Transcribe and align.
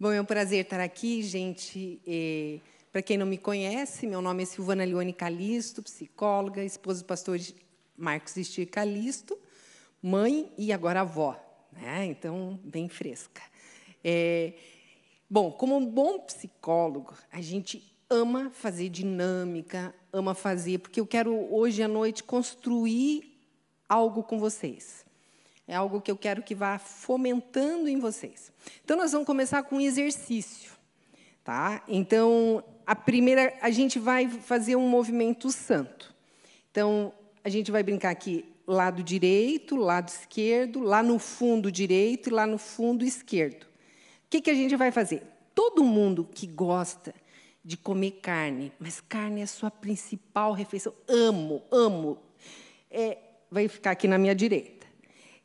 Bom, 0.00 0.10
é 0.12 0.18
um 0.18 0.24
prazer 0.24 0.64
estar 0.64 0.80
aqui, 0.80 1.22
gente. 1.22 2.00
É, 2.06 2.58
Para 2.90 3.02
quem 3.02 3.18
não 3.18 3.26
me 3.26 3.36
conhece, 3.36 4.06
meu 4.06 4.22
nome 4.22 4.44
é 4.44 4.46
Silvana 4.46 4.82
Leone 4.82 5.12
Calisto, 5.12 5.82
psicóloga, 5.82 6.64
esposa 6.64 7.02
do 7.02 7.04
pastor 7.04 7.38
Marcos 7.98 8.34
Estir 8.38 8.64
Calisto, 8.64 9.38
mãe 10.00 10.50
e 10.56 10.72
agora 10.72 11.02
avó, 11.02 11.38
né? 11.70 12.06
então, 12.06 12.58
bem 12.64 12.88
fresca. 12.88 13.42
É, 14.02 14.54
bom, 15.28 15.52
como 15.52 15.76
um 15.76 15.84
bom 15.84 16.20
psicólogo, 16.20 17.12
a 17.30 17.42
gente 17.42 17.94
ama 18.08 18.50
fazer 18.54 18.88
dinâmica, 18.88 19.94
ama 20.10 20.34
fazer, 20.34 20.78
porque 20.78 20.98
eu 20.98 21.06
quero 21.06 21.54
hoje 21.54 21.82
à 21.82 21.88
noite 21.88 22.24
construir 22.24 23.38
algo 23.86 24.22
com 24.22 24.38
vocês. 24.38 25.04
É 25.70 25.76
algo 25.76 26.00
que 26.00 26.10
eu 26.10 26.16
quero 26.16 26.42
que 26.42 26.52
vá 26.52 26.80
fomentando 26.80 27.88
em 27.88 28.00
vocês. 28.00 28.50
Então, 28.84 28.96
nós 28.96 29.12
vamos 29.12 29.24
começar 29.24 29.62
com 29.62 29.76
um 29.76 29.80
exercício. 29.80 30.72
Tá? 31.44 31.84
Então, 31.86 32.64
a 32.84 32.96
primeira, 32.96 33.56
a 33.62 33.70
gente 33.70 33.96
vai 33.96 34.28
fazer 34.28 34.74
um 34.74 34.88
movimento 34.88 35.48
santo. 35.52 36.12
Então, 36.72 37.12
a 37.44 37.48
gente 37.48 37.70
vai 37.70 37.84
brincar 37.84 38.10
aqui 38.10 38.44
lado 38.66 39.00
direito, 39.00 39.76
lado 39.76 40.08
esquerdo, 40.08 40.80
lá 40.80 41.04
no 41.04 41.20
fundo 41.20 41.70
direito 41.70 42.30
e 42.30 42.32
lá 42.32 42.48
no 42.48 42.58
fundo 42.58 43.04
esquerdo. 43.04 43.62
O 43.62 43.68
que, 44.28 44.40
que 44.40 44.50
a 44.50 44.54
gente 44.54 44.74
vai 44.74 44.90
fazer? 44.90 45.22
Todo 45.54 45.84
mundo 45.84 46.28
que 46.34 46.48
gosta 46.48 47.14
de 47.64 47.76
comer 47.76 48.18
carne, 48.20 48.72
mas 48.76 49.00
carne 49.00 49.40
é 49.40 49.44
a 49.44 49.46
sua 49.46 49.70
principal 49.70 50.52
refeição, 50.52 50.92
amo, 51.06 51.62
amo, 51.70 52.18
é, 52.90 53.18
vai 53.48 53.68
ficar 53.68 53.92
aqui 53.92 54.08
na 54.08 54.18
minha 54.18 54.34
direita. 54.34 54.79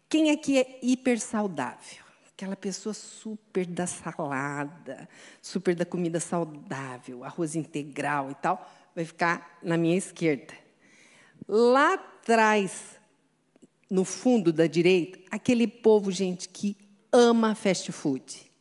Quem 0.09 0.31
aqui 0.31 0.59
é 0.59 0.79
hiper 0.81 1.19
saudável? 1.19 2.03
Aquela 2.31 2.55
pessoa 2.55 2.93
super 2.93 3.65
da 3.65 3.87
salada, 3.87 5.07
super 5.41 5.73
da 5.73 5.85
comida 5.85 6.19
saudável, 6.19 7.23
arroz 7.23 7.55
integral 7.55 8.29
e 8.29 8.35
tal, 8.35 8.69
vai 8.93 9.05
ficar 9.05 9.57
na 9.63 9.77
minha 9.77 9.97
esquerda. 9.97 10.53
Lá 11.47 11.93
atrás, 11.93 12.99
no 13.89 14.03
fundo 14.03 14.51
da 14.51 14.67
direita, 14.67 15.19
aquele 15.31 15.67
povo, 15.67 16.11
gente, 16.11 16.49
que 16.49 16.75
ama 17.11 17.55
fast 17.55 17.91
food. 17.91 18.51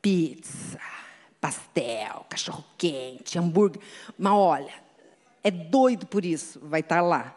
Pizza, 0.00 0.80
pastel, 1.40 2.24
cachorro-quente, 2.28 3.38
hambúrguer. 3.38 3.82
Mas 4.16 4.32
olha, 4.32 4.74
é 5.42 5.50
doido 5.50 6.06
por 6.06 6.24
isso, 6.24 6.60
vai 6.62 6.80
estar 6.80 7.00
lá. 7.00 7.36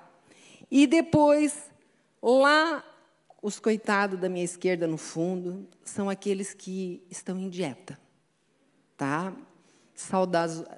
E 0.69 0.87
depois, 0.87 1.70
Lá, 2.21 2.83
os 3.41 3.59
coitados 3.59 4.19
da 4.19 4.29
minha 4.29 4.45
esquerda 4.45 4.85
no 4.85 4.97
fundo 4.97 5.67
são 5.83 6.09
aqueles 6.09 6.53
que 6.53 7.03
estão 7.09 7.37
em 7.37 7.49
dieta, 7.49 7.99
tá? 8.95 9.33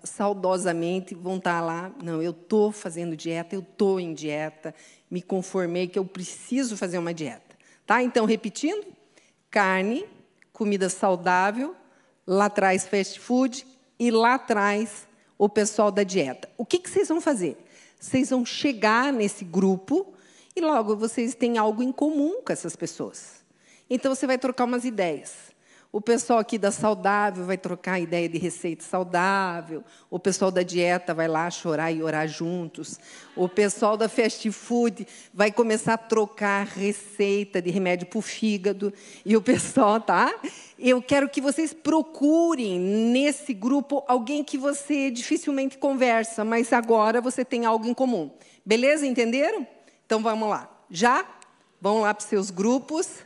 saudosamente 0.03 1.15
vão 1.15 1.37
estar 1.37 1.61
lá. 1.61 1.91
Não, 2.03 2.21
eu 2.21 2.31
estou 2.31 2.71
fazendo 2.71 3.15
dieta, 3.15 3.55
eu 3.55 3.61
estou 3.61 3.99
em 3.99 4.13
dieta, 4.13 4.73
me 5.09 5.21
conformei 5.21 5.87
que 5.87 5.97
eu 5.97 6.05
preciso 6.05 6.75
fazer 6.75 6.97
uma 6.97 7.13
dieta. 7.13 7.55
Tá? 7.85 8.03
Então, 8.03 8.25
repetindo: 8.25 8.85
carne, 9.49 10.05
comida 10.51 10.89
saudável, 10.89 11.75
lá 12.25 12.45
atrás 12.45 12.85
fast 12.87 13.19
food 13.19 13.65
e 13.97 14.11
lá 14.11 14.35
atrás 14.35 15.07
o 15.37 15.47
pessoal 15.47 15.91
da 15.91 16.03
dieta. 16.03 16.49
O 16.57 16.65
que, 16.65 16.79
que 16.79 16.89
vocês 16.89 17.07
vão 17.07 17.21
fazer? 17.21 17.57
Vocês 17.99 18.29
vão 18.29 18.45
chegar 18.45 19.13
nesse 19.13 19.45
grupo 19.45 20.12
e 20.55 20.61
logo 20.61 20.95
vocês 20.95 21.35
têm 21.35 21.57
algo 21.57 21.81
em 21.81 21.91
comum 21.91 22.41
com 22.41 22.51
essas 22.53 22.75
pessoas. 22.75 23.43
Então 23.89 24.13
você 24.13 24.27
vai 24.27 24.37
trocar 24.37 24.65
umas 24.65 24.85
ideias. 24.85 25.53
O 25.95 26.01
pessoal 26.01 26.39
aqui 26.39 26.57
da 26.57 26.71
saudável 26.71 27.45
vai 27.45 27.55
trocar 27.55 27.99
ideia 27.99 28.27
de 28.27 28.39
receita 28.39 28.83
saudável. 28.83 29.83
O 30.09 30.17
pessoal 30.17 30.49
da 30.49 30.63
dieta 30.63 31.13
vai 31.13 31.27
lá 31.27 31.51
chorar 31.51 31.91
e 31.91 32.01
orar 32.01 32.27
juntos. 32.27 32.99
O 33.35 33.47
pessoal 33.47 33.95
da 33.95 34.09
fast 34.09 34.51
food 34.51 35.05
vai 35.31 35.51
começar 35.51 35.93
a 35.93 35.97
trocar 35.99 36.65
receita 36.65 37.61
de 37.61 37.69
remédio 37.69 38.07
para 38.07 38.17
o 38.17 38.23
fígado. 38.23 38.91
E 39.23 39.37
o 39.37 39.41
pessoal, 39.43 40.01
tá? 40.01 40.33
Eu 40.79 40.99
quero 40.99 41.29
que 41.29 41.39
vocês 41.39 41.73
procurem 41.75 42.79
nesse 42.79 43.53
grupo 43.53 44.03
alguém 44.07 44.43
que 44.43 44.57
você 44.57 45.11
dificilmente 45.11 45.77
conversa, 45.77 46.43
mas 46.43 46.73
agora 46.73 47.21
você 47.21 47.45
tem 47.45 47.67
algo 47.67 47.85
em 47.85 47.93
comum. 47.93 48.31
Beleza? 48.65 49.05
Entenderam? 49.05 49.67
Então 50.05 50.21
vamos 50.21 50.49
lá. 50.49 50.69
Já? 50.89 51.25
Vão 51.81 52.01
lá 52.01 52.13
para 52.13 52.21
os 52.21 52.27
seus 52.29 52.49
grupos. 52.49 53.23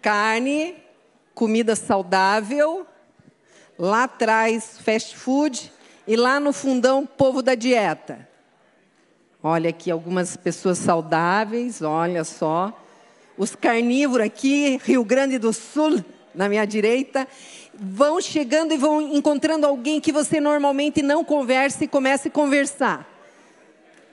Carne, 0.00 0.76
comida 1.34 1.76
saudável. 1.76 2.86
Lá 3.78 4.04
atrás, 4.04 4.78
fast 4.80 5.16
food. 5.16 5.72
E 6.06 6.16
lá 6.16 6.40
no 6.40 6.52
fundão, 6.52 7.06
povo 7.06 7.42
da 7.42 7.54
dieta. 7.54 8.28
Olha 9.42 9.70
aqui 9.70 9.90
algumas 9.90 10.36
pessoas 10.36 10.78
saudáveis, 10.78 11.82
olha 11.82 12.22
só. 12.22 12.72
Os 13.36 13.56
carnívoros 13.56 14.26
aqui, 14.26 14.78
Rio 14.84 15.04
Grande 15.04 15.38
do 15.38 15.52
Sul, 15.52 16.04
na 16.34 16.48
minha 16.48 16.64
direita 16.64 17.26
vão 17.74 18.20
chegando 18.20 18.72
e 18.72 18.76
vão 18.76 19.00
encontrando 19.00 19.66
alguém 19.66 20.00
que 20.00 20.12
você 20.12 20.40
normalmente 20.40 21.02
não 21.02 21.24
conversa 21.24 21.84
e 21.84 21.88
comece 21.88 22.28
a 22.28 22.30
conversar. 22.30 23.08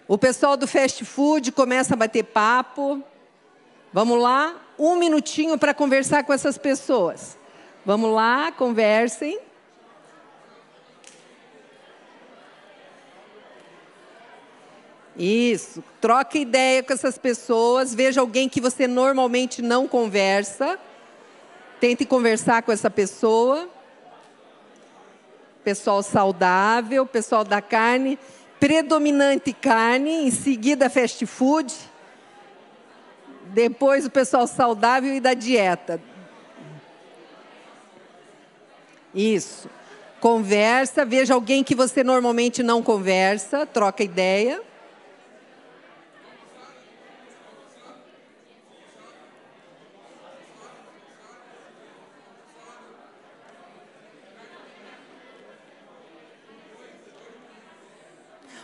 O 0.07 0.18
pessoal 0.18 0.57
do 0.57 0.68
fast 0.68 1.06
food 1.06 1.52
começa 1.52 1.94
a 1.94 1.97
bater 1.97 2.24
papo. 2.24 3.03
Vamos 3.94 4.22
lá, 4.22 4.56
um 4.78 4.96
minutinho 4.96 5.57
para 5.57 5.74
conversar 5.74 6.24
com 6.24 6.34
essas 6.34 6.57
pessoas. 6.57 7.38
Vamos 7.85 8.12
lá, 8.13 8.51
conversem. 8.51 9.40
Isso, 15.18 15.84
troca 16.00 16.38
ideia 16.38 16.81
com 16.81 16.94
essas 16.94 17.18
pessoas, 17.18 17.94
veja 17.94 18.22
alguém 18.22 18.47
que 18.47 18.62
você 18.62 18.88
normalmente 18.88 19.62
não 19.62 19.86
conversa. 19.86 20.80
Tente 21.79 22.06
conversar 22.06 22.62
com 22.62 22.72
essa 22.72 22.90
pessoa. 22.90 23.69
Pessoal 25.63 26.03
saudável, 26.03 27.06
pessoal 27.06 27.44
da 27.44 27.62
carne, 27.62 28.19
predominante 28.59 29.53
carne, 29.53 30.28
em 30.28 30.31
seguida 30.31 30.89
fast 30.89 31.25
food. 31.25 31.73
Depois 33.53 34.06
o 34.06 34.09
pessoal 34.09 34.45
saudável 34.45 35.13
e 35.13 35.19
da 35.19 35.34
dieta. 35.34 36.01
Isso. 39.13 39.69
Conversa, 40.19 41.06
veja 41.06 41.34
alguém 41.34 41.63
que 41.63 41.73
você 41.73 42.03
normalmente 42.03 42.62
não 42.62 42.84
conversa, 42.84 43.66
troca 43.66 44.03
ideia. 44.03 44.62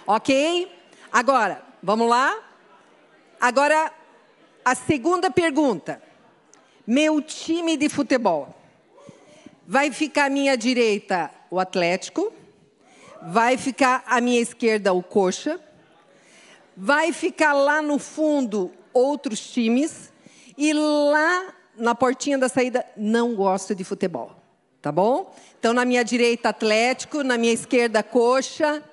Ok? 0.08 0.72
Agora, 1.12 1.64
vamos 1.82 2.08
lá? 2.08 2.38
Agora, 3.40 3.92
a 4.64 4.76
segunda 4.76 5.32
pergunta. 5.32 6.02
Meu 6.86 7.22
time 7.22 7.76
de 7.76 7.90
futebol. 7.90 8.56
Vai 9.68 9.92
ficar 9.92 10.26
à 10.26 10.30
minha 10.30 10.56
direita 10.56 11.32
o 11.50 11.60
Atlético, 11.60 12.32
vai 13.22 13.58
ficar 13.58 14.04
à 14.06 14.22
minha 14.22 14.40
esquerda 14.40 14.94
o 14.94 15.02
Coxa, 15.02 15.60
vai 16.78 17.12
ficar 17.12 17.54
lá 17.54 17.82
no 17.82 17.98
fundo 17.98 18.72
outros 18.94 19.40
times 19.40 20.12
e 20.56 20.72
lá 20.72 21.54
na 21.76 21.96
portinha 21.96 22.38
da 22.38 22.48
saída 22.48 22.86
não 22.96 23.34
gosto 23.34 23.74
de 23.74 23.84
futebol, 23.84 24.36
tá 24.82 24.92
bom? 24.92 25.34
Então 25.60 25.74
na 25.74 25.84
minha 25.84 26.04
direita 26.04 26.50
Atlético, 26.50 27.24
na 27.24 27.38
minha 27.38 27.54
esquerda 27.54 28.04
Coxa, 28.04 28.84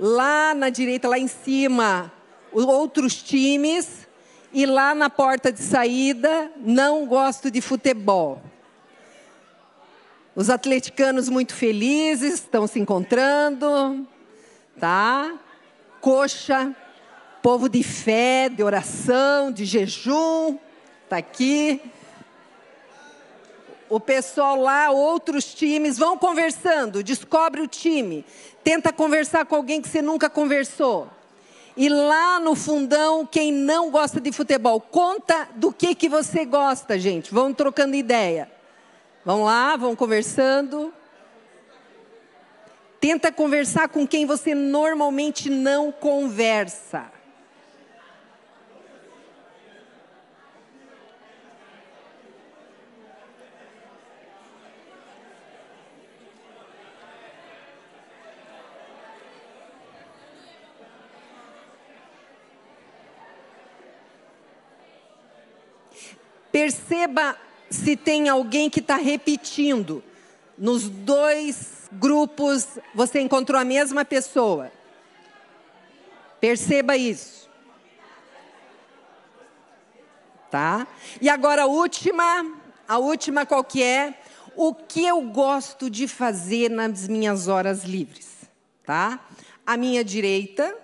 lá 0.00 0.54
na 0.54 0.70
direita, 0.70 1.06
lá 1.06 1.18
em 1.18 1.28
cima, 1.28 2.10
outros 2.50 3.22
times, 3.22 4.08
e 4.50 4.64
lá 4.64 4.94
na 4.94 5.10
porta 5.10 5.52
de 5.52 5.60
saída, 5.60 6.50
não 6.56 7.04
gosto 7.04 7.50
de 7.50 7.60
futebol. 7.60 8.42
Os 10.34 10.48
atleticanos 10.48 11.28
muito 11.28 11.54
felizes, 11.54 12.34
estão 12.34 12.66
se 12.66 12.80
encontrando, 12.80 14.08
tá? 14.78 15.38
Coxa, 16.00 16.74
povo 17.42 17.68
de 17.68 17.82
fé, 17.82 18.48
de 18.48 18.62
oração, 18.62 19.52
de 19.52 19.66
jejum, 19.66 20.58
tá 21.10 21.18
aqui 21.18 21.78
o 23.90 23.98
pessoal 23.98 24.54
lá, 24.58 24.90
outros 24.90 25.52
times, 25.52 25.98
vão 25.98 26.16
conversando, 26.16 27.02
descobre 27.02 27.60
o 27.60 27.66
time, 27.66 28.24
tenta 28.62 28.92
conversar 28.92 29.44
com 29.44 29.56
alguém 29.56 29.82
que 29.82 29.88
você 29.88 30.00
nunca 30.00 30.30
conversou. 30.30 31.08
E 31.76 31.88
lá 31.88 32.38
no 32.38 32.54
fundão, 32.54 33.26
quem 33.26 33.52
não 33.52 33.90
gosta 33.90 34.20
de 34.20 34.30
futebol, 34.30 34.80
conta 34.80 35.48
do 35.56 35.72
que, 35.72 35.94
que 35.94 36.08
você 36.08 36.44
gosta, 36.44 36.98
gente. 36.98 37.34
Vamos 37.34 37.56
trocando 37.56 37.96
ideia. 37.96 38.50
Vamos 39.24 39.46
lá, 39.46 39.76
vamos 39.76 39.96
conversando. 39.96 40.94
Tenta 43.00 43.32
conversar 43.32 43.88
com 43.88 44.06
quem 44.06 44.24
você 44.24 44.54
normalmente 44.54 45.50
não 45.50 45.90
conversa. 45.90 47.10
Perceba 66.52 67.36
se 67.70 67.96
tem 67.96 68.28
alguém 68.28 68.68
que 68.68 68.80
está 68.80 68.96
repetindo. 68.96 70.02
Nos 70.58 70.88
dois 70.88 71.88
grupos, 71.92 72.66
você 72.94 73.20
encontrou 73.20 73.60
a 73.60 73.64
mesma 73.64 74.04
pessoa. 74.04 74.70
Perceba 76.40 76.96
isso. 76.96 77.48
Tá? 80.50 80.86
E 81.20 81.28
agora 81.28 81.62
a 81.62 81.66
última, 81.66 82.58
a 82.88 82.98
última 82.98 83.46
qual 83.46 83.62
que 83.62 83.82
é? 83.82 84.18
O 84.56 84.74
que 84.74 85.04
eu 85.04 85.22
gosto 85.22 85.88
de 85.88 86.08
fazer 86.08 86.68
nas 86.68 87.06
minhas 87.06 87.46
horas 87.46 87.84
livres, 87.84 88.28
tá? 88.84 89.20
À 89.64 89.76
minha 89.76 90.02
direita, 90.02 90.76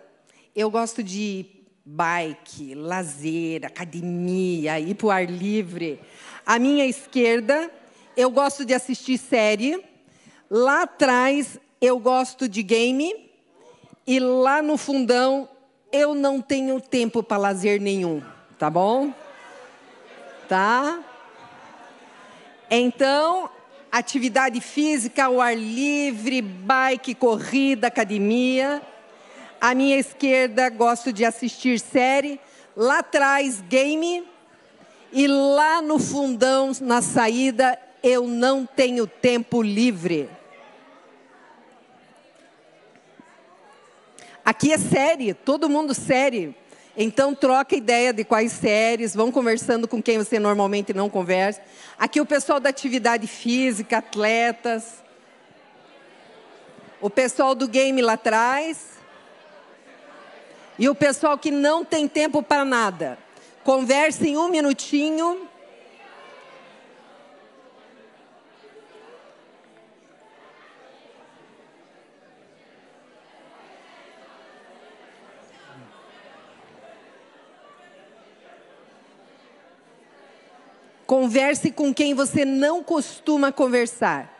eu 0.54 0.70
gosto 0.70 1.02
de 1.02 1.56
bike, 1.88 2.74
lazer, 2.74 3.64
academia, 3.64 4.80
ir 4.80 4.94
para 4.94 5.06
o 5.06 5.10
ar 5.10 5.24
livre. 5.24 6.00
À 6.44 6.58
minha 6.58 6.84
esquerda, 6.84 7.70
eu 8.16 8.28
gosto 8.28 8.64
de 8.64 8.74
assistir 8.74 9.16
série. 9.16 9.80
Lá 10.50 10.82
atrás, 10.82 11.60
eu 11.80 12.00
gosto 12.00 12.48
de 12.48 12.60
game. 12.64 13.30
E 14.04 14.18
lá 14.18 14.60
no 14.60 14.76
fundão, 14.76 15.48
eu 15.92 16.12
não 16.12 16.40
tenho 16.40 16.80
tempo 16.80 17.22
para 17.22 17.36
lazer 17.36 17.80
nenhum. 17.80 18.20
Tá 18.58 18.68
bom? 18.68 19.12
Tá? 20.48 21.00
Então, 22.68 23.48
atividade 23.92 24.60
física, 24.60 25.26
ao 25.26 25.40
ar 25.40 25.56
livre, 25.56 26.42
bike, 26.42 27.14
corrida, 27.14 27.86
academia. 27.86 28.82
À 29.66 29.74
minha 29.74 29.98
esquerda, 29.98 30.68
gosto 30.68 31.12
de 31.12 31.24
assistir 31.24 31.80
série. 31.80 32.38
Lá 32.76 33.00
atrás, 33.00 33.60
game. 33.62 34.24
E 35.12 35.26
lá 35.26 35.82
no 35.82 35.98
fundão, 35.98 36.70
na 36.80 37.02
saída, 37.02 37.76
eu 38.00 38.28
não 38.28 38.64
tenho 38.64 39.08
tempo 39.08 39.60
livre. 39.60 40.30
Aqui 44.44 44.72
é 44.72 44.78
série, 44.78 45.34
todo 45.34 45.69
mundo 45.69 45.94
série. 45.94 46.54
Então 46.96 47.34
troca 47.34 47.74
ideia 47.74 48.12
de 48.12 48.22
quais 48.22 48.52
séries, 48.52 49.16
vão 49.16 49.32
conversando 49.32 49.88
com 49.88 50.00
quem 50.00 50.16
você 50.16 50.38
normalmente 50.38 50.94
não 50.94 51.10
conversa. 51.10 51.60
Aqui 51.98 52.20
o 52.20 52.24
pessoal 52.24 52.60
da 52.60 52.69
atividade 52.69 53.26
física, 53.26 53.98
atletas. 53.98 55.02
O 57.00 57.10
pessoal 57.10 57.52
do 57.52 57.66
game 57.66 58.00
lá 58.00 58.12
atrás. 58.12 58.95
E 60.78 60.88
o 60.88 60.94
pessoal 60.94 61.38
que 61.38 61.50
não 61.50 61.84
tem 61.84 62.06
tempo 62.06 62.43
para 62.43 62.64
nada, 62.64 63.19
converse 63.64 64.28
em 64.28 64.37
um 64.37 64.49
minutinho. 64.49 65.49
Converse 81.06 81.70
com 81.70 81.94
quem 81.94 82.12
você 82.12 82.44
não 82.44 82.82
costuma 82.82 83.50
conversar. 83.52 84.35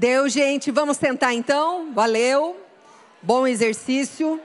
Deu, 0.00 0.30
gente. 0.30 0.70
Vamos 0.70 0.96
sentar 0.96 1.34
então. 1.34 1.92
Valeu. 1.92 2.56
Bom 3.20 3.46
exercício. 3.46 4.40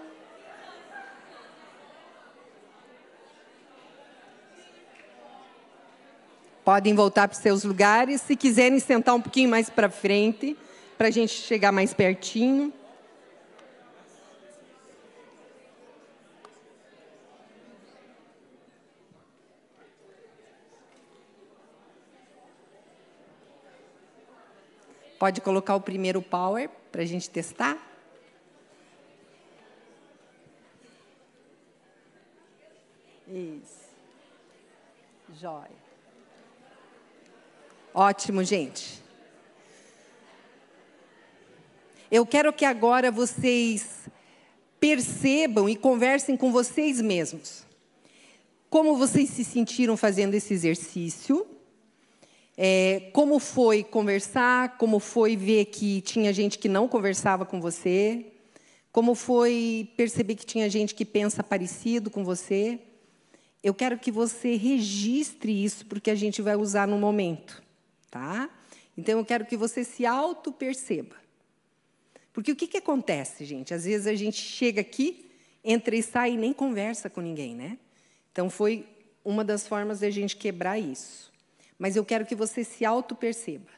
Podem 6.66 6.94
voltar 6.94 7.30
para 7.30 7.36
os 7.38 7.42
seus 7.42 7.63
lugares. 7.63 8.19
Se 8.19 8.36
quiserem 8.36 8.78
sentar 8.80 9.16
um 9.16 9.22
pouquinho 9.22 9.50
mais 9.50 9.69
para 9.69 9.90
frente, 9.90 10.57
para 10.98 11.07
a 11.07 11.12
gente 11.12 11.31
chegar 11.31 11.72
mais 11.72 11.94
pertinho. 11.94 12.74
Pode 25.17 25.41
colocar 25.41 25.75
o 25.75 25.81
primeiro 25.81 26.21
power 26.21 26.69
para 26.91 27.01
a 27.01 27.06
gente 27.06 27.29
testar? 27.29 27.77
Isso. 33.27 33.85
Jóia. 35.39 35.85
Ótimo, 37.94 38.44
gente. 38.44 39.01
Eu 42.12 42.25
quero 42.25 42.53
que 42.53 42.65
agora 42.65 43.09
vocês 43.09 44.09
percebam 44.79 45.67
e 45.67 45.75
conversem 45.75 46.38
com 46.38 46.51
vocês 46.51 47.01
mesmos. 47.01 47.65
Como 48.69 48.98
vocês 48.98 49.29
se 49.29 49.43
sentiram 49.43 49.98
fazendo 49.98 50.34
esse 50.34 50.53
exercício? 50.53 51.48
É, 52.57 53.09
como 53.12 53.38
foi 53.38 53.83
conversar? 53.83 54.77
Como 54.77 55.00
foi 55.00 55.35
ver 55.35 55.65
que 55.65 56.01
tinha 56.01 56.31
gente 56.31 56.57
que 56.57 56.69
não 56.69 56.88
conversava 56.88 57.45
com 57.45 57.59
você? 57.59 58.25
Como 58.91 59.13
foi 59.13 59.91
perceber 59.97 60.35
que 60.35 60.45
tinha 60.45 60.69
gente 60.69 60.95
que 60.95 61.03
pensa 61.03 61.43
parecido 61.43 62.09
com 62.09 62.24
você? 62.24 62.79
Eu 63.62 63.74
quero 63.74 64.00
que 64.00 64.12
você 64.12 64.55
registre 64.55 65.51
isso, 65.51 65.85
porque 65.88 66.09
a 66.09 66.15
gente 66.15 66.41
vai 66.41 66.55
usar 66.55 66.88
no 66.88 66.97
momento. 66.97 67.62
Tá? 68.09 68.50
Então, 68.97 69.19
eu 69.19 69.25
quero 69.25 69.45
que 69.45 69.57
você 69.57 69.83
se 69.83 70.05
auto-perceba. 70.05 71.15
Porque 72.31 72.53
o 72.53 72.55
que, 72.55 72.67
que 72.67 72.77
acontece, 72.77 73.43
gente? 73.43 73.74
Às 73.74 73.83
vezes 73.83 74.07
a 74.07 74.15
gente 74.15 74.41
chega 74.41 74.79
aqui, 74.79 75.29
entra 75.63 75.95
e 75.95 76.03
sai 76.03 76.33
e 76.33 76.38
nem 76.38 76.53
conversa 76.53 77.09
com 77.09 77.19
ninguém, 77.19 77.53
né? 77.53 77.77
Então, 78.31 78.50
foi 78.50 78.88
uma 79.24 79.43
das 79.43 79.67
formas 79.67 80.00
de 80.00 80.05
a 80.05 80.12
gente 80.12 80.38
quebrar 80.38 80.79
isso 80.79 81.35
mas 81.77 81.96
eu 81.96 82.05
quero 82.05 82.25
que 82.25 82.36
você 82.36 82.63
se 82.63 82.86
auto-perceba. 82.86 83.70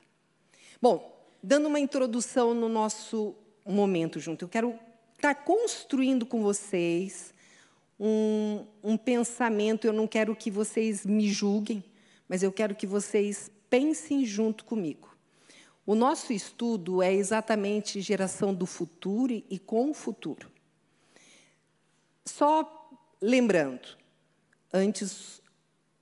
Bom, 0.81 1.17
dando 1.41 1.67
uma 1.67 1.79
introdução 1.79 2.53
no 2.53 2.69
nosso 2.69 3.35
momento 3.65 4.19
junto, 4.19 4.45
eu 4.45 4.49
quero 4.49 4.77
estar 5.15 5.33
construindo 5.35 6.25
com 6.25 6.41
vocês 6.41 7.33
um, 7.99 8.65
um 8.83 8.97
pensamento. 8.97 9.85
Eu 9.85 9.93
não 9.93 10.07
quero 10.07 10.35
que 10.35 10.51
vocês 10.51 11.05
me 11.05 11.29
julguem, 11.29 11.83
mas 12.27 12.43
eu 12.43 12.51
quero 12.51 12.75
que 12.75 12.85
vocês 12.85 13.51
pensem 13.69 14.25
junto 14.25 14.63
comigo. 14.63 15.15
O 15.85 15.95
nosso 15.95 16.33
estudo 16.33 17.01
é 17.01 17.13
exatamente 17.13 18.01
geração 18.01 18.53
do 18.53 18.65
futuro 18.65 19.33
e 19.49 19.57
com 19.57 19.89
o 19.89 19.93
futuro. 19.93 20.51
Só 22.25 22.91
lembrando, 23.21 23.97
antes 24.71 25.41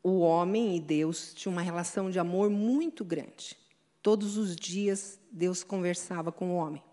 o 0.08 0.20
homem 0.20 0.76
e 0.76 0.80
Deus 0.80 1.34
tinham 1.34 1.52
uma 1.52 1.64
relação 1.64 2.12
de 2.12 2.20
amor 2.20 2.48
muito 2.48 3.04
grande. 3.04 3.58
Todos 4.04 4.38
os 4.38 4.56
dias 4.56 5.20
Deus 5.32 5.64
conversava 5.64 6.32
com 6.32 6.52
o 6.52 6.56
homem. 6.58 6.84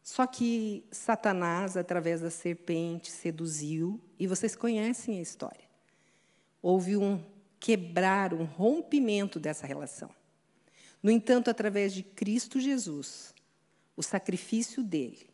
Só 0.00 0.24
que 0.24 0.84
Satanás, 0.92 1.76
através 1.76 2.20
da 2.20 2.30
serpente, 2.30 3.10
seduziu, 3.10 4.00
e 4.16 4.28
vocês 4.28 4.54
conhecem 4.54 5.18
a 5.18 5.20
história. 5.20 5.68
Houve 6.62 6.96
um 6.96 7.20
quebrar, 7.58 8.32
um 8.32 8.44
rompimento 8.44 9.40
dessa 9.40 9.66
relação. 9.66 10.08
No 11.02 11.10
entanto, 11.10 11.50
através 11.50 11.92
de 11.92 12.04
Cristo 12.04 12.60
Jesus, 12.60 13.34
O 13.96 14.02
sacrifício 14.04 14.84
dele, 14.84 15.28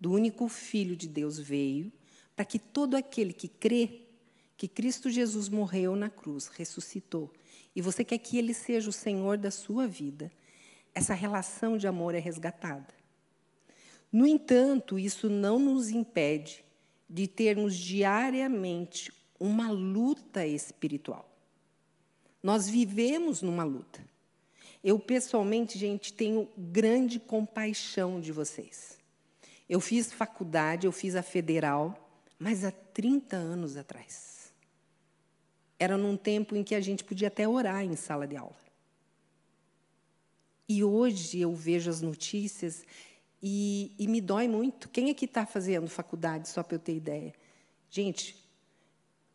do 0.00 0.10
único 0.10 0.48
Filho 0.48 0.96
de 0.96 1.06
Deus, 1.06 1.38
veio 1.38 1.92
para 2.34 2.44
que 2.44 2.58
todo 2.58 2.96
aquele 2.96 3.32
que 3.32 3.46
crê 3.46 4.09
que 4.60 4.68
Cristo 4.68 5.08
Jesus 5.08 5.48
morreu 5.48 5.96
na 5.96 6.10
cruz, 6.10 6.48
ressuscitou, 6.48 7.32
e 7.74 7.80
você 7.80 8.04
quer 8.04 8.18
que 8.18 8.36
ele 8.36 8.52
seja 8.52 8.90
o 8.90 8.92
Senhor 8.92 9.38
da 9.38 9.50
sua 9.50 9.88
vida, 9.88 10.30
essa 10.94 11.14
relação 11.14 11.78
de 11.78 11.86
amor 11.86 12.14
é 12.14 12.18
resgatada. 12.18 12.92
No 14.12 14.26
entanto, 14.26 14.98
isso 14.98 15.30
não 15.30 15.58
nos 15.58 15.88
impede 15.88 16.62
de 17.08 17.26
termos 17.26 17.74
diariamente 17.74 19.10
uma 19.38 19.70
luta 19.70 20.46
espiritual. 20.46 21.26
Nós 22.42 22.68
vivemos 22.68 23.40
numa 23.40 23.64
luta. 23.64 24.06
Eu, 24.84 24.98
pessoalmente, 24.98 25.78
gente, 25.78 26.12
tenho 26.12 26.46
grande 26.54 27.18
compaixão 27.18 28.20
de 28.20 28.30
vocês. 28.30 28.98
Eu 29.66 29.80
fiz 29.80 30.12
faculdade, 30.12 30.86
eu 30.86 30.92
fiz 30.92 31.16
a 31.16 31.22
federal, 31.22 32.12
mas 32.38 32.62
há 32.62 32.70
30 32.70 33.36
anos 33.36 33.78
atrás. 33.78 34.39
Era 35.80 35.96
num 35.96 36.14
tempo 36.14 36.54
em 36.54 36.62
que 36.62 36.74
a 36.74 36.80
gente 36.80 37.02
podia 37.02 37.28
até 37.28 37.48
orar 37.48 37.82
em 37.82 37.96
sala 37.96 38.26
de 38.26 38.36
aula. 38.36 38.54
E 40.68 40.84
hoje 40.84 41.40
eu 41.40 41.54
vejo 41.54 41.88
as 41.88 42.02
notícias 42.02 42.84
e, 43.42 43.92
e 43.98 44.06
me 44.06 44.20
dói 44.20 44.46
muito. 44.46 44.90
Quem 44.90 45.08
é 45.08 45.14
que 45.14 45.24
está 45.24 45.46
fazendo 45.46 45.88
faculdade, 45.88 46.50
só 46.50 46.62
para 46.62 46.76
eu 46.76 46.78
ter 46.78 46.94
ideia? 46.94 47.34
Gente, 47.90 48.36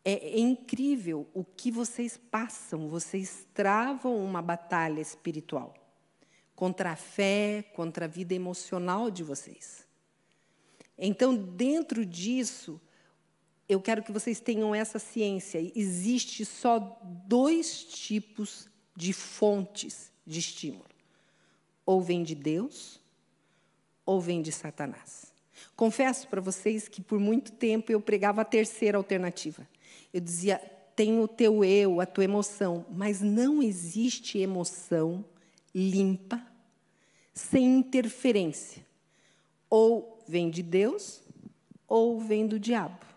é, 0.04 0.12
é 0.12 0.38
incrível 0.38 1.28
o 1.34 1.44
que 1.44 1.70
vocês 1.70 2.16
passam. 2.16 2.88
Vocês 2.88 3.44
travam 3.52 4.16
uma 4.16 4.40
batalha 4.40 5.00
espiritual 5.00 5.74
contra 6.54 6.92
a 6.92 6.96
fé, 6.96 7.64
contra 7.74 8.04
a 8.04 8.08
vida 8.08 8.34
emocional 8.34 9.10
de 9.10 9.24
vocês. 9.24 9.84
Então, 10.96 11.36
dentro 11.36 12.06
disso, 12.06 12.80
eu 13.68 13.80
quero 13.80 14.02
que 14.02 14.12
vocês 14.12 14.40
tenham 14.40 14.74
essa 14.74 14.98
ciência. 14.98 15.60
Existe 15.74 16.44
só 16.44 17.00
dois 17.26 17.82
tipos 17.84 18.68
de 18.94 19.12
fontes 19.12 20.12
de 20.26 20.38
estímulo: 20.38 20.84
ou 21.84 22.00
vem 22.00 22.22
de 22.22 22.34
Deus, 22.34 23.00
ou 24.04 24.20
vem 24.20 24.40
de 24.40 24.52
Satanás. 24.52 25.34
Confesso 25.74 26.28
para 26.28 26.40
vocês 26.40 26.88
que 26.88 27.02
por 27.02 27.18
muito 27.18 27.52
tempo 27.52 27.90
eu 27.90 28.00
pregava 28.00 28.42
a 28.42 28.44
terceira 28.44 28.96
alternativa. 28.96 29.66
Eu 30.12 30.20
dizia: 30.20 30.58
tem 30.94 31.18
o 31.20 31.26
teu 31.26 31.64
eu, 31.64 32.00
a 32.00 32.06
tua 32.06 32.24
emoção, 32.24 32.86
mas 32.90 33.20
não 33.20 33.62
existe 33.62 34.38
emoção 34.38 35.24
limpa, 35.74 36.40
sem 37.34 37.64
interferência. 37.78 38.86
Ou 39.68 40.24
vem 40.26 40.48
de 40.48 40.62
Deus, 40.62 41.20
ou 41.86 42.20
vem 42.20 42.46
do 42.46 42.58
diabo. 42.58 43.15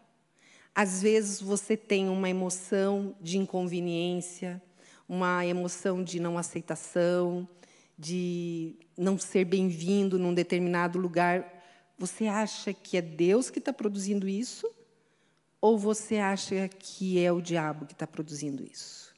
Às 0.73 1.01
vezes 1.01 1.41
você 1.41 1.75
tem 1.75 2.09
uma 2.09 2.29
emoção 2.29 3.15
de 3.19 3.37
inconveniência, 3.37 4.61
uma 5.07 5.45
emoção 5.45 6.03
de 6.03 6.19
não 6.19 6.37
aceitação, 6.37 7.47
de 7.97 8.75
não 8.97 9.17
ser 9.17 9.45
bem-vindo 9.45 10.19
num 10.19 10.33
determinado 10.33 10.99
lugar. 10.99 11.63
Você 11.97 12.27
acha 12.27 12.73
que 12.73 12.95
é 12.95 13.01
Deus 13.01 13.49
que 13.49 13.59
está 13.59 13.73
produzindo 13.73 14.27
isso? 14.27 14.69
Ou 15.59 15.77
você 15.77 16.17
acha 16.17 16.69
que 16.69 17.19
é 17.19 17.31
o 17.31 17.41
diabo 17.41 17.85
que 17.85 17.93
está 17.93 18.07
produzindo 18.07 18.63
isso? 18.63 19.13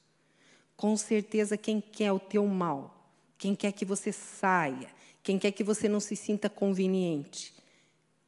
Com 0.75 0.97
certeza, 0.97 1.57
quem 1.57 1.79
quer 1.79 2.11
o 2.11 2.19
teu 2.19 2.47
mal, 2.47 3.07
quem 3.37 3.53
quer 3.53 3.71
que 3.71 3.85
você 3.85 4.11
saia, 4.11 4.89
quem 5.21 5.37
quer 5.37 5.51
que 5.51 5.63
você 5.63 5.87
não 5.87 5.99
se 5.99 6.15
sinta 6.15 6.49
conveniente, 6.49 7.53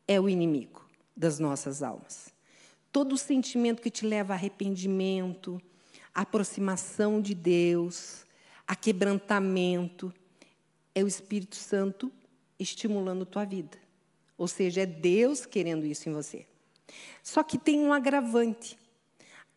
é 0.08 0.20
o 0.20 0.30
inimigo 0.30 0.88
das 1.16 1.40
nossas 1.40 1.82
almas 1.82 2.33
todo 2.94 3.18
sentimento 3.18 3.82
que 3.82 3.90
te 3.90 4.06
leva 4.06 4.34
a 4.34 4.36
arrependimento, 4.36 5.60
a 6.14 6.22
aproximação 6.22 7.20
de 7.20 7.34
Deus, 7.34 8.24
a 8.68 8.76
quebrantamento, 8.76 10.14
é 10.94 11.04
o 11.04 11.08
Espírito 11.08 11.56
Santo 11.56 12.12
estimulando 12.60 13.26
tua 13.26 13.46
vida. 13.46 13.80
Ou 14.38 14.48
seja, 14.48 14.82
é 14.82 14.86
Deus 14.86 15.44
querendo 15.44 15.88
isso 15.88 16.08
em 16.08 16.14
você. 16.14 16.46
Só 17.24 17.42
que 17.42 17.58
tem 17.58 17.80
um 17.80 17.92
agravante. 17.92 18.78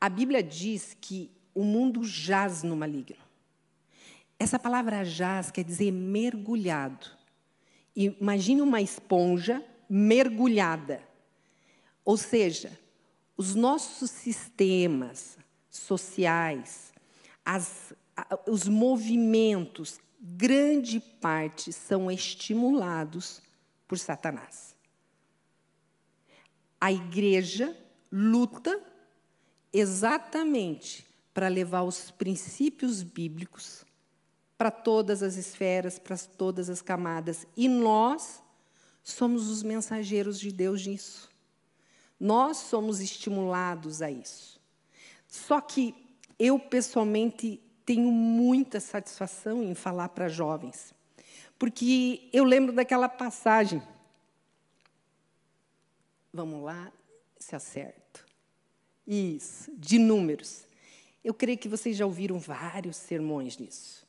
A 0.01 0.09
Bíblia 0.09 0.43
diz 0.43 0.97
que 0.99 1.31
o 1.55 1.63
mundo 1.63 2.03
jaz 2.05 2.63
no 2.63 2.75
maligno. 2.75 3.23
Essa 4.39 4.59
palavra 4.59 5.05
jaz 5.05 5.51
quer 5.51 5.65
dizer 5.65 5.91
mergulhado. 5.91 7.07
Imagine 7.95 8.63
uma 8.63 8.81
esponja 8.81 9.63
mergulhada. 9.89 11.03
Ou 12.03 12.17
seja, 12.17 12.79
os 13.37 13.55
nossos 13.55 14.11
sistemas 14.11 15.37
sociais, 15.71 16.93
as, 17.45 17.93
os 18.47 18.67
movimentos, 18.67 20.01
grande 20.21 21.01
parte 21.01 21.73
são 21.73 22.11
estimulados 22.11 23.43
por 23.87 23.99
Satanás. 23.99 24.75
A 26.81 26.93
igreja 26.93 27.77
luta 28.11 28.81
exatamente 29.73 31.07
para 31.35 31.49
levar 31.49 31.83
os 31.83 32.11
princípios 32.11 33.03
bíblicos 33.03 33.85
para 34.57 34.71
todas 34.71 35.23
as 35.23 35.37
esferas, 35.37 35.99
para 35.99 36.17
todas 36.17 36.71
as 36.71 36.81
camadas. 36.81 37.47
E 37.57 37.69
nós 37.69 38.43
somos 39.05 39.49
os 39.49 39.63
mensageiros 39.63 40.41
de 40.41 40.51
Deus 40.51 40.87
nisso. 40.87 41.31
Nós 42.19 42.57
somos 42.57 43.01
estimulados 43.01 44.01
a 44.03 44.11
isso. 44.11 44.61
Só 45.27 45.61
que 45.61 45.95
eu, 46.39 46.59
pessoalmente, 46.59 47.61
tenho 47.85 48.11
muita 48.11 48.81
satisfação 48.81 49.63
em 49.63 49.75
falar 49.75 50.09
para 50.09 50.29
jovens, 50.29 50.95
porque 51.59 52.29
eu 52.33 52.45
lembro 52.45 52.73
daquela 52.73 53.09
passagem. 53.09 53.83
Vamos 56.33 56.63
lá, 56.63 56.93
se 57.39 57.55
acerto. 57.55 58.27
Isso, 59.07 59.71
de 59.77 59.99
números. 59.99 60.65
Eu 61.23 61.33
creio 61.33 61.59
que 61.59 61.69
vocês 61.69 61.97
já 61.97 62.05
ouviram 62.05 62.39
vários 62.39 62.97
sermões 62.97 63.57
nisso. 63.57 64.07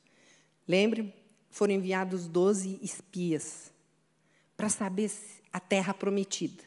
Lembre? 0.67 1.13
Foram 1.49 1.73
enviados 1.73 2.27
doze 2.27 2.79
espias 2.81 3.71
para 4.55 4.69
saber 4.69 5.11
a 5.53 5.59
terra 5.59 5.93
prometida. 5.93 6.66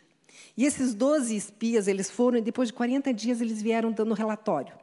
E 0.57 0.65
esses 0.65 0.95
12 0.95 1.35
espias, 1.35 1.89
eles 1.89 2.11
foram, 2.11 2.39
e 2.39 2.43
depois 2.43 2.69
de 2.69 2.75
40 2.75 3.13
dias, 3.15 3.41
eles 3.41 3.63
vieram 3.63 3.93
dando 3.93 4.15
relatório. 4.15 4.75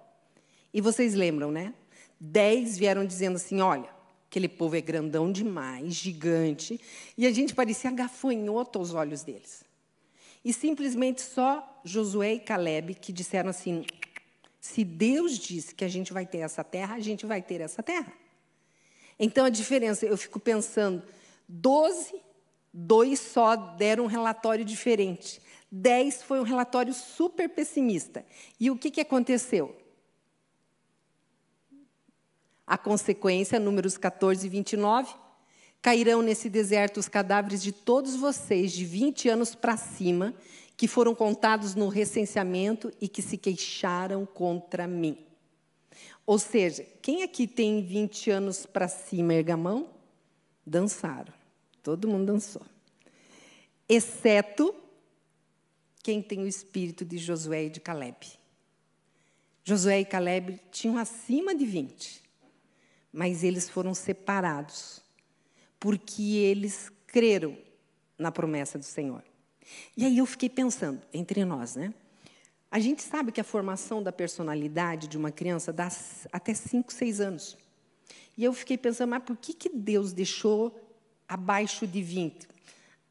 E 0.74 0.82
vocês 0.82 1.14
lembram, 1.14 1.52
né? 1.52 1.74
Dez 2.20 2.78
vieram 2.78 3.06
dizendo 3.06 3.36
assim: 3.36 3.62
olha, 3.62 3.90
aquele 4.30 4.48
povo 4.48 4.76
é 4.76 4.82
grandão 4.82 5.32
demais, 5.32 5.94
gigante, 5.94 6.80
e 7.18 7.26
a 7.26 7.32
gente 7.32 7.54
parecia 7.54 7.92
gafanhoto 7.92 8.80
aos 8.80 8.94
olhos 8.94 9.24
deles. 9.24 9.64
E 10.44 10.54
simplesmente 10.54 11.22
só 11.22 11.82
Josué 11.84 12.36
e 12.36 12.40
Caleb 12.40 12.96
que 12.96 13.12
disseram 13.12 13.50
assim: 13.50 13.86
se 14.60 14.84
Deus 14.84 15.38
disse 15.38 15.74
que 15.74 15.86
a 15.86 15.88
gente 15.88 16.12
vai 16.14 16.26
ter 16.26 16.40
essa 16.40 16.64
terra, 16.64 16.96
a 16.96 17.00
gente 17.00 17.26
vai 17.26 17.42
ter 17.42 17.62
essa 17.62 17.82
terra. 17.84 18.12
Então 19.20 19.46
a 19.46 19.50
diferença, 19.50 20.06
eu 20.06 20.18
fico 20.18 20.40
pensando, 20.40 21.02
doze, 21.48 22.14
dois 22.74 23.20
só 23.20 23.56
deram 23.56 24.04
um 24.04 24.08
relatório 24.08 24.64
diferente. 24.64 25.42
10 25.72 26.24
foi 26.24 26.40
um 26.40 26.44
relatório 26.44 26.94
super 26.94 27.50
pessimista. 27.50 28.26
E 28.60 28.72
o 28.72 28.78
que, 28.78 28.90
que 28.90 29.02
aconteceu? 29.02 29.76
A 32.66 32.78
consequência, 32.78 33.60
números 33.60 33.98
14 33.98 34.46
e 34.46 34.50
29, 34.50 35.14
cairão 35.82 36.22
nesse 36.22 36.50
deserto 36.50 37.00
os 37.00 37.08
cadáveres 37.08 37.62
de 37.62 37.72
todos 37.72 38.16
vocês 38.16 38.72
de 38.72 38.86
20 38.86 39.30
anos 39.30 39.56
para 39.56 39.78
cima, 39.78 40.34
que 40.76 40.88
foram 40.88 41.16
contados 41.16 41.76
no 41.76 41.88
recenseamento 41.88 42.92
e 43.02 43.08
que 43.08 43.22
se 43.22 43.38
queixaram 43.38 44.26
contra 44.26 44.88
mim. 44.88 45.18
Ou 46.26 46.38
seja, 46.38 46.86
quem 47.02 47.24
aqui 47.24 47.48
tem 47.48 47.82
20 47.82 48.32
anos 48.32 48.66
para 48.66 48.88
cima, 48.88 49.34
ergamão? 49.34 49.90
Dançaram. 50.66 51.34
Todo 51.82 52.08
mundo 52.08 52.26
dançou. 52.26 52.64
Exceto 53.88 54.76
quem 56.08 56.22
tem 56.22 56.40
o 56.40 56.48
espírito 56.48 57.04
de 57.04 57.18
Josué 57.18 57.66
e 57.66 57.70
de 57.70 57.82
Caleb. 57.82 58.16
Josué 59.62 60.00
e 60.00 60.06
Caleb 60.06 60.58
tinham 60.72 60.98
acima 60.98 61.54
de 61.54 61.66
20, 61.66 62.24
mas 63.12 63.44
eles 63.44 63.70
foram 63.70 63.94
separados, 63.94 65.02
porque 65.78 66.24
eles 66.24 66.90
creram 67.08 67.58
na 68.18 68.32
promessa 68.32 68.80
do 68.80 68.86
Senhor. 68.86 69.22
E 69.98 70.06
aí 70.06 70.20
eu 70.20 70.26
fiquei 70.26 70.48
pensando, 70.50 71.02
entre 71.14 71.44
nós, 71.44 71.76
né? 71.76 71.94
A 72.72 72.80
gente 72.80 73.02
sabe 73.02 73.34
que 73.34 73.42
a 73.42 73.44
formação 73.44 74.02
da 74.02 74.14
personalidade 74.14 75.10
de 75.10 75.18
uma 75.18 75.30
criança 75.30 75.74
dá 75.74 75.90
até 76.32 76.54
5, 76.54 76.94
6 76.94 77.20
anos. 77.20 77.58
E 78.38 78.46
eu 78.46 78.54
fiquei 78.54 78.78
pensando, 78.78 79.10
mas 79.10 79.24
por 79.24 79.36
que, 79.36 79.54
que 79.54 79.68
Deus 79.68 80.14
deixou 80.14 80.74
abaixo 81.28 81.86
de 81.86 82.02
20? 82.02 82.48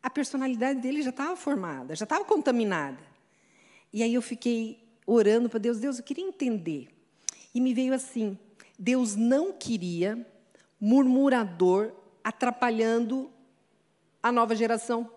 A 0.06 0.10
personalidade 0.10 0.80
dele 0.80 1.02
já 1.02 1.10
estava 1.10 1.34
formada, 1.34 1.96
já 1.96 2.04
estava 2.04 2.24
contaminada. 2.24 3.02
E 3.92 4.04
aí 4.04 4.14
eu 4.14 4.22
fiquei 4.22 4.78
orando 5.04 5.50
para 5.50 5.58
Deus, 5.58 5.80
Deus, 5.80 5.98
eu 5.98 6.04
queria 6.04 6.24
entender. 6.24 6.86
E 7.52 7.60
me 7.60 7.74
veio 7.74 7.92
assim: 7.92 8.38
Deus 8.78 9.16
não 9.16 9.52
queria 9.52 10.24
murmurador 10.80 11.92
atrapalhando 12.22 13.28
a 14.22 14.30
nova 14.30 14.54
geração. 14.54 15.10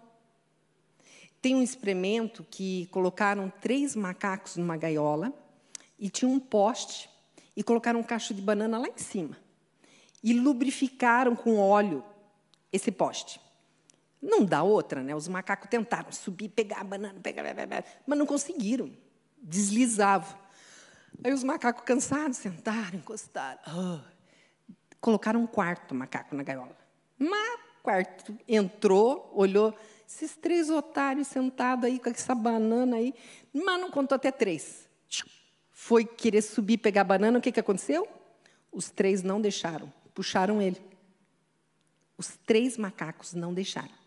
Tem 1.39 1.55
um 1.55 1.62
experimento 1.62 2.43
que 2.50 2.88
colocaram 2.88 3.53
três 3.62 3.96
macacos 3.96 4.55
numa 4.55 4.75
gaiola 4.75 5.31
e 6.00 6.10
tinha 6.10 6.27
um 6.27 6.39
poste 6.39 7.08
e 7.55 7.62
colocaram 7.62 8.00
um 8.00 8.03
cacho 8.03 8.34
de 8.34 8.41
banana 8.41 8.79
lá 8.79 8.88
em 8.88 8.98
cima 8.98 9.38
e 10.24 10.34
lubrificaram 10.34 11.36
com 11.36 11.60
óleo 11.60 12.03
esse 12.74 12.91
poste. 12.91 13.39
Não 14.22 14.44
dá 14.44 14.64
outra, 14.64 15.02
né? 15.02 15.16
Os 15.16 15.28
macacos 15.28 15.70
tentaram 15.70 16.12
subir, 16.12 16.50
pegar 16.50 16.82
a 16.82 16.84
banana, 16.84 17.20
pegar, 17.22 17.44
mas 18.06 18.20
não 18.20 18.26
conseguiram. 18.26 18.92
Deslizavam. 19.42 20.38
Aí 21.24 21.34
os 21.34 21.44
macacos 21.44 21.84
cansados 21.86 22.38
sentaram, 22.38 22.98
encostaram. 22.98 23.60
Oh. 23.68 24.00
Colocaram 25.00 25.42
um 25.42 25.48
quarto 25.48 25.96
macaco 25.96 26.36
na 26.36 26.44
gaiola. 26.44 26.78
Mas 27.18 27.60
quarto 27.82 28.38
entrou, 28.48 29.32
olhou, 29.34 29.74
esses 30.08 30.36
três 30.36 30.70
otários 30.70 31.28
sentados 31.28 31.86
aí 31.86 32.00
com 32.00 32.10
essa 32.10 32.36
banana 32.36 32.98
aí, 32.98 33.14
mas 33.54 33.80
não 33.80 33.90
contou 33.90 34.16
até 34.16 34.32
três. 34.32 34.88
Foi 35.72 36.06
querer 36.06 36.42
subir 36.42 36.78
pegar 36.78 37.02
a 37.02 37.06
banana, 37.06 37.40
o 37.40 37.42
que, 37.42 37.52
que 37.52 37.60
aconteceu? 37.60 38.08
Os 38.72 38.90
três 38.90 39.24
não 39.24 39.40
deixaram, 39.40 39.92
puxaram 40.14 40.62
ele. 40.62 40.80
Os 42.18 42.38
três 42.46 42.78
macacos 42.78 43.34
não 43.34 43.54
deixaram. 43.54 43.99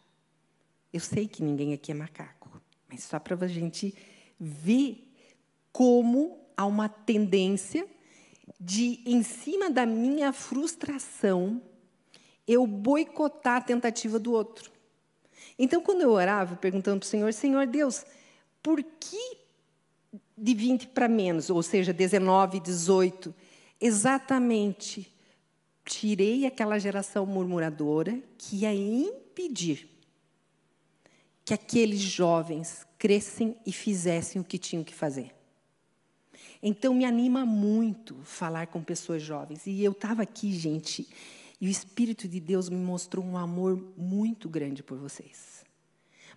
Eu 0.92 1.00
sei 1.00 1.26
que 1.26 1.42
ninguém 1.42 1.72
aqui 1.72 1.90
é 1.90 1.94
macaco, 1.94 2.60
mas 2.88 3.02
só 3.04 3.18
para 3.18 3.36
a 3.44 3.48
gente 3.48 3.94
ver 4.38 5.08
como 5.72 6.38
há 6.56 6.66
uma 6.66 6.88
tendência 6.88 7.86
de, 8.60 9.00
em 9.06 9.22
cima 9.22 9.70
da 9.70 9.86
minha 9.86 10.32
frustração, 10.32 11.62
eu 12.46 12.66
boicotar 12.66 13.56
a 13.56 13.60
tentativa 13.60 14.18
do 14.18 14.32
outro. 14.32 14.70
Então, 15.58 15.80
quando 15.82 16.02
eu 16.02 16.10
orava, 16.10 16.56
perguntando 16.56 17.00
para 17.00 17.06
o 17.06 17.08
Senhor, 17.08 17.32
Senhor 17.32 17.66
Deus, 17.66 18.04
por 18.62 18.82
que 18.82 19.38
de 20.36 20.54
20 20.54 20.88
para 20.88 21.08
menos, 21.08 21.50
ou 21.50 21.62
seja, 21.62 21.92
19, 21.92 22.60
18, 22.60 23.34
exatamente 23.80 25.12
tirei 25.84 26.46
aquela 26.46 26.78
geração 26.78 27.26
murmuradora 27.26 28.20
que 28.38 28.56
ia 28.58 28.74
impedir 28.74 29.91
que 31.52 31.54
aqueles 31.54 32.00
jovens 32.00 32.86
crescem 32.98 33.54
e 33.66 33.72
fizessem 33.72 34.40
o 34.40 34.44
que 34.44 34.56
tinham 34.56 34.82
que 34.82 34.94
fazer. 34.94 35.34
Então, 36.62 36.94
me 36.94 37.04
anima 37.04 37.44
muito 37.44 38.16
falar 38.22 38.68
com 38.68 38.82
pessoas 38.82 39.22
jovens. 39.22 39.66
E 39.66 39.84
eu 39.84 39.92
estava 39.92 40.22
aqui, 40.22 40.50
gente, 40.54 41.06
e 41.60 41.66
o 41.66 41.70
Espírito 41.70 42.26
de 42.26 42.40
Deus 42.40 42.70
me 42.70 42.76
mostrou 42.76 43.22
um 43.22 43.36
amor 43.36 43.76
muito 43.98 44.48
grande 44.48 44.82
por 44.82 44.96
vocês. 44.96 45.62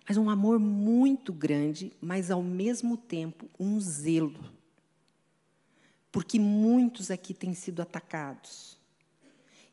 Mas 0.06 0.18
um 0.18 0.28
amor 0.28 0.58
muito 0.58 1.32
grande, 1.32 1.92
mas 1.98 2.30
ao 2.30 2.42
mesmo 2.42 2.96
tempo 2.96 3.48
um 3.58 3.80
zelo. 3.80 4.44
Porque 6.12 6.38
muitos 6.38 7.10
aqui 7.10 7.32
têm 7.32 7.54
sido 7.54 7.80
atacados. 7.80 8.76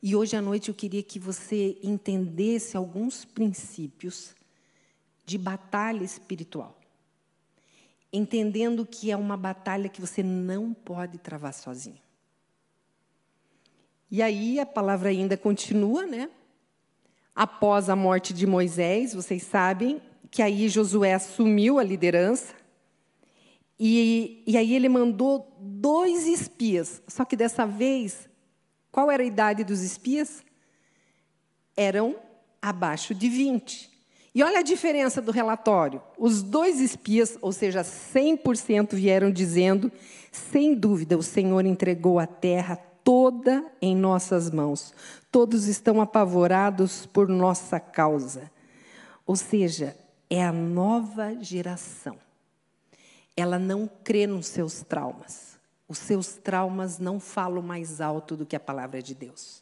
E 0.02 0.16
hoje 0.16 0.38
à 0.38 0.42
noite 0.42 0.70
eu 0.70 0.76
queria 0.76 1.04
que 1.04 1.20
você 1.20 1.78
entendesse 1.84 2.78
alguns 2.78 3.26
princípios 3.26 4.34
de 5.26 5.38
batalha 5.38 6.04
espiritual. 6.04 6.78
Entendendo 8.12 8.86
que 8.86 9.12
é 9.12 9.18
uma 9.18 9.36
batalha 9.36 9.90
que 9.90 10.02
você 10.02 10.22
não 10.22 10.74
pode 10.74 11.18
travar 11.18 11.54
sozinho. 11.54 12.02
E 14.12 14.22
aí 14.22 14.60
a 14.60 14.66
palavra 14.66 15.10
ainda 15.10 15.36
continua, 15.36 16.06
né? 16.06 16.30
Após 17.36 17.90
a 17.90 17.96
morte 17.96 18.32
de 18.32 18.46
Moisés, 18.46 19.16
vocês 19.16 19.42
sabem 19.42 20.00
que 20.30 20.42
aí 20.42 20.70
Josué 20.70 21.14
assumiu 21.14 21.80
a 21.80 21.84
liderança. 21.84 22.54
E, 23.80 24.44
e 24.46 24.56
aí 24.56 24.76
ele 24.76 24.88
mandou 24.88 25.56
dois 25.60 26.28
espias. 26.28 27.02
Só 27.08 27.26
que 27.26 27.36
dessa 27.36 27.66
vez, 27.66 28.30
qual 28.92 29.10
era 29.10 29.24
a 29.24 29.26
idade 29.26 29.64
dos 29.64 29.82
espias? 29.82 30.44
Eram 31.76 32.16
abaixo 32.62 33.16
de 33.16 33.28
20. 33.28 33.93
E 34.36 34.42
olha 34.42 34.60
a 34.60 34.64
diferença 34.64 35.22
do 35.22 35.32
relatório. 35.32 36.02
Os 36.18 36.42
dois 36.42 36.80
espias, 36.80 37.38
ou 37.40 37.52
seja, 37.52 37.82
100% 37.82 38.96
vieram 38.96 39.32
dizendo: 39.32 39.92
sem 40.32 40.74
dúvida, 40.74 41.18
o 41.18 41.24
Senhor 41.24 41.66
entregou 41.66 42.18
a 42.18 42.26
terra 42.26 42.76
toda 43.04 43.64
em 43.82 43.96
nossas 43.96 44.50
mãos. 44.50 44.94
Todos 45.32 45.68
estão 45.68 46.02
apavorados 46.02 47.06
por 47.06 47.28
nossa 47.28 47.80
causa. 47.80 48.52
Ou 49.26 49.36
seja, 49.36 49.96
é 50.30 50.44
a 50.44 50.52
nova 50.52 51.36
geração. 51.40 52.18
Ela 53.38 53.60
não 53.60 53.90
crê 54.04 54.26
nos 54.26 54.48
seus 54.48 54.82
traumas. 54.82 55.60
Os 55.88 56.00
seus 56.00 56.34
traumas 56.34 56.98
não 56.98 57.20
falam 57.20 57.62
mais 57.62 58.02
alto 58.02 58.36
do 58.36 58.46
que 58.46 58.56
a 58.56 58.60
palavra 58.60 59.02
de 59.02 59.14
Deus. 59.14 59.62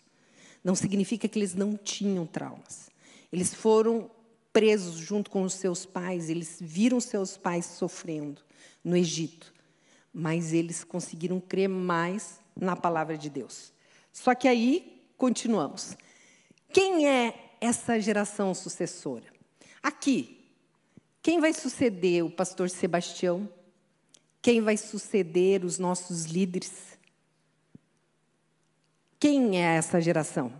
Não 0.63 0.75
significa 0.75 1.27
que 1.27 1.37
eles 1.37 1.55
não 1.55 1.75
tinham 1.75 2.25
traumas. 2.25 2.89
Eles 3.31 3.53
foram 3.53 4.09
presos 4.53 4.95
junto 4.97 5.29
com 5.29 5.43
os 5.43 5.53
seus 5.53 5.85
pais, 5.85 6.29
eles 6.29 6.57
viram 6.59 6.99
seus 6.99 7.37
pais 7.37 7.65
sofrendo 7.65 8.41
no 8.83 8.95
Egito, 8.95 9.53
mas 10.13 10.53
eles 10.53 10.83
conseguiram 10.83 11.39
crer 11.39 11.69
mais 11.69 12.39
na 12.55 12.75
palavra 12.75 13.17
de 13.17 13.29
Deus. 13.29 13.71
Só 14.11 14.35
que 14.35 14.47
aí, 14.47 15.03
continuamos. 15.17 15.95
Quem 16.73 17.07
é 17.07 17.55
essa 17.61 17.99
geração 17.99 18.53
sucessora? 18.53 19.25
Aqui, 19.81 20.41
quem 21.21 21.39
vai 21.39 21.53
suceder 21.53 22.25
o 22.25 22.29
pastor 22.29 22.69
Sebastião? 22.69 23.49
Quem 24.41 24.61
vai 24.61 24.75
suceder 24.75 25.63
os 25.63 25.77
nossos 25.77 26.25
líderes? 26.25 26.97
Quem 29.19 29.61
é 29.61 29.75
essa 29.75 30.01
geração? 30.01 30.51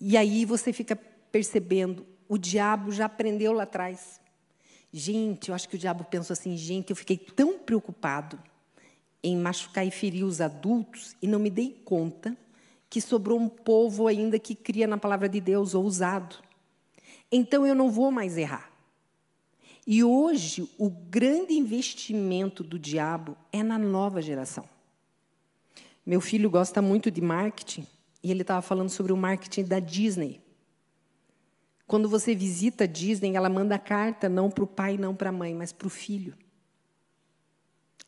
E 0.00 0.16
aí 0.16 0.44
você 0.44 0.72
fica 0.72 0.96
percebendo, 0.96 2.06
o 2.28 2.38
diabo 2.38 2.92
já 2.92 3.06
aprendeu 3.06 3.52
lá 3.52 3.64
atrás. 3.64 4.20
Gente, 4.92 5.48
eu 5.48 5.54
acho 5.54 5.68
que 5.68 5.76
o 5.76 5.78
diabo 5.78 6.04
pensou 6.04 6.32
assim, 6.34 6.56
gente, 6.56 6.90
eu 6.90 6.96
fiquei 6.96 7.16
tão 7.16 7.58
preocupado 7.58 8.38
em 9.22 9.36
machucar 9.36 9.86
e 9.86 9.90
ferir 9.90 10.24
os 10.24 10.40
adultos 10.40 11.16
e 11.20 11.26
não 11.26 11.38
me 11.38 11.50
dei 11.50 11.80
conta 11.84 12.36
que 12.88 13.00
sobrou 13.00 13.40
um 13.40 13.48
povo 13.48 14.06
ainda 14.06 14.38
que 14.38 14.54
cria 14.54 14.86
na 14.86 14.98
palavra 14.98 15.28
de 15.28 15.40
Deus 15.40 15.74
ousado. 15.74 16.36
Então 17.32 17.66
eu 17.66 17.74
não 17.74 17.90
vou 17.90 18.12
mais 18.12 18.36
errar. 18.36 18.70
E 19.86 20.04
hoje 20.04 20.70
o 20.78 20.88
grande 20.88 21.54
investimento 21.54 22.62
do 22.62 22.78
diabo 22.78 23.36
é 23.52 23.62
na 23.62 23.78
nova 23.78 24.22
geração. 24.22 24.64
Meu 26.06 26.20
filho 26.20 26.50
gosta 26.50 26.80
muito 26.80 27.10
de 27.10 27.20
marketing 27.20 27.86
e 28.22 28.30
ele 28.30 28.42
estava 28.42 28.62
falando 28.62 28.90
sobre 28.90 29.12
o 29.12 29.16
marketing 29.16 29.64
da 29.64 29.80
Disney. 29.80 30.43
Quando 31.86 32.08
você 32.08 32.34
visita 32.34 32.84
a 32.84 32.86
Disney, 32.86 33.36
ela 33.36 33.48
manda 33.48 33.78
carta 33.78 34.28
não 34.28 34.50
para 34.50 34.64
o 34.64 34.66
pai, 34.66 34.96
não 34.96 35.14
para 35.14 35.28
a 35.28 35.32
mãe, 35.32 35.54
mas 35.54 35.72
para 35.72 35.86
o 35.86 35.90
filho 35.90 36.34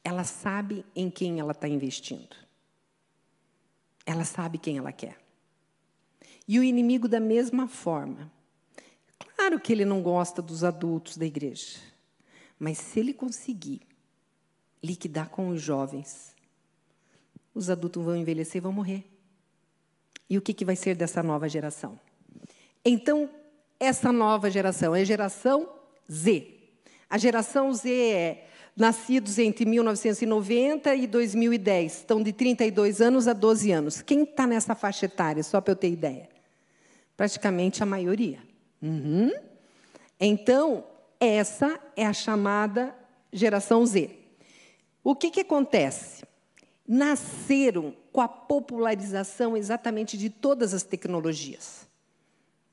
ela 0.07 0.23
sabe 0.23 0.87
em 0.95 1.11
quem 1.11 1.41
ela 1.41 1.51
está 1.51 1.67
investindo. 1.67 2.37
Ela 4.07 4.25
sabe 4.25 4.57
quem 4.57 4.79
ela 4.79 4.93
quer. 4.93 5.19
E 6.47 6.61
o 6.61 6.63
inimigo, 6.63 7.09
da 7.09 7.19
mesma 7.19 7.67
forma. 7.67 8.31
Claro 9.19 9.59
que 9.59 9.73
ele 9.73 9.85
não 9.85 10.01
gosta 10.01 10.41
dos 10.41 10.63
adultos 10.63 11.17
da 11.17 11.27
igreja, 11.27 11.81
mas 12.57 12.79
se 12.79 13.01
ele 13.01 13.13
conseguir 13.13 13.81
liquidar 14.81 15.29
com 15.29 15.49
os 15.49 15.61
jovens, 15.61 16.37
os 17.53 17.69
adultos 17.69 18.05
vão 18.05 18.15
envelhecer 18.15 18.59
e 18.59 18.63
vão 18.63 18.71
morrer. 18.71 19.11
E 20.31 20.39
o 20.39 20.41
que, 20.41 20.55
que 20.55 20.65
vai 20.65 20.77
ser 20.77 20.95
dessa 20.95 21.21
nova 21.21 21.49
geração? 21.49 21.99
Então, 22.85 23.29
essa 23.79 24.13
nova 24.13 24.51
geração 24.51 24.95
é 24.95 25.03
a 25.03 25.05
geração 25.05 25.69
Z. 26.11 26.55
A 27.09 27.19
geração 27.19 27.73
Z 27.73 27.91
é 27.91 28.47
nascidos 28.77 29.39
entre 29.39 29.65
1990 29.65 30.95
e 30.95 31.07
2010, 31.07 31.93
estão 31.93 32.23
de 32.23 32.33
32 32.33 33.01
anos 33.01 33.27
a 33.27 33.33
12 33.33 33.73
anos. 33.73 34.03
Quem 34.03 34.23
está 34.25 34.47
nessa 34.47 34.75
faixa 34.75 35.07
etária, 35.07 35.43
só 35.43 35.61
para 35.61 35.73
eu 35.73 35.77
ter 35.77 35.91
ideia? 35.91 36.29
Praticamente 37.17 37.83
a 37.83 37.87
maioria. 37.87 38.39
Uhum. 38.83 39.33
Então, 40.21 40.85
essa 41.19 41.81
é 41.97 42.05
a 42.05 42.13
chamada 42.13 42.95
geração 43.33 43.85
Z. 43.87 44.11
O 45.03 45.15
que, 45.15 45.31
que 45.31 45.41
acontece? 45.41 46.25
Nasceram 46.87 47.95
com 48.13 48.21
a 48.21 48.29
popularização 48.29 49.57
exatamente 49.57 50.19
de 50.19 50.29
todas 50.29 50.75
as 50.75 50.83
tecnologias. 50.83 51.86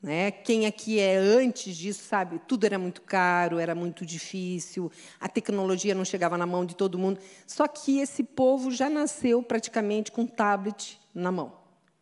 Né? 0.03 0.31
Quem 0.31 0.65
aqui 0.65 0.99
é 0.99 1.15
antes 1.15 1.77
disso, 1.77 2.03
sabe? 2.03 2.37
Tudo 2.45 2.65
era 2.65 2.77
muito 2.77 3.01
caro, 3.01 3.57
era 3.57 3.73
muito 3.73 4.05
difícil, 4.05 4.91
a 5.17 5.29
tecnologia 5.29 5.95
não 5.95 6.03
chegava 6.03 6.37
na 6.37 6.45
mão 6.45 6.65
de 6.65 6.75
todo 6.75 6.99
mundo. 6.99 7.21
Só 7.47 7.69
que 7.69 7.99
esse 7.99 8.21
povo 8.21 8.69
já 8.69 8.89
nasceu 8.89 9.41
praticamente 9.41 10.11
com 10.11 10.25
tablet 10.25 10.99
na 11.15 11.31
mão, 11.31 11.53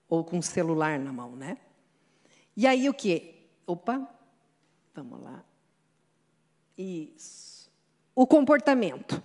ou 0.10 0.24
com 0.24 0.42
celular 0.42 0.98
na 0.98 1.14
mão. 1.14 1.36
Né? 1.36 1.60
E 2.58 2.66
aí 2.66 2.90
o 2.90 2.94
quê? 2.94 3.36
Opa, 3.68 4.10
vamos 4.96 5.22
lá. 5.22 5.44
Isso. 6.76 7.70
O 8.16 8.26
comportamento. 8.26 9.22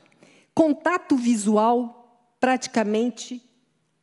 Contato 0.54 1.16
visual 1.16 2.28
praticamente 2.38 3.42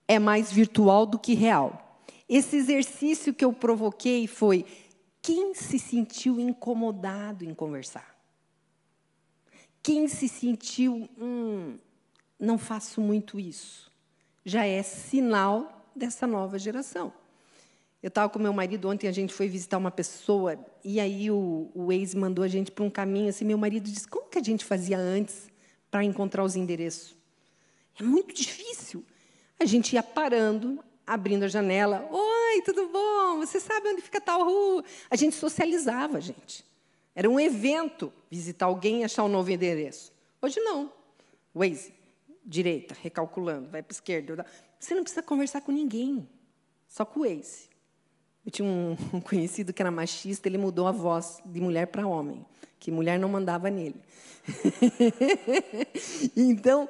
é 0.08 0.18
mais 0.18 0.52
virtual 0.52 1.06
do 1.06 1.20
que 1.20 1.36
real. 1.36 1.83
Esse 2.28 2.56
exercício 2.56 3.34
que 3.34 3.44
eu 3.44 3.54
provoquei 3.54 4.28
foi 4.28 4.66
quem 5.22 5.54
se 5.54 5.80
sentiu 5.80 6.40
incomodado 6.40 7.46
em 7.46 7.54
conversar? 7.54 8.14
Quem 9.82 10.08
se 10.08 10.28
sentiu, 10.28 11.10
hum, 11.18 11.78
não 12.40 12.58
faço 12.58 13.02
muito 13.02 13.40
isso? 13.40 13.92
Já 14.46 14.66
é 14.66 14.82
sinal 14.82 15.90
dessa 15.96 16.26
nova 16.26 16.58
geração. 16.58 17.14
Eu 18.02 18.10
estava 18.10 18.28
com 18.30 18.38
meu 18.38 18.52
marido 18.52 18.90
ontem, 18.90 19.08
a 19.08 19.14
gente 19.14 19.34
foi 19.34 19.48
visitar 19.48 19.78
uma 19.78 19.92
pessoa, 19.92 20.60
e 20.84 21.00
aí 21.00 21.32
o, 21.32 21.72
o 21.74 21.90
ex 21.90 22.14
mandou 22.14 22.44
a 22.44 22.50
gente 22.50 22.70
para 22.70 22.84
um 22.84 22.90
caminho 22.90 23.30
assim. 23.30 23.46
Meu 23.46 23.58
marido 23.58 23.90
disse: 23.90 24.06
como 24.06 24.28
que 24.28 24.38
a 24.38 24.44
gente 24.44 24.66
fazia 24.66 24.98
antes 24.98 25.50
para 25.90 26.04
encontrar 26.04 26.44
os 26.44 26.58
endereços? 26.58 27.16
É 27.98 28.04
muito 28.04 28.34
difícil. 28.36 29.06
A 29.58 29.64
gente 29.64 29.94
ia 29.94 30.04
parando, 30.04 30.84
abrindo 31.06 31.44
a 31.44 31.48
janela. 31.48 32.08
Oi, 32.10 32.62
tudo 32.64 32.88
bom? 32.90 33.40
Você 33.40 33.60
sabe 33.60 33.90
onde 33.90 34.02
fica 34.02 34.22
tal 34.22 34.44
rua? 34.44 34.84
A 35.10 35.16
gente 35.16 35.36
socializava, 35.36 36.20
gente. 36.22 36.66
Era 37.16 37.30
um 37.30 37.40
evento 37.40 38.12
visitar 38.30 38.66
alguém 38.66 39.02
e 39.02 39.04
achar 39.04 39.24
um 39.24 39.30
novo 39.30 39.52
endereço. 39.52 40.12
Hoje 40.42 40.60
não. 40.60 40.92
Waze, 41.54 41.94
direita, 42.44 42.96
recalculando, 43.00 43.70
vai 43.70 43.84
para 43.84 43.94
esquerda. 43.94 44.46
Você 44.80 44.96
não 44.96 45.04
precisa 45.04 45.22
conversar 45.22 45.62
com 45.62 45.72
ninguém, 45.72 46.28
só 46.88 47.06
com 47.06 47.20
o 47.20 47.24
Waze. 47.24 47.70
Eu 48.46 48.52
tinha 48.52 48.68
um 48.68 48.96
conhecido 49.22 49.72
que 49.72 49.82
era 49.82 49.92
machista, 49.92 50.48
ele 50.48 50.58
mudou 50.58 50.88
a 50.88 50.92
voz 50.92 51.40
de 51.46 51.62
mulher 51.62 51.88
para 51.88 52.08
homem, 52.08 52.46
que 52.80 52.92
mulher 52.92 53.20
não 53.20 53.30
mandava 53.30 53.70
nele. 53.70 54.02
então, 56.36 56.90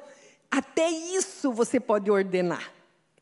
até 0.50 0.88
isso 0.88 1.52
você 1.52 1.78
pode 1.78 2.10
ordenar. 2.10 2.72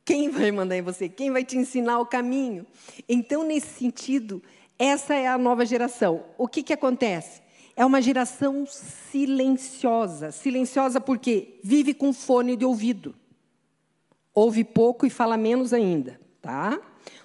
Quem 0.05 0.31
vai 0.31 0.51
mandar 0.51 0.77
em 0.77 0.83
você? 0.83 1.09
Quem 1.09 1.31
vai 1.31 1.45
te 1.45 1.57
ensinar 1.57 2.01
o 2.01 2.07
caminho? 2.07 2.67
Então, 3.09 3.45
nesse 3.45 3.69
sentido, 3.79 4.43
essa 4.79 5.15
é 5.15 5.29
a 5.29 5.39
nova 5.39 5.65
geração. 5.65 6.25
O 6.37 6.49
que, 6.49 6.63
que 6.63 6.73
acontece? 6.73 7.41
É 7.77 7.85
uma 7.85 8.03
geração 8.03 8.67
silenciosa. 8.67 10.33
Silenciosa 10.33 11.01
porque 11.01 11.61
vive 11.63 11.95
com 11.95 12.13
fone 12.13 12.57
de 12.57 12.65
ouvido. 12.65 13.15
Ouve 14.35 14.65
pouco 14.65 15.07
e 15.07 15.11
fala 15.11 15.37
menos 15.37 15.73
ainda. 15.73 16.21
Tá? 16.41 16.81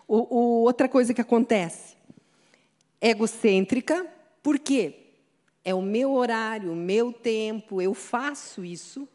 O, 0.08 0.36
o, 0.36 0.64
outra 0.64 0.88
coisa 0.88 1.14
que 1.14 1.22
acontece, 1.22 1.98
egocêntrica, 3.02 4.06
por 4.44 4.60
quê? 4.60 5.08
É 5.66 5.74
o 5.74 5.82
meu 5.82 6.14
horário, 6.14 6.72
o 6.72 6.76
meu 6.76 7.12
tempo, 7.12 7.82
eu 7.82 7.94
faço 7.94 8.64
isso, 8.64 9.08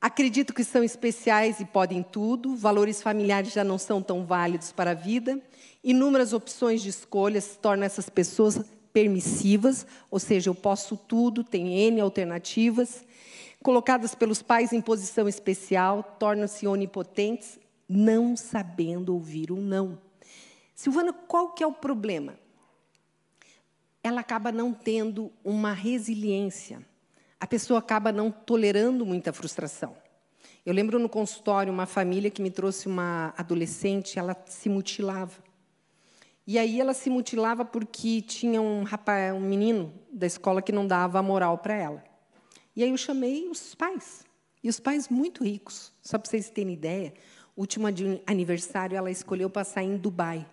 Acredito 0.00 0.52
que 0.52 0.62
são 0.62 0.84
especiais 0.84 1.58
e 1.58 1.64
podem 1.64 2.02
tudo, 2.02 2.54
valores 2.54 3.00
familiares 3.00 3.52
já 3.52 3.64
não 3.64 3.78
são 3.78 4.02
tão 4.02 4.26
válidos 4.26 4.70
para 4.70 4.90
a 4.90 4.94
vida, 4.94 5.40
inúmeras 5.82 6.32
opções 6.32 6.82
de 6.82 6.90
escolhas 6.90 7.56
tornam 7.56 7.84
essas 7.84 8.10
pessoas 8.10 8.60
permissivas, 8.92 9.86
ou 10.10 10.18
seja, 10.18 10.50
eu 10.50 10.54
posso 10.54 10.96
tudo, 10.96 11.42
tem 11.42 11.78
N 11.88 12.00
alternativas, 12.00 13.04
colocadas 13.62 14.14
pelos 14.14 14.42
pais 14.42 14.72
em 14.72 14.80
posição 14.80 15.26
especial, 15.26 16.02
tornam-se 16.18 16.66
onipotentes, 16.66 17.58
não 17.88 18.36
sabendo 18.36 19.14
ouvir 19.14 19.50
um 19.50 19.60
não. 19.60 19.98
Silvana, 20.74 21.12
qual 21.12 21.50
que 21.52 21.64
é 21.64 21.66
o 21.66 21.72
problema? 21.72 22.38
Ela 24.02 24.20
acaba 24.20 24.52
não 24.52 24.72
tendo 24.72 25.32
uma 25.42 25.72
resiliência 25.72 26.84
a 27.38 27.46
pessoa 27.46 27.78
acaba 27.78 28.10
não 28.10 28.30
tolerando 28.30 29.04
muita 29.04 29.32
frustração. 29.32 29.96
Eu 30.64 30.72
lembro 30.72 30.98
no 30.98 31.08
consultório 31.08 31.72
uma 31.72 31.86
família 31.86 32.30
que 32.30 32.42
me 32.42 32.50
trouxe 32.50 32.88
uma 32.88 33.32
adolescente, 33.36 34.18
ela 34.18 34.36
se 34.46 34.68
mutilava. 34.68 35.44
E 36.46 36.58
aí 36.58 36.80
ela 36.80 36.94
se 36.94 37.10
mutilava 37.10 37.64
porque 37.64 38.22
tinha 38.22 38.60
um 38.60 38.82
rapaz, 38.82 39.34
um 39.34 39.40
menino 39.40 39.92
da 40.12 40.26
escola 40.26 40.62
que 40.62 40.72
não 40.72 40.86
dava 40.86 41.22
moral 41.22 41.58
para 41.58 41.74
ela. 41.74 42.04
E 42.74 42.82
aí 42.82 42.90
eu 42.90 42.96
chamei 42.96 43.48
os 43.48 43.74
pais. 43.74 44.24
E 44.62 44.68
os 44.68 44.80
pais 44.80 45.08
muito 45.08 45.44
ricos. 45.44 45.92
Só 46.02 46.18
para 46.18 46.28
vocês 46.28 46.50
terem 46.50 46.72
ideia, 46.72 47.14
último 47.56 47.86
aniversário 48.26 48.96
ela 48.96 49.10
escolheu 49.10 49.50
passar 49.50 49.82
em 49.82 49.96
Dubai. 49.96 50.46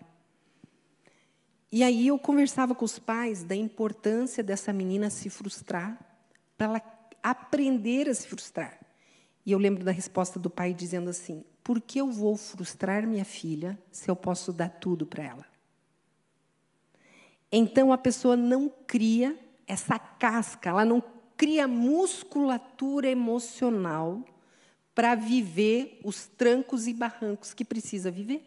E 1.72 1.82
aí 1.82 2.06
eu 2.06 2.18
conversava 2.18 2.74
com 2.74 2.84
os 2.84 2.98
pais 2.98 3.42
da 3.42 3.56
importância 3.56 4.44
dessa 4.44 4.72
menina 4.72 5.10
se 5.10 5.28
frustrar 5.28 5.98
para 6.64 6.80
ela 6.80 6.82
aprender 7.22 8.08
a 8.08 8.14
se 8.14 8.26
frustrar. 8.26 8.78
E 9.44 9.52
eu 9.52 9.58
lembro 9.58 9.84
da 9.84 9.92
resposta 9.92 10.38
do 10.38 10.48
pai 10.48 10.72
dizendo 10.72 11.10
assim: 11.10 11.44
por 11.62 11.80
que 11.80 12.00
eu 12.00 12.10
vou 12.10 12.36
frustrar 12.36 13.06
minha 13.06 13.24
filha 13.24 13.78
se 13.90 14.10
eu 14.10 14.16
posso 14.16 14.52
dar 14.52 14.68
tudo 14.68 15.06
para 15.06 15.22
ela? 15.22 15.46
Então 17.52 17.92
a 17.92 17.98
pessoa 17.98 18.36
não 18.36 18.72
cria 18.86 19.38
essa 19.66 19.98
casca, 19.98 20.70
ela 20.70 20.84
não 20.84 21.02
cria 21.36 21.68
musculatura 21.68 23.08
emocional 23.08 24.24
para 24.94 25.14
viver 25.14 26.00
os 26.04 26.26
trancos 26.26 26.86
e 26.86 26.94
barrancos 26.94 27.52
que 27.52 27.64
precisa 27.64 28.10
viver. 28.10 28.42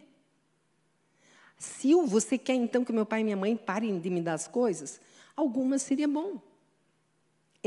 Se 1.58 1.93
você 2.06 2.38
quer 2.38 2.53
então 2.53 2.84
que 2.86 2.93
meu 2.93 3.06
pai 3.06 3.21
e 3.21 3.23
minha 3.23 3.38
mãe 3.38 3.56
parem 3.56 3.99
de 3.99 4.10
me 4.10 4.21
dar 4.21 4.34
as 4.34 4.47
coisas, 4.47 5.01
algumas 5.36 5.82
seria 5.82 6.08
bom. 6.08 6.46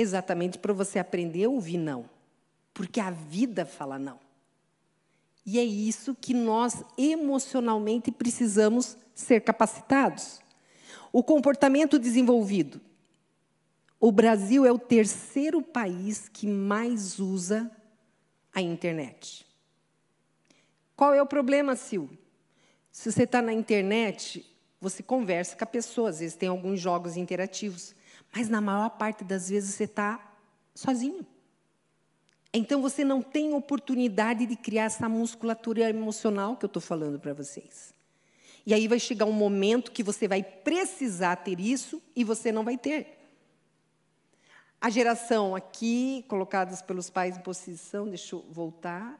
Exatamente 0.00 0.58
para 0.58 0.72
você 0.72 0.98
aprender 0.98 1.44
a 1.44 1.50
ouvir 1.50 1.76
não. 1.76 2.08
Porque 2.72 2.98
a 2.98 3.10
vida 3.10 3.66
fala 3.66 3.98
não. 3.98 4.18
E 5.44 5.58
é 5.58 5.62
isso 5.62 6.14
que 6.14 6.32
nós 6.32 6.82
emocionalmente 6.96 8.10
precisamos 8.10 8.96
ser 9.14 9.42
capacitados. 9.42 10.40
O 11.12 11.22
comportamento 11.22 11.98
desenvolvido. 11.98 12.80
O 14.00 14.10
Brasil 14.10 14.64
é 14.64 14.72
o 14.72 14.78
terceiro 14.78 15.60
país 15.60 16.30
que 16.30 16.46
mais 16.46 17.18
usa 17.18 17.70
a 18.54 18.62
internet. 18.62 19.46
Qual 20.96 21.12
é 21.12 21.20
o 21.20 21.26
problema, 21.26 21.76
Sil? 21.76 22.08
Se 22.90 23.12
você 23.12 23.24
está 23.24 23.42
na 23.42 23.52
internet, 23.52 24.50
você 24.80 25.02
conversa 25.02 25.54
com 25.54 25.64
a 25.64 25.66
pessoa, 25.66 26.08
às 26.08 26.20
vezes 26.20 26.36
tem 26.36 26.48
alguns 26.48 26.80
jogos 26.80 27.18
interativos. 27.18 27.94
Mas 28.34 28.48
na 28.48 28.60
maior 28.60 28.90
parte 28.90 29.24
das 29.24 29.48
vezes 29.48 29.74
você 29.74 29.84
está 29.84 30.34
sozinho. 30.74 31.26
Então 32.52 32.82
você 32.82 33.04
não 33.04 33.22
tem 33.22 33.54
oportunidade 33.54 34.46
de 34.46 34.56
criar 34.56 34.84
essa 34.84 35.08
musculatura 35.08 35.88
emocional 35.88 36.56
que 36.56 36.64
eu 36.64 36.68
estou 36.68 36.82
falando 36.82 37.18
para 37.18 37.32
vocês. 37.32 37.94
E 38.66 38.74
aí 38.74 38.88
vai 38.88 38.98
chegar 38.98 39.24
um 39.24 39.32
momento 39.32 39.92
que 39.92 40.02
você 40.02 40.28
vai 40.28 40.42
precisar 40.42 41.36
ter 41.36 41.60
isso 41.60 42.02
e 42.14 42.24
você 42.24 42.52
não 42.52 42.64
vai 42.64 42.76
ter. 42.76 43.18
A 44.80 44.90
geração 44.90 45.54
aqui, 45.54 46.24
colocadas 46.26 46.80
pelos 46.82 47.10
pais 47.10 47.36
em 47.36 47.40
posição, 47.40 48.08
deixa 48.08 48.34
eu 48.34 48.44
voltar. 48.50 49.18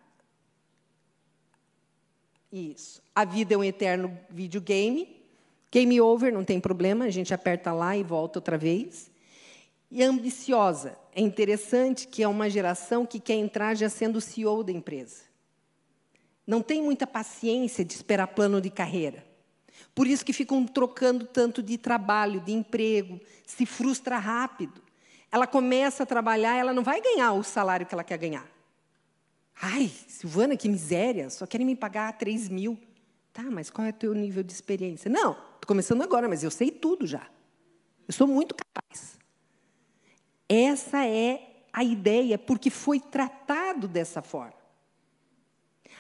Isso. 2.50 3.02
A 3.14 3.24
vida 3.24 3.54
é 3.54 3.56
um 3.56 3.64
eterno 3.64 4.18
videogame. 4.28 5.19
Game 5.70 6.00
over, 6.00 6.33
não 6.33 6.44
tem 6.44 6.59
problema, 6.59 7.04
a 7.04 7.11
gente 7.11 7.33
aperta 7.33 7.72
lá 7.72 7.96
e 7.96 8.02
volta 8.02 8.38
outra 8.38 8.59
vez. 8.59 9.11
E 9.90 10.02
ambiciosa. 10.02 10.98
É 11.14 11.20
interessante 11.20 12.06
que 12.09 12.22
é 12.22 12.28
uma 12.28 12.50
geração 12.50 13.06
que 13.06 13.20
quer 13.20 13.35
entrar 13.35 13.74
já 13.74 13.88
sendo 13.88 14.20
CEO 14.20 14.64
da 14.64 14.72
empresa. 14.72 15.22
Não 16.46 16.62
tem 16.62 16.83
muita 16.83 17.06
paciência 17.06 17.85
de 17.85 17.92
esperar 17.94 18.28
plano 18.28 18.61
de 18.61 18.70
carreira. 18.70 19.24
Por 19.94 20.06
isso 20.06 20.24
que 20.24 20.33
ficam 20.33 20.64
trocando 20.66 21.26
tanto 21.26 21.62
de 21.62 21.78
trabalho, 21.78 22.40
de 22.40 22.52
emprego, 22.52 23.20
se 23.46 23.64
frustra 23.66 24.18
rápido. 24.18 24.83
Ela 25.30 25.46
começa 25.46 26.02
a 26.02 26.06
trabalhar, 26.06 26.56
ela 26.56 26.72
não 26.72 26.83
vai 26.83 27.00
ganhar 27.00 27.33
o 27.33 27.42
salário 27.42 27.87
que 27.87 27.94
ela 27.94 28.04
quer 28.04 28.18
ganhar. 28.18 28.46
Ai, 29.62 29.90
Silvana, 30.09 30.56
que 30.56 30.68
miséria, 30.68 31.28
só 31.30 31.46
querem 31.46 31.66
me 31.66 31.76
pagar 31.76 32.12
3 32.16 32.48
mil. 32.48 32.78
Tá, 33.33 33.42
mas 33.44 33.70
qual 33.70 33.87
é 33.87 33.90
o 33.90 33.92
teu 33.92 34.14
nível 34.14 34.42
de 34.42 34.52
experiência? 34.52 35.11
Não, 35.11 35.37
começando 35.70 36.02
agora, 36.02 36.28
mas 36.28 36.42
eu 36.42 36.50
sei 36.50 36.68
tudo 36.68 37.06
já. 37.06 37.30
Eu 38.09 38.12
sou 38.12 38.26
muito 38.26 38.56
capaz. 38.56 39.16
Essa 40.48 41.06
é 41.06 41.62
a 41.72 41.85
ideia, 41.85 42.37
porque 42.37 42.70
foi 42.70 42.98
tratado 42.98 43.87
dessa 43.87 44.20
forma. 44.20 44.59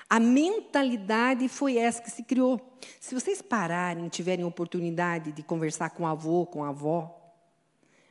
A 0.08 0.18
mentalidade 0.18 1.48
foi 1.48 1.76
essa 1.76 2.02
que 2.02 2.10
se 2.10 2.24
criou. 2.24 2.60
Se 2.98 3.14
vocês 3.14 3.40
pararem 3.40 4.08
tiverem 4.08 4.44
oportunidade 4.44 5.30
de 5.30 5.40
conversar 5.40 5.90
com 5.90 6.02
o 6.02 6.06
avô, 6.08 6.44
com 6.46 6.64
a 6.64 6.70
avó, 6.70 7.32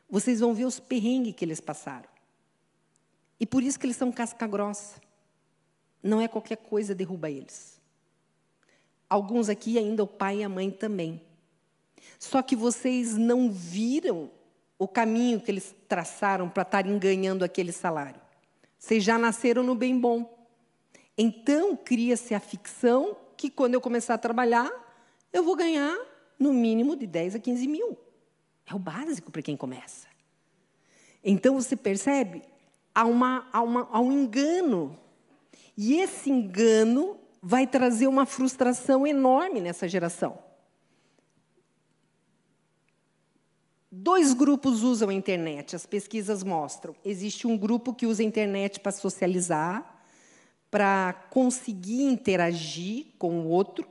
vocês 0.10 0.39
vão 0.39 0.54
ver 0.54 0.63
os 0.63 0.80
perrengues 0.80 1.36
que 1.36 1.43
eles 1.43 1.60
passaram. 1.60 2.08
E 3.38 3.45
por 3.45 3.62
isso 3.62 3.78
que 3.78 3.86
eles 3.86 3.98
são 3.98 4.13
casca 4.13 4.48
grossa. 4.48 5.02
Não 6.02 6.22
é 6.22 6.28
qualquer 6.30 6.56
coisa 6.56 6.95
derruba 6.95 7.30
eles. 7.30 7.82
Alguns 9.10 9.50
aqui 9.50 9.78
ainda 9.78 10.06
o 10.06 10.08
pai 10.08 10.38
e 10.38 10.43
a 10.45 10.48
mãe 10.48 10.72
também. 10.72 11.28
Só 12.17 12.41
que 12.41 12.56
vocês 12.56 13.15
não 13.15 13.52
viram 13.52 14.32
o 14.78 14.88
caminho 14.88 15.41
que 15.41 15.52
eles 15.52 15.76
traçaram 15.88 16.50
para 16.50 16.63
estarem 16.63 16.98
ganhando 16.98 17.43
aquele 17.43 17.74
salário. 17.74 18.22
Vocês 18.78 19.04
já 19.04 19.17
nasceram 19.17 19.62
no 19.62 19.76
bem 19.76 20.00
bom. 20.00 20.48
Então, 21.17 21.76
cria-se 21.76 22.34
a 22.34 22.39
ficção 22.39 23.17
que 23.36 23.50
quando 23.50 23.74
eu 23.74 23.82
começar 23.82 24.13
a 24.13 24.17
trabalhar, 24.17 24.72
eu 25.34 25.43
vou 25.43 25.56
ganhar 25.56 25.98
no 26.39 26.54
mínimo 26.54 26.95
de 26.95 27.06
10 27.06 27.36
a 27.36 27.39
15 27.39 27.67
mil. 27.67 27.98
É 28.65 28.74
o 28.74 28.80
básico 28.80 29.30
para 29.30 29.41
quem 29.41 29.58
começa. 29.58 30.08
Então, 31.22 31.56
você 31.56 31.76
percebe? 31.76 32.41
Há, 32.95 33.04
uma, 33.04 33.50
há, 33.52 33.62
uma, 33.62 33.89
há 33.91 34.00
um 34.00 34.13
engano. 34.13 34.98
E 35.76 35.95
esse 35.95 36.30
engano 36.30 37.17
vai 37.41 37.67
trazer 37.67 38.08
uma 38.08 38.26
frustração 38.26 39.06
enorme 39.06 39.60
nessa 39.60 39.89
geração. 39.89 40.39
Dois 43.91 44.34
grupos 44.34 44.84
usam 44.84 45.10
a 45.10 45.13
internet, 45.13 45.75
as 45.75 45.86
pesquisas 45.86 46.43
mostram. 46.43 46.95
Existe 47.04 47.47
um 47.47 47.58
grupo 47.58 47.93
que 47.93 48.06
usa 48.06 48.21
a 48.21 48.25
internet 48.25 48.80
para 48.80 48.91
socializar, 48.91 50.04
para 50.69 51.13
conseguir 51.32 52.04
interagir 52.04 53.08
com 53.17 53.39
o 53.39 53.47
outro, 53.47 53.88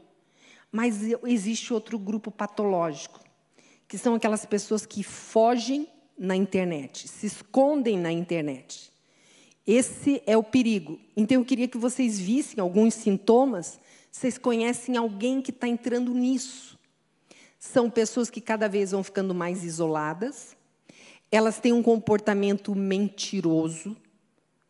mas 0.70 1.00
existe 1.24 1.74
outro 1.74 1.98
grupo 1.98 2.30
patológico, 2.30 3.20
que 3.88 3.98
são 3.98 4.14
aquelas 4.14 4.46
pessoas 4.46 4.86
que 4.86 5.02
fogem 5.02 5.88
na 6.16 6.36
internet, 6.36 7.08
se 7.08 7.26
escondem 7.26 7.98
na 7.98 8.12
internet. 8.12 8.92
Esse 9.66 10.22
é 10.24 10.34
o 10.34 10.42
perigo. 10.42 10.98
Então, 11.14 11.38
eu 11.38 11.44
queria 11.44 11.68
que 11.68 11.76
vocês 11.76 12.18
vissem 12.18 12.58
alguns 12.58 12.94
sintomas. 12.94 13.78
Vocês 14.10 14.38
conhecem 14.38 14.96
alguém 14.96 15.42
que 15.42 15.50
está 15.50 15.68
entrando 15.68 16.14
nisso. 16.14 16.77
São 17.58 17.90
pessoas 17.90 18.30
que 18.30 18.40
cada 18.40 18.68
vez 18.68 18.92
vão 18.92 19.02
ficando 19.02 19.34
mais 19.34 19.64
isoladas, 19.64 20.56
elas 21.30 21.58
têm 21.58 21.72
um 21.72 21.82
comportamento 21.82 22.74
mentiroso, 22.74 23.96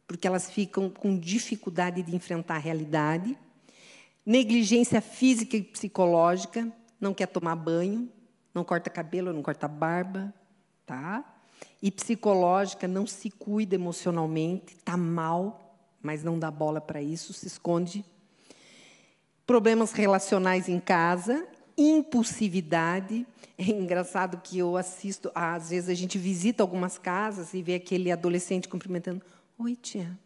porque 0.06 0.26
elas 0.26 0.50
ficam 0.50 0.88
com 0.88 1.18
dificuldade 1.18 2.02
de 2.02 2.16
enfrentar 2.16 2.56
a 2.56 2.58
realidade. 2.58 3.38
Negligência 4.24 5.00
física 5.00 5.56
e 5.56 5.62
psicológica, 5.62 6.72
não 7.00 7.14
quer 7.14 7.26
tomar 7.26 7.54
banho, 7.56 8.10
não 8.54 8.64
corta 8.64 8.90
cabelo, 8.90 9.32
não 9.32 9.42
corta 9.42 9.68
barba, 9.68 10.32
tá? 10.84 11.24
E 11.80 11.90
psicológica, 11.90 12.88
não 12.88 13.06
se 13.06 13.30
cuida 13.30 13.74
emocionalmente, 13.74 14.74
está 14.74 14.96
mal, 14.96 15.76
mas 16.02 16.24
não 16.24 16.38
dá 16.38 16.50
bola 16.50 16.80
para 16.80 17.00
isso, 17.00 17.32
se 17.32 17.46
esconde. 17.46 18.04
Problemas 19.46 19.92
relacionais 19.92 20.68
em 20.68 20.80
casa, 20.80 21.46
impulsividade. 21.78 23.24
É 23.56 23.70
engraçado 23.70 24.40
que 24.42 24.58
eu 24.58 24.76
assisto, 24.76 25.30
às 25.34 25.70
vezes 25.70 25.88
a 25.88 25.94
gente 25.94 26.18
visita 26.18 26.62
algumas 26.62 26.98
casas 26.98 27.54
e 27.54 27.62
vê 27.62 27.76
aquele 27.76 28.10
adolescente 28.10 28.68
cumprimentando 28.68 29.24
Oi, 29.58 29.74
tia, 29.74 30.16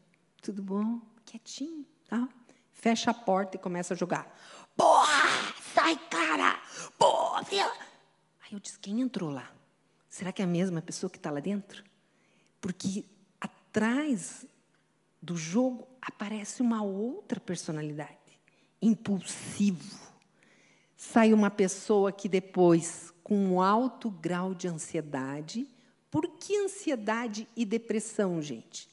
tudo 0.43 0.63
bom? 0.63 1.01
Quietinho, 1.25 1.87
tá? 2.07 2.29
Fecha 2.73 3.11
a 3.11 3.15
porta 3.15 3.57
e 3.57 3.61
começa 3.61 3.95
a 3.95 3.97
jogar. 3.97 4.31
Porra! 4.77 5.55
Sai, 5.75 5.97
cara! 6.11 6.61
Porra! 6.99 7.43
Aí 7.51 8.53
eu 8.53 8.61
disse: 8.61 8.79
quem 8.79 9.01
entrou 9.01 9.31
lá? 9.31 9.51
Será 10.11 10.31
que 10.31 10.43
é 10.43 10.45
a 10.45 10.49
mesma 10.49 10.83
pessoa 10.83 11.09
que 11.09 11.17
está 11.17 11.31
lá 11.31 11.41
dentro? 11.41 11.83
Porque 12.61 13.07
atrás 13.41 14.45
do 15.23 15.37
jogo 15.37 15.89
aparece 16.03 16.61
uma 16.61 16.83
outra 16.83 17.41
personalidade, 17.41 18.39
impulsivo. 18.83 20.02
Sai 21.05 21.33
uma 21.33 21.51
pessoa 21.51 22.13
que 22.13 22.29
depois, 22.29 23.13
com 23.25 23.37
um 23.37 23.61
alto 23.61 24.09
grau 24.09 24.55
de 24.55 24.69
ansiedade, 24.69 25.67
por 26.09 26.29
que 26.29 26.57
ansiedade 26.57 27.49
e 27.57 27.65
depressão, 27.65 28.41
gente? 28.41 28.89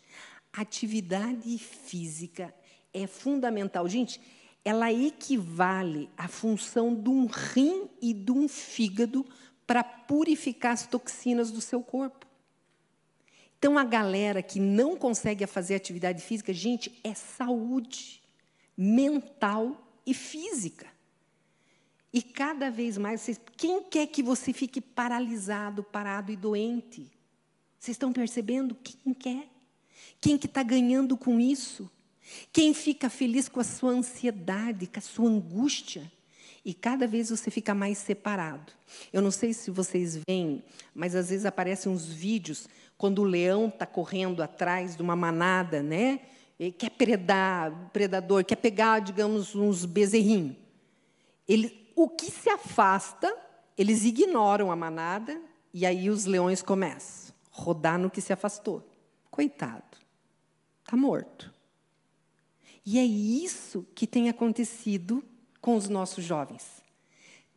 atividade 0.52 1.56
física 1.60 2.52
é 2.92 3.06
fundamental. 3.06 3.88
Gente, 3.88 4.20
ela 4.66 4.92
equivale 4.92 6.10
à 6.18 6.28
função 6.28 6.96
de 6.96 7.10
um 7.10 7.28
rim 7.28 7.88
e 8.02 8.12
de 8.12 8.32
um 8.32 8.48
fígado 8.48 9.24
para 9.68 9.84
purificar 9.84 10.74
as 10.74 10.88
toxinas 10.88 11.52
do 11.52 11.62
seu 11.62 11.84
corpo. 11.84 12.26
Então, 13.60 13.78
a 13.78 13.84
galera 13.84 14.42
que 14.42 14.60
não 14.60 14.96
consegue 14.96 15.46
fazer 15.46 15.76
atividade 15.76 16.24
física, 16.24 16.52
gente, 16.52 17.00
é 17.04 17.14
saúde 17.14 18.20
mental 18.76 19.88
e 20.06 20.14
física. 20.14 20.99
E 22.12 22.22
cada 22.22 22.72
vez 22.72 22.98
mais, 22.98 23.22
vocês, 23.22 23.40
quem 23.56 23.84
quer 23.84 24.08
que 24.08 24.24
você 24.24 24.52
fique 24.52 24.82
paralisado, 24.82 25.84
parado 25.84 26.32
e 26.32 26.36
doente? 26.36 27.12
Vocês 27.78 27.96
estão 27.96 28.12
percebendo? 28.12 28.76
Quem 28.76 29.14
quer? 29.14 29.48
Quem 30.20 30.38
que 30.38 30.48
está 30.48 30.64
ganhando 30.64 31.16
com 31.16 31.40
isso? 31.40 31.90
Quem 32.52 32.74
fica 32.74 33.10
feliz 33.10 33.48
com 33.48 33.60
a 33.60 33.64
sua 33.64 33.92
ansiedade, 33.92 34.88
com 34.88 35.00
a 35.00 35.02
sua 35.02 35.30
angústia? 35.30 36.12
E 36.66 36.74
cada 36.74 37.08
vez 37.08 37.30
você 37.30 37.50
fica 37.50 37.74
mais 37.74 37.98
separado. 38.00 38.74
Eu 39.14 39.22
não 39.22 39.32
sei 39.32 39.54
se 39.54 39.72
vocês 39.72 40.20
veem, 40.28 40.64
mas 40.94 41.16
às 41.16 41.30
vezes 41.30 41.46
aparecem 41.46 41.92
uns 41.92 42.06
vídeos 42.06 42.68
quando 42.98 43.20
o 43.20 43.24
leão 43.24 43.68
está 43.70 43.86
correndo 43.86 44.44
atrás 44.44 44.96
de 44.96 45.02
uma 45.02 45.16
manada, 45.16 45.82
né? 45.82 46.20
E 46.60 46.72
quer 46.72 46.90
predar, 46.90 47.72
predador, 47.94 48.44
quer 48.44 48.58
pegar, 48.58 49.00
digamos, 49.00 49.56
uns 49.56 49.86
bezerrinhos. 49.86 50.58
Ele, 51.48 51.79
o 52.02 52.08
que 52.08 52.32
se 52.32 52.50
afasta, 52.50 53.30
eles 53.78 54.06
ignoram 54.06 54.72
a 54.72 54.76
manada 54.76 55.42
e 55.74 55.86
aí 55.86 56.10
os 56.10 56.24
leões 56.24 56.62
começam 56.62 57.36
a 57.52 57.62
rodar 57.62 58.00
no 58.00 58.10
que 58.10 58.22
se 58.22 58.32
afastou. 58.32 58.90
Coitado 59.30 59.98
está 60.82 60.96
morto. 60.96 61.54
E 62.86 62.98
é 62.98 63.04
isso 63.04 63.86
que 63.94 64.08
tem 64.08 64.30
acontecido 64.30 65.22
com 65.60 65.76
os 65.76 65.90
nossos 65.90 66.24
jovens. 66.24 66.82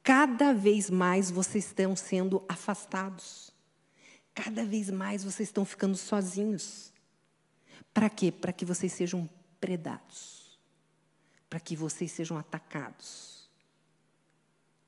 Cada 0.02 0.52
vez 0.52 0.90
mais 0.90 1.30
vocês 1.30 1.66
estão 1.66 1.94
sendo 1.94 2.44
afastados. 2.48 3.52
Cada 4.34 4.64
vez 4.64 4.90
mais 4.90 5.22
vocês 5.22 5.50
estão 5.50 5.64
ficando 5.64 5.96
sozinhos. 5.96 6.92
Para 7.94 8.10
quê? 8.10 8.32
Para 8.32 8.52
que 8.52 8.64
vocês 8.64 8.92
sejam 8.92 9.30
predados. 9.60 10.58
Para 11.48 11.60
que 11.60 11.76
vocês 11.76 12.10
sejam 12.10 12.36
atacados. 12.36 13.31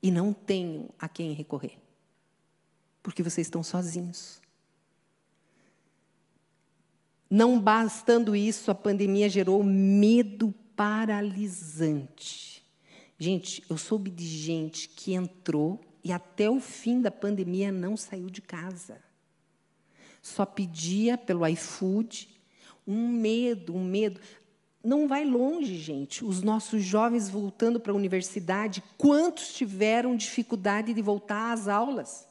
E 0.05 0.11
não 0.11 0.31
tenham 0.31 0.87
a 0.99 1.09
quem 1.09 1.33
recorrer. 1.33 1.79
Porque 3.01 3.23
vocês 3.23 3.47
estão 3.47 3.63
sozinhos. 3.63 4.39
Não 7.27 7.59
bastando 7.59 8.35
isso, 8.35 8.69
a 8.69 8.75
pandemia 8.75 9.27
gerou 9.27 9.63
medo 9.63 10.53
paralisante. 10.75 12.63
Gente, 13.17 13.63
eu 13.67 13.79
soube 13.79 14.11
de 14.11 14.27
gente 14.27 14.89
que 14.89 15.15
entrou 15.15 15.81
e 16.03 16.11
até 16.11 16.47
o 16.51 16.59
fim 16.59 17.01
da 17.01 17.09
pandemia 17.09 17.71
não 17.71 17.97
saiu 17.97 18.29
de 18.29 18.43
casa. 18.43 19.01
Só 20.21 20.45
pedia 20.45 21.17
pelo 21.17 21.47
iFood. 21.47 22.29
Um 22.85 23.07
medo, 23.07 23.75
um 23.75 23.83
medo. 23.83 24.21
Não 24.85 25.07
vai 25.07 25.25
longe, 25.25 25.77
gente. 25.77 26.23
Os 26.23 26.43
nossos 26.43 26.83
jovens 26.83 27.27
voltando 27.27 27.79
para 27.79 27.91
a 27.91 27.95
universidade, 27.95 28.83
quantos 28.97 29.51
tiveram 29.51 30.15
dificuldade 30.15 30.93
de 30.93 31.01
voltar 31.01 31.51
às 31.51 31.67
aulas? 31.67 32.27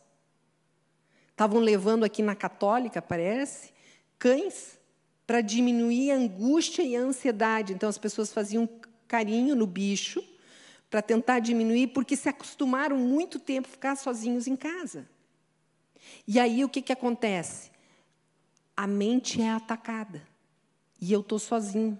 Estavam 1.32 1.58
levando 1.60 2.04
aqui 2.04 2.22
na 2.22 2.36
Católica, 2.36 3.02
parece, 3.02 3.72
cães 4.20 4.78
para 5.26 5.40
diminuir 5.40 6.12
a 6.12 6.16
angústia 6.16 6.84
e 6.84 6.94
a 6.94 7.00
ansiedade. 7.00 7.72
Então, 7.72 7.88
as 7.88 7.98
pessoas 7.98 8.32
faziam 8.32 8.68
carinho 9.08 9.56
no 9.56 9.66
bicho 9.66 10.22
para 10.88 11.02
tentar 11.02 11.40
diminuir, 11.40 11.88
porque 11.88 12.14
se 12.14 12.28
acostumaram 12.28 12.96
muito 12.96 13.40
tempo 13.40 13.66
a 13.66 13.72
ficar 13.72 13.96
sozinhos 13.96 14.46
em 14.46 14.54
casa. 14.54 15.08
E 16.24 16.38
aí, 16.38 16.64
o 16.64 16.68
que, 16.68 16.80
que 16.80 16.92
acontece? 16.92 17.72
A 18.76 18.86
mente 18.86 19.42
é 19.42 19.50
atacada. 19.50 20.22
E 21.00 21.12
eu 21.12 21.20
estou 21.20 21.40
sozinho. 21.40 21.98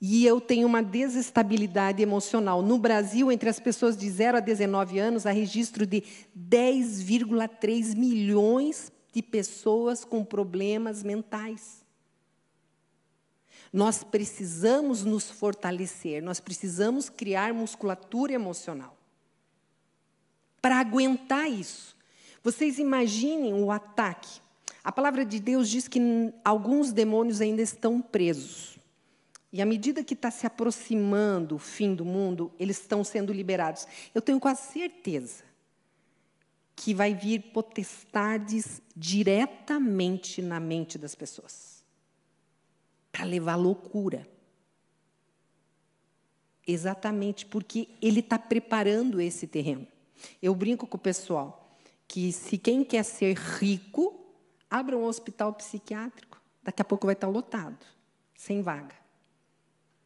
E 0.00 0.26
eu 0.26 0.40
tenho 0.40 0.66
uma 0.66 0.82
desestabilidade 0.82 2.02
emocional. 2.02 2.60
No 2.60 2.78
Brasil, 2.78 3.32
entre 3.32 3.48
as 3.48 3.58
pessoas 3.58 3.96
de 3.96 4.08
0 4.10 4.38
a 4.38 4.40
19 4.40 4.98
anos, 4.98 5.24
há 5.24 5.30
registro 5.30 5.86
de 5.86 6.02
10,3 6.38 7.96
milhões 7.96 8.92
de 9.12 9.22
pessoas 9.22 10.04
com 10.04 10.22
problemas 10.22 11.02
mentais. 11.02 11.84
Nós 13.72 14.04
precisamos 14.04 15.04
nos 15.04 15.30
fortalecer, 15.30 16.22
nós 16.22 16.40
precisamos 16.40 17.08
criar 17.08 17.52
musculatura 17.52 18.32
emocional 18.32 18.96
para 20.60 20.80
aguentar 20.80 21.50
isso. 21.50 21.96
Vocês 22.42 22.78
imaginem 22.78 23.54
o 23.54 23.70
ataque. 23.70 24.40
A 24.82 24.90
palavra 24.90 25.24
de 25.24 25.38
Deus 25.38 25.68
diz 25.68 25.88
que 25.88 26.00
alguns 26.44 26.92
demônios 26.92 27.40
ainda 27.40 27.62
estão 27.62 28.00
presos. 28.00 28.75
E 29.56 29.62
à 29.62 29.64
medida 29.64 30.04
que 30.04 30.12
está 30.12 30.30
se 30.30 30.46
aproximando 30.46 31.54
o 31.54 31.58
fim 31.58 31.94
do 31.94 32.04
mundo, 32.04 32.52
eles 32.58 32.78
estão 32.78 33.02
sendo 33.02 33.32
liberados. 33.32 33.88
Eu 34.14 34.20
tenho 34.20 34.38
quase 34.38 34.70
certeza 34.70 35.44
que 36.76 36.92
vai 36.92 37.14
vir 37.14 37.40
potestades 37.54 38.82
diretamente 38.94 40.42
na 40.42 40.60
mente 40.60 40.98
das 40.98 41.14
pessoas 41.14 41.82
para 43.10 43.24
levar 43.24 43.56
loucura. 43.56 44.28
Exatamente 46.66 47.46
porque 47.46 47.88
ele 48.02 48.20
está 48.20 48.38
preparando 48.38 49.22
esse 49.22 49.46
terreno. 49.46 49.86
Eu 50.42 50.54
brinco 50.54 50.86
com 50.86 50.98
o 50.98 51.00
pessoal 51.00 51.78
que 52.06 52.30
se 52.30 52.58
quem 52.58 52.84
quer 52.84 53.04
ser 53.04 53.34
rico, 53.34 54.22
abra 54.68 54.98
um 54.98 55.04
hospital 55.04 55.54
psiquiátrico. 55.54 56.42
Daqui 56.62 56.82
a 56.82 56.84
pouco 56.84 57.06
vai 57.06 57.14
estar 57.14 57.28
lotado, 57.28 57.86
sem 58.34 58.60
vaga. 58.60 59.05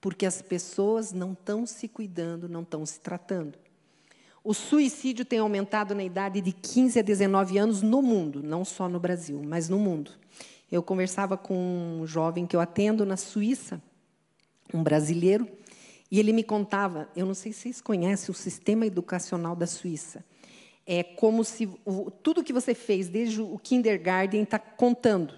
Porque 0.01 0.25
as 0.25 0.41
pessoas 0.41 1.13
não 1.13 1.33
estão 1.33 1.67
se 1.67 1.87
cuidando, 1.87 2.49
não 2.49 2.63
estão 2.63 2.85
se 2.87 3.01
tratando. 3.01 3.59
O 4.43 4.55
suicídio 4.55 5.25
tem 5.25 5.39
aumentado 5.39 5.95
na 5.95 6.03
idade 6.03 6.41
de 6.41 6.53
15 6.53 6.99
a 6.99 7.03
19 7.03 7.59
anos 7.59 7.83
no 7.83 8.01
mundo, 8.01 8.43
não 8.43 8.65
só 8.65 8.89
no 8.89 8.99
Brasil, 8.99 9.43
mas 9.45 9.69
no 9.69 9.79
mundo. 9.79 10.13
Eu 10.73 10.83
conversava 10.83 11.37
com 11.37 12.01
um 12.01 12.07
jovem 12.07 12.47
que 12.47 12.57
eu 12.57 12.61
atendo 12.61 13.05
na 13.05 13.19
Suíça, 13.19 13.83
um 14.73 14.83
brasileiro, 14.83 15.47
e 16.11 16.19
ele 16.19 16.33
me 16.33 16.43
contava, 16.43 17.09
eu 17.15 17.27
não 17.27 17.35
sei 17.35 17.53
se 17.53 17.61
vocês 17.61 17.81
conhecem 17.81 18.33
o 18.33 18.35
sistema 18.35 18.87
educacional 18.87 19.55
da 19.55 19.67
Suíça. 19.67 20.25
É 20.87 21.03
como 21.03 21.45
se 21.45 21.69
tudo 22.23 22.43
que 22.43 22.53
você 22.53 22.75
fez 22.75 23.09
desde 23.09 23.43
o 23.43 23.59
kindergarten 23.59 24.43
está 24.43 24.59
contando. 24.59 25.35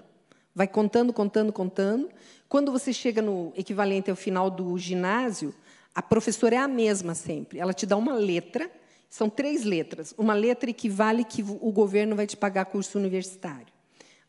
Vai 0.55 0.69
contando, 0.69 1.13
contando, 1.13 1.53
contando. 1.53 2.09
Quando 2.49 2.71
você 2.71 2.93
chega 2.93 3.23
no 3.23 3.53
equivalente 3.57 4.11
ao 4.11 4.17
final 4.17 4.51
do 4.51 4.77
ginásio, 4.79 5.55
a 5.95 6.03
professora 6.03 6.57
é 6.57 6.59
a 6.59 6.69
mesma 6.69 7.15
sempre. 7.15 7.59
Ela 7.59 7.73
te 7.73 7.87
dá 7.87 7.97
uma 7.97 8.15
letra 8.15 8.71
são 9.13 9.29
três 9.29 9.63
letras. 9.63 10.15
Uma 10.17 10.33
letra 10.33 10.71
equivale 10.71 11.23
que 11.23 11.43
o 11.43 11.71
governo 11.71 12.17
vai 12.17 12.27
te 12.27 12.35
pagar 12.35 12.65
curso 12.65 12.99
universitário. 12.99 13.67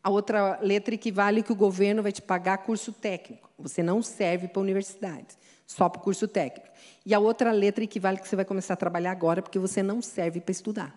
A 0.02 0.10
outra 0.10 0.58
letra 0.60 0.94
equivale 0.94 1.42
que 1.42 1.50
o 1.50 1.56
governo 1.56 2.02
vai 2.02 2.12
te 2.12 2.20
pagar 2.20 2.58
curso 2.58 2.92
técnico. 2.92 3.48
Você 3.58 3.82
não 3.82 4.02
serve 4.02 4.46
para 4.46 4.60
a 4.60 4.62
universidade, 4.62 5.38
só 5.66 5.88
para 5.88 6.00
o 6.00 6.02
curso 6.02 6.28
técnico. 6.28 6.68
E 7.06 7.14
a 7.14 7.18
outra 7.18 7.50
letra 7.50 7.82
equivale 7.82 8.18
que 8.18 8.28
você 8.28 8.36
vai 8.36 8.44
começar 8.44 8.74
a 8.74 8.76
trabalhar 8.76 9.10
agora 9.10 9.40
porque 9.40 9.58
você 9.58 9.82
não 9.82 10.02
serve 10.02 10.38
para 10.38 10.52
estudar. 10.52 10.94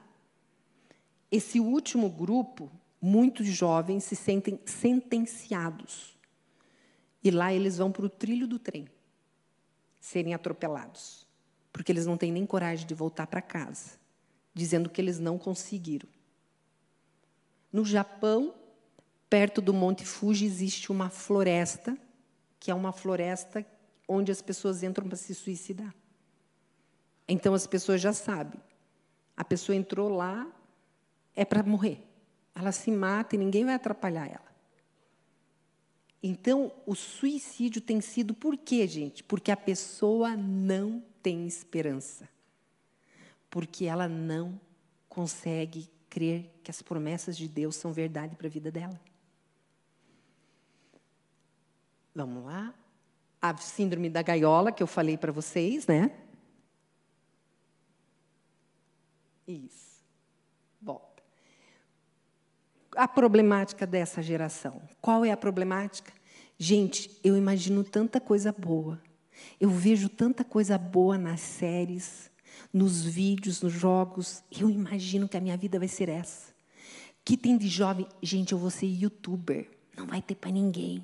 Esse 1.32 1.58
último 1.58 2.10
grupo, 2.10 2.70
muitos 3.02 3.48
jovens 3.48 4.04
se 4.04 4.16
sentem 4.16 4.60
sentenciados. 4.66 6.18
E 7.24 7.32
lá 7.32 7.54
eles 7.54 7.78
vão 7.78 7.92
para 7.92 8.06
o 8.06 8.10
trilho 8.10 8.48
do 8.48 8.60
trem, 8.60 8.88
serem 10.00 10.34
atropelados 10.34 11.28
porque 11.78 11.92
eles 11.92 12.08
não 12.08 12.18
têm 12.18 12.32
nem 12.32 12.44
coragem 12.44 12.88
de 12.88 12.96
voltar 12.96 13.28
para 13.28 13.40
casa, 13.40 14.00
dizendo 14.52 14.90
que 14.90 15.00
eles 15.00 15.20
não 15.20 15.38
conseguiram. 15.38 16.10
No 17.72 17.86
Japão, 17.86 18.56
perto 19.30 19.62
do 19.62 19.76
Monte 19.76 20.04
Fuji, 20.04 20.44
existe 20.44 20.92
uma 20.92 21.12
floresta, 21.12 21.96
que 22.60 22.72
é 22.72 22.74
uma 22.74 22.92
floresta 22.92 23.64
onde 24.08 24.32
as 24.32 24.42
pessoas 24.42 24.82
entram 24.82 25.08
para 25.08 25.16
se 25.16 25.36
suicidar. 25.36 25.94
Então 27.28 27.54
as 27.54 27.68
pessoas 27.68 28.02
já 28.02 28.12
sabem. 28.12 28.60
A 29.36 29.46
pessoa 29.46 29.76
entrou 29.76 30.10
lá, 30.10 30.52
é 31.36 31.46
para 31.46 31.62
morrer. 31.62 32.07
Ela 32.58 32.72
se 32.72 32.90
mata 32.90 33.36
e 33.36 33.38
ninguém 33.38 33.64
vai 33.64 33.76
atrapalhar 33.76 34.26
ela. 34.26 34.48
Então, 36.24 36.72
o 36.88 36.96
suicídio 36.96 37.80
tem 37.80 38.02
sido 38.02 38.34
por 38.34 38.58
quê, 38.58 38.88
gente? 38.88 39.24
Porque 39.24 39.52
a 39.52 39.56
pessoa 39.56 40.36
não 40.36 41.04
tem 41.22 41.46
esperança. 41.46 42.28
Porque 43.48 43.86
ela 43.86 44.08
não 44.08 44.60
consegue 45.08 45.88
crer 46.10 46.52
que 46.64 46.72
as 46.72 46.82
promessas 46.82 47.38
de 47.38 47.48
Deus 47.48 47.76
são 47.76 47.94
verdade 47.94 48.36
para 48.36 48.48
a 48.48 48.50
vida 48.50 48.72
dela. 48.72 49.00
Vamos 52.16 52.44
lá. 52.44 52.74
A 53.40 53.56
síndrome 53.58 54.10
da 54.10 54.24
gaiola, 54.24 54.72
que 54.72 54.82
eu 54.82 54.88
falei 54.88 55.16
para 55.16 55.32
vocês, 55.32 55.86
né? 55.86 56.12
Isso. 59.48 60.04
Volta. 60.82 61.24
A 62.98 63.08
problemática 63.08 63.88
dessa 63.88 64.22
geração. 64.22 64.82
Qual 65.00 65.24
é 65.24 65.32
a 65.32 65.38
problemática? 65.38 66.12
Gente, 66.58 67.18
eu 67.24 67.38
imagino 67.38 67.84
tanta 67.84 68.20
coisa 68.20 68.52
boa 68.52 69.00
eu 69.60 69.70
vejo 69.70 70.10
tanta 70.10 70.44
coisa 70.44 70.78
boa 70.78 71.18
nas 71.18 71.40
séries, 71.40 72.30
nos 72.74 73.04
vídeos, 73.04 73.62
nos 73.62 73.74
jogos. 73.74 74.44
Eu 74.58 74.70
imagino 74.70 75.28
que 75.28 75.38
a 75.38 75.42
minha 75.42 75.58
vida 75.58 75.80
vai 75.80 75.88
ser 75.88 76.10
essa. 76.10 76.54
Que 77.24 77.36
tem 77.36 77.58
de 77.58 77.68
jovem, 77.68 78.08
gente, 78.22 78.54
eu 78.54 78.58
vou 78.58 78.70
ser 78.70 78.88
youtuber. 78.88 79.70
Não 79.96 80.06
vai 80.06 80.22
ter 80.22 80.36
para 80.36 80.52
ninguém. 80.52 81.04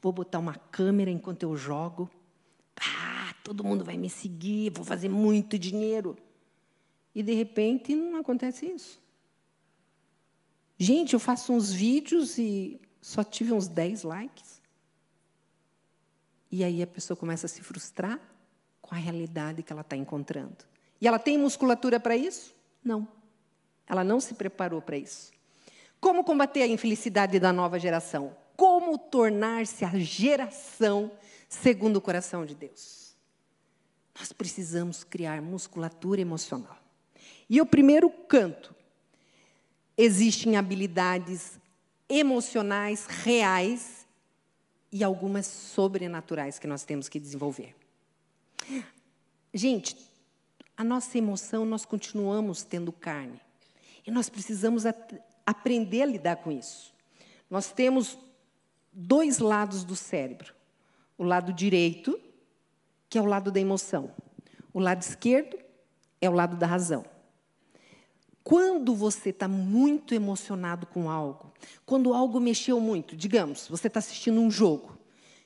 Vou 0.00 0.12
botar 0.12 0.38
uma 0.38 0.54
câmera 0.54 1.10
enquanto 1.10 1.42
eu 1.42 1.56
jogo. 1.56 2.10
Ah, 2.76 3.34
todo 3.42 3.64
mundo 3.64 3.84
vai 3.84 3.96
me 3.96 4.10
seguir, 4.10 4.70
vou 4.70 4.84
fazer 4.84 5.08
muito 5.08 5.58
dinheiro. 5.58 6.16
E 7.14 7.22
de 7.22 7.32
repente 7.32 7.94
não 7.94 8.20
acontece 8.20 8.66
isso. 8.66 9.00
Gente, 10.78 11.14
eu 11.14 11.20
faço 11.20 11.52
uns 11.52 11.72
vídeos 11.72 12.36
e 12.38 12.80
só 13.00 13.24
tive 13.24 13.52
uns 13.52 13.68
10 13.68 14.02
likes. 14.02 14.60
E 16.50 16.62
aí 16.62 16.82
a 16.82 16.86
pessoa 16.86 17.16
começa 17.16 17.46
a 17.46 17.48
se 17.48 17.62
frustrar 17.62 18.20
com 18.80 18.94
a 18.94 18.98
realidade 18.98 19.62
que 19.62 19.72
ela 19.72 19.82
está 19.82 19.96
encontrando. 19.96 20.64
E 21.00 21.06
ela 21.06 21.18
tem 21.18 21.38
musculatura 21.38 21.98
para 21.98 22.16
isso? 22.16 22.54
Não. 22.84 23.08
Ela 23.86 24.04
não 24.04 24.20
se 24.20 24.34
preparou 24.34 24.80
para 24.80 24.96
isso. 24.96 25.32
Como 26.00 26.24
combater 26.24 26.62
a 26.62 26.66
infelicidade 26.66 27.38
da 27.38 27.52
nova 27.52 27.78
geração? 27.78 28.36
Como 28.56 28.96
tornar-se 28.98 29.84
a 29.84 29.98
geração 29.98 31.10
segundo 31.48 31.96
o 31.96 32.00
coração 32.00 32.44
de 32.44 32.54
Deus? 32.54 33.16
Nós 34.18 34.32
precisamos 34.32 35.04
criar 35.04 35.42
musculatura 35.42 36.20
emocional. 36.20 36.78
E 37.48 37.60
o 37.60 37.66
primeiro 37.66 38.08
canto: 38.08 38.74
existem 39.96 40.56
habilidades 40.56 41.58
emocionais 42.08 43.06
reais 43.06 44.06
e 44.92 45.02
algumas 45.02 45.46
sobrenaturais 45.46 46.58
que 46.58 46.66
nós 46.66 46.84
temos 46.84 47.08
que 47.08 47.18
desenvolver. 47.18 47.74
Gente, 49.52 49.96
a 50.76 50.84
nossa 50.84 51.16
emoção 51.16 51.64
nós 51.64 51.84
continuamos 51.84 52.62
tendo 52.62 52.92
carne. 52.92 53.40
E 54.06 54.10
nós 54.10 54.28
precisamos 54.28 54.84
aprender 55.44 56.02
a 56.02 56.06
lidar 56.06 56.36
com 56.36 56.52
isso. 56.52 56.94
Nós 57.50 57.72
temos 57.72 58.18
dois 58.92 59.38
lados 59.38 59.82
do 59.82 59.96
cérebro. 59.96 60.54
O 61.18 61.24
lado 61.24 61.52
direito, 61.52 62.20
que 63.08 63.18
é 63.18 63.20
o 63.22 63.24
lado 63.24 63.50
da 63.50 63.58
emoção. 63.58 64.12
O 64.72 64.78
lado 64.78 65.02
esquerdo 65.02 65.58
é 66.20 66.28
o 66.28 66.32
lado 66.32 66.56
da 66.56 66.66
razão. 66.66 67.04
Quando 68.46 68.94
você 68.94 69.30
está 69.30 69.48
muito 69.48 70.14
emocionado 70.14 70.86
com 70.86 71.10
algo, 71.10 71.52
quando 71.84 72.14
algo 72.14 72.38
mexeu 72.38 72.78
muito, 72.78 73.16
digamos, 73.16 73.66
você 73.66 73.88
está 73.88 73.98
assistindo 73.98 74.40
um 74.40 74.48
jogo, 74.48 74.96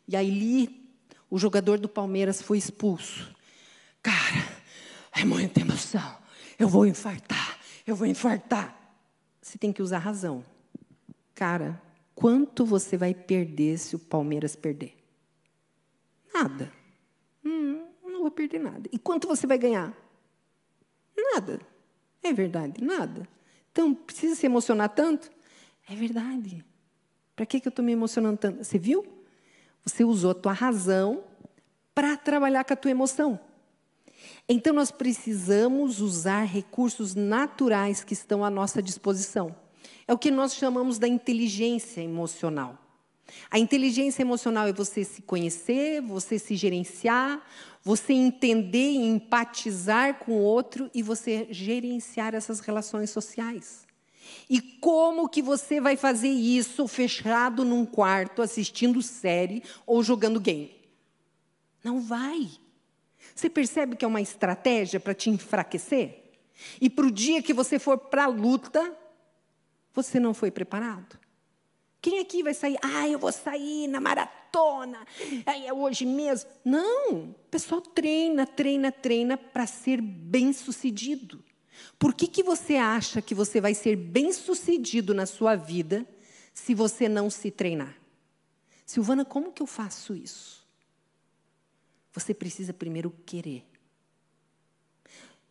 e 0.06 0.14
aí 0.14 0.86
o 1.30 1.38
jogador 1.38 1.78
do 1.78 1.88
Palmeiras 1.88 2.42
foi 2.42 2.58
expulso. 2.58 3.34
Cara, 4.02 4.46
é 5.12 5.24
muita 5.24 5.62
emoção. 5.62 6.14
Eu 6.58 6.68
vou 6.68 6.86
infartar, 6.86 7.58
eu 7.86 7.96
vou 7.96 8.06
infartar. 8.06 8.78
Você 9.40 9.56
tem 9.56 9.72
que 9.72 9.80
usar 9.80 9.96
razão. 9.96 10.44
Cara, 11.34 11.80
quanto 12.14 12.66
você 12.66 12.98
vai 12.98 13.14
perder 13.14 13.78
se 13.78 13.96
o 13.96 13.98
Palmeiras 13.98 14.54
perder? 14.54 14.94
Nada. 16.34 16.70
Hum, 17.42 17.82
não 18.04 18.20
vou 18.20 18.30
perder 18.30 18.58
nada. 18.58 18.90
E 18.92 18.98
quanto 18.98 19.26
você 19.26 19.46
vai 19.46 19.56
ganhar? 19.56 19.90
Nada. 21.16 21.70
É 22.22 22.32
verdade, 22.32 22.82
nada. 22.82 23.28
Então, 23.72 23.94
precisa 23.94 24.34
se 24.34 24.46
emocionar 24.46 24.88
tanto? 24.90 25.30
É 25.88 25.94
verdade. 25.94 26.64
Para 27.34 27.46
que, 27.46 27.60
que 27.60 27.68
eu 27.68 27.70
estou 27.70 27.84
me 27.84 27.92
emocionando 27.92 28.36
tanto? 28.36 28.62
Você 28.64 28.78
viu? 28.78 29.06
Você 29.84 30.04
usou 30.04 30.32
a 30.32 30.34
tua 30.34 30.52
razão 30.52 31.24
para 31.94 32.16
trabalhar 32.16 32.64
com 32.64 32.72
a 32.72 32.76
tua 32.76 32.90
emoção. 32.90 33.40
Então, 34.48 34.74
nós 34.74 34.90
precisamos 34.90 36.00
usar 36.00 36.42
recursos 36.42 37.14
naturais 37.14 38.04
que 38.04 38.12
estão 38.12 38.44
à 38.44 38.50
nossa 38.50 38.82
disposição. 38.82 39.54
É 40.06 40.12
o 40.12 40.18
que 40.18 40.30
nós 40.30 40.54
chamamos 40.54 40.98
da 40.98 41.08
inteligência 41.08 42.00
emocional. 42.00 42.78
A 43.50 43.58
inteligência 43.58 44.22
emocional 44.22 44.66
é 44.66 44.72
você 44.72 45.04
se 45.04 45.22
conhecer, 45.22 46.02
você 46.02 46.38
se 46.38 46.56
gerenciar, 46.56 47.40
você 47.82 48.12
entender 48.12 48.92
e 48.92 49.06
empatizar 49.06 50.18
com 50.18 50.32
o 50.32 50.42
outro 50.42 50.90
e 50.94 51.02
você 51.02 51.46
gerenciar 51.50 52.34
essas 52.34 52.60
relações 52.60 53.10
sociais. 53.10 53.86
E 54.48 54.60
como 54.60 55.28
que 55.28 55.42
você 55.42 55.80
vai 55.80 55.96
fazer 55.96 56.28
isso 56.28 56.86
fechado 56.86 57.64
num 57.64 57.86
quarto, 57.86 58.42
assistindo 58.42 59.02
série 59.02 59.62
ou 59.86 60.02
jogando 60.02 60.40
game? 60.40 60.74
Não 61.82 62.00
vai. 62.00 62.50
Você 63.34 63.48
percebe 63.48 63.96
que 63.96 64.04
é 64.04 64.08
uma 64.08 64.20
estratégia 64.20 65.00
para 65.00 65.14
te 65.14 65.30
enfraquecer? 65.30 66.22
E 66.80 66.90
para 66.90 67.06
o 67.06 67.10
dia 67.10 67.42
que 67.42 67.54
você 67.54 67.78
for 67.78 67.96
para 67.96 68.24
a 68.24 68.28
luta, 68.28 68.94
você 69.94 70.20
não 70.20 70.34
foi 70.34 70.50
preparado. 70.50 71.18
Quem 72.00 72.18
aqui 72.18 72.42
vai 72.42 72.54
sair? 72.54 72.78
Ah, 72.82 73.08
eu 73.08 73.18
vou 73.18 73.30
sair 73.30 73.86
na 73.86 74.00
maratona, 74.00 75.06
é 75.46 75.72
hoje 75.72 76.06
mesmo. 76.06 76.50
Não, 76.64 77.30
o 77.30 77.34
pessoal 77.50 77.80
treina, 77.80 78.46
treina, 78.46 78.90
treina 78.90 79.36
para 79.36 79.66
ser 79.66 80.00
bem-sucedido. 80.00 81.44
Por 81.98 82.14
que, 82.14 82.26
que 82.26 82.42
você 82.42 82.76
acha 82.76 83.20
que 83.20 83.34
você 83.34 83.60
vai 83.60 83.74
ser 83.74 83.96
bem-sucedido 83.96 85.12
na 85.12 85.26
sua 85.26 85.54
vida 85.54 86.06
se 86.54 86.74
você 86.74 87.08
não 87.08 87.28
se 87.28 87.50
treinar? 87.50 87.94
Silvana, 88.86 89.24
como 89.24 89.52
que 89.52 89.62
eu 89.62 89.66
faço 89.66 90.14
isso? 90.14 90.66
Você 92.12 92.34
precisa 92.34 92.72
primeiro 92.72 93.10
querer. 93.24 93.64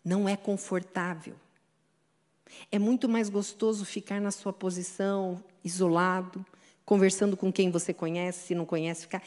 Não 0.03 0.27
é 0.27 0.35
confortável. 0.35 1.35
É 2.71 2.79
muito 2.79 3.07
mais 3.07 3.29
gostoso 3.29 3.85
ficar 3.85 4.19
na 4.19 4.31
sua 4.31 4.53
posição, 4.53 5.43
isolado, 5.63 6.45
conversando 6.85 7.37
com 7.37 7.51
quem 7.51 7.69
você 7.69 7.93
conhece, 7.93 8.47
se 8.47 8.55
não 8.55 8.65
conhece, 8.65 9.01
ficar. 9.01 9.23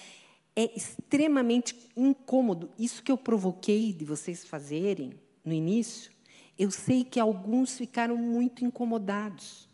É 0.55 0.77
extremamente 0.77 1.77
incômodo. 1.97 2.70
Isso 2.79 3.03
que 3.03 3.12
eu 3.12 3.16
provoquei 3.16 3.93
de 3.93 4.05
vocês 4.05 4.45
fazerem 4.45 5.14
no 5.45 5.53
início, 5.53 6.11
eu 6.59 6.70
sei 6.70 7.05
que 7.05 7.18
alguns 7.18 7.77
ficaram 7.77 8.16
muito 8.16 8.64
incomodados. 8.64 9.68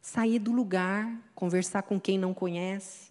Sair 0.00 0.38
do 0.38 0.52
lugar, 0.52 1.30
conversar 1.34 1.82
com 1.82 2.00
quem 2.00 2.18
não 2.18 2.32
conhece, 2.32 3.10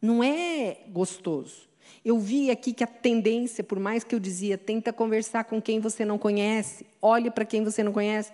não 0.00 0.22
é 0.22 0.80
gostoso. 0.88 1.68
Eu 2.04 2.18
vi 2.18 2.50
aqui 2.50 2.72
que 2.72 2.82
a 2.82 2.88
tendência, 2.88 3.62
por 3.62 3.78
mais 3.78 4.02
que 4.02 4.14
eu 4.14 4.18
dizia, 4.18 4.58
tenta 4.58 4.92
conversar 4.92 5.44
com 5.44 5.62
quem 5.62 5.78
você 5.78 6.04
não 6.04 6.18
conhece, 6.18 6.84
olhe 7.00 7.30
para 7.30 7.44
quem 7.44 7.62
você 7.62 7.84
não 7.84 7.92
conhece, 7.92 8.32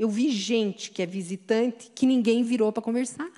eu 0.00 0.08
vi 0.08 0.30
gente 0.30 0.90
que 0.90 1.02
é 1.02 1.06
visitante 1.06 1.90
que 1.94 2.06
ninguém 2.06 2.42
virou 2.42 2.72
para 2.72 2.82
conversar. 2.82 3.30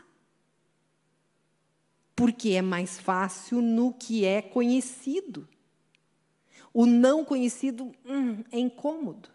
Porque 2.15 2.51
é 2.51 2.63
mais 2.63 3.01
fácil 3.01 3.61
no 3.61 3.93
que 3.93 4.25
é 4.25 4.41
conhecido. 4.41 5.49
O 6.73 6.87
não 6.87 7.25
conhecido 7.25 7.91
hum, 8.07 8.45
é 8.53 8.61
incômodo. 8.61 9.29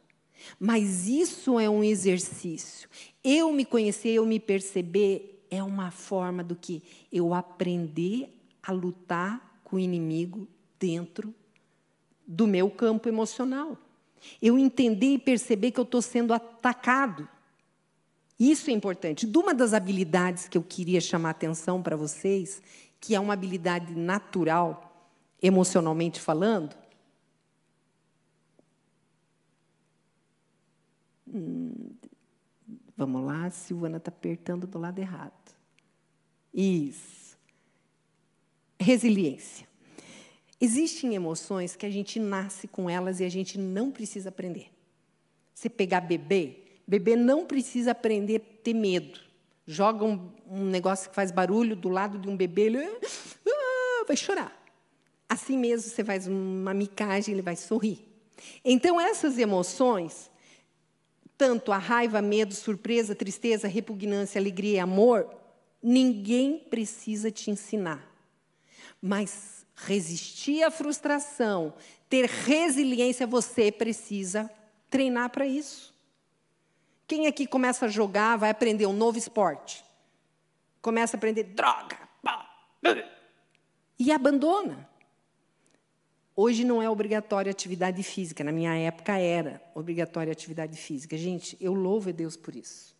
Mas 0.57 1.09
isso 1.09 1.59
é 1.59 1.69
um 1.69 1.83
exercício. 1.83 2.87
Eu 3.21 3.51
me 3.51 3.65
conhecer, 3.65 4.11
eu 4.11 4.25
me 4.25 4.39
perceber, 4.39 5.45
é 5.51 5.61
uma 5.61 5.91
forma 5.91 6.41
do 6.45 6.55
que 6.55 6.81
eu 7.11 7.33
aprender 7.33 8.41
a 8.63 8.71
lutar 8.71 9.59
com 9.65 9.75
o 9.75 9.79
inimigo 9.79 10.47
dentro 10.79 11.35
do 12.25 12.47
meu 12.47 12.69
campo 12.69 13.09
emocional. 13.09 13.77
Eu 14.41 14.57
entender 14.57 15.13
e 15.13 15.19
perceber 15.19 15.71
que 15.71 15.79
eu 15.79 15.83
estou 15.83 16.01
sendo 16.01 16.33
atacado. 16.33 17.27
Isso 18.39 18.69
é 18.69 18.73
importante. 18.73 19.25
De 19.25 19.37
uma 19.37 19.53
das 19.53 19.73
habilidades 19.73 20.47
que 20.47 20.57
eu 20.57 20.63
queria 20.63 21.01
chamar 21.01 21.31
atenção 21.31 21.81
para 21.81 21.95
vocês, 21.95 22.61
que 22.99 23.15
é 23.15 23.19
uma 23.19 23.33
habilidade 23.33 23.95
natural, 23.95 25.11
emocionalmente 25.41 26.19
falando. 26.19 26.75
Hum, 31.27 31.89
vamos 32.95 33.25
lá, 33.25 33.49
Silvana 33.49 33.97
está 33.97 34.09
apertando 34.09 34.65
do 34.65 34.79
lado 34.79 34.99
errado. 34.99 35.55
Isso. 36.53 37.37
Resiliência. 38.79 39.66
Existem 40.59 41.13
emoções 41.13 41.75
que 41.75 41.85
a 41.85 41.89
gente 41.89 42.19
nasce 42.19 42.67
com 42.67 42.89
elas 42.89 43.19
e 43.19 43.23
a 43.23 43.29
gente 43.29 43.59
não 43.59 43.91
precisa 43.91 44.29
aprender. 44.29 44.71
Você 45.53 45.69
pegar 45.69 46.01
bebê, 46.01 46.57
bebê 46.87 47.15
não 47.15 47.45
precisa 47.45 47.91
aprender 47.91 48.37
a 48.37 48.63
ter 48.63 48.73
medo. 48.73 49.19
Joga 49.65 50.05
um, 50.05 50.31
um 50.49 50.65
negócio 50.65 51.09
que 51.09 51.15
faz 51.15 51.31
barulho 51.31 51.75
do 51.75 51.89
lado 51.89 52.17
de 52.17 52.27
um 52.27 52.35
bebê, 52.35 52.63
ele 52.63 52.77
ah, 52.79 54.05
vai 54.07 54.15
chorar. 54.15 54.57
Assim 55.27 55.57
mesmo, 55.57 55.89
você 55.89 56.03
faz 56.03 56.25
uma 56.25 56.73
micagem, 56.73 57.33
ele 57.33 57.41
vai 57.41 57.55
sorrir. 57.55 58.07
Então, 58.63 58.99
essas 58.99 59.37
emoções, 59.37 60.31
tanto 61.37 61.71
a 61.71 61.77
raiva, 61.77 62.21
medo, 62.21 62.53
surpresa, 62.53 63.13
tristeza, 63.13 63.67
repugnância, 63.67 64.39
alegria 64.39 64.75
e 64.75 64.79
amor, 64.79 65.29
ninguém 65.83 66.57
precisa 66.57 67.29
te 67.29 67.51
ensinar. 67.51 68.09
Mas 69.01 69.56
resistir 69.77 70.63
à 70.63 70.71
frustração, 70.71 71.73
ter 72.09 72.25
resiliência, 72.25 73.27
você 73.27 73.71
precisa 73.71 74.49
treinar 74.89 75.29
para 75.29 75.45
isso. 75.45 75.95
Quem 77.07 77.27
aqui 77.27 77.45
começa 77.47 77.85
a 77.85 77.89
jogar, 77.89 78.37
vai 78.37 78.49
aprender 78.49 78.85
um 78.87 78.93
novo 78.93 79.17
esporte? 79.17 79.85
Começa 80.81 81.15
a 81.15 81.17
aprender 81.17 81.43
droga, 81.43 81.97
e 83.99 84.11
abandona. 84.11 84.87
Hoje 86.35 86.63
não 86.63 86.81
é 86.81 86.89
obrigatória 86.89 87.49
atividade 87.49 88.03
física, 88.03 88.43
na 88.43 88.51
minha 88.51 88.75
época 88.75 89.17
era 89.17 89.61
obrigatória 89.73 90.31
atividade 90.31 90.77
física. 90.77 91.17
Gente, 91.17 91.57
eu 91.59 91.73
louvo 91.73 92.09
a 92.09 92.11
Deus 92.11 92.35
por 92.35 92.55
isso. 92.55 92.95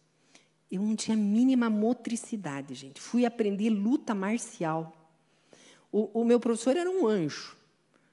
Eu 0.72 0.82
não 0.82 0.96
tinha 0.96 1.16
mínima 1.16 1.70
motricidade, 1.70 2.74
gente. 2.74 3.00
Fui 3.00 3.26
aprender 3.26 3.70
luta 3.70 4.16
marcial. 4.16 4.97
O, 5.92 6.22
o, 6.22 6.26
meu 6.26 6.40
professor 6.40 6.76
era 6.76 6.90
um 6.90 7.08
anjo, 7.08 7.56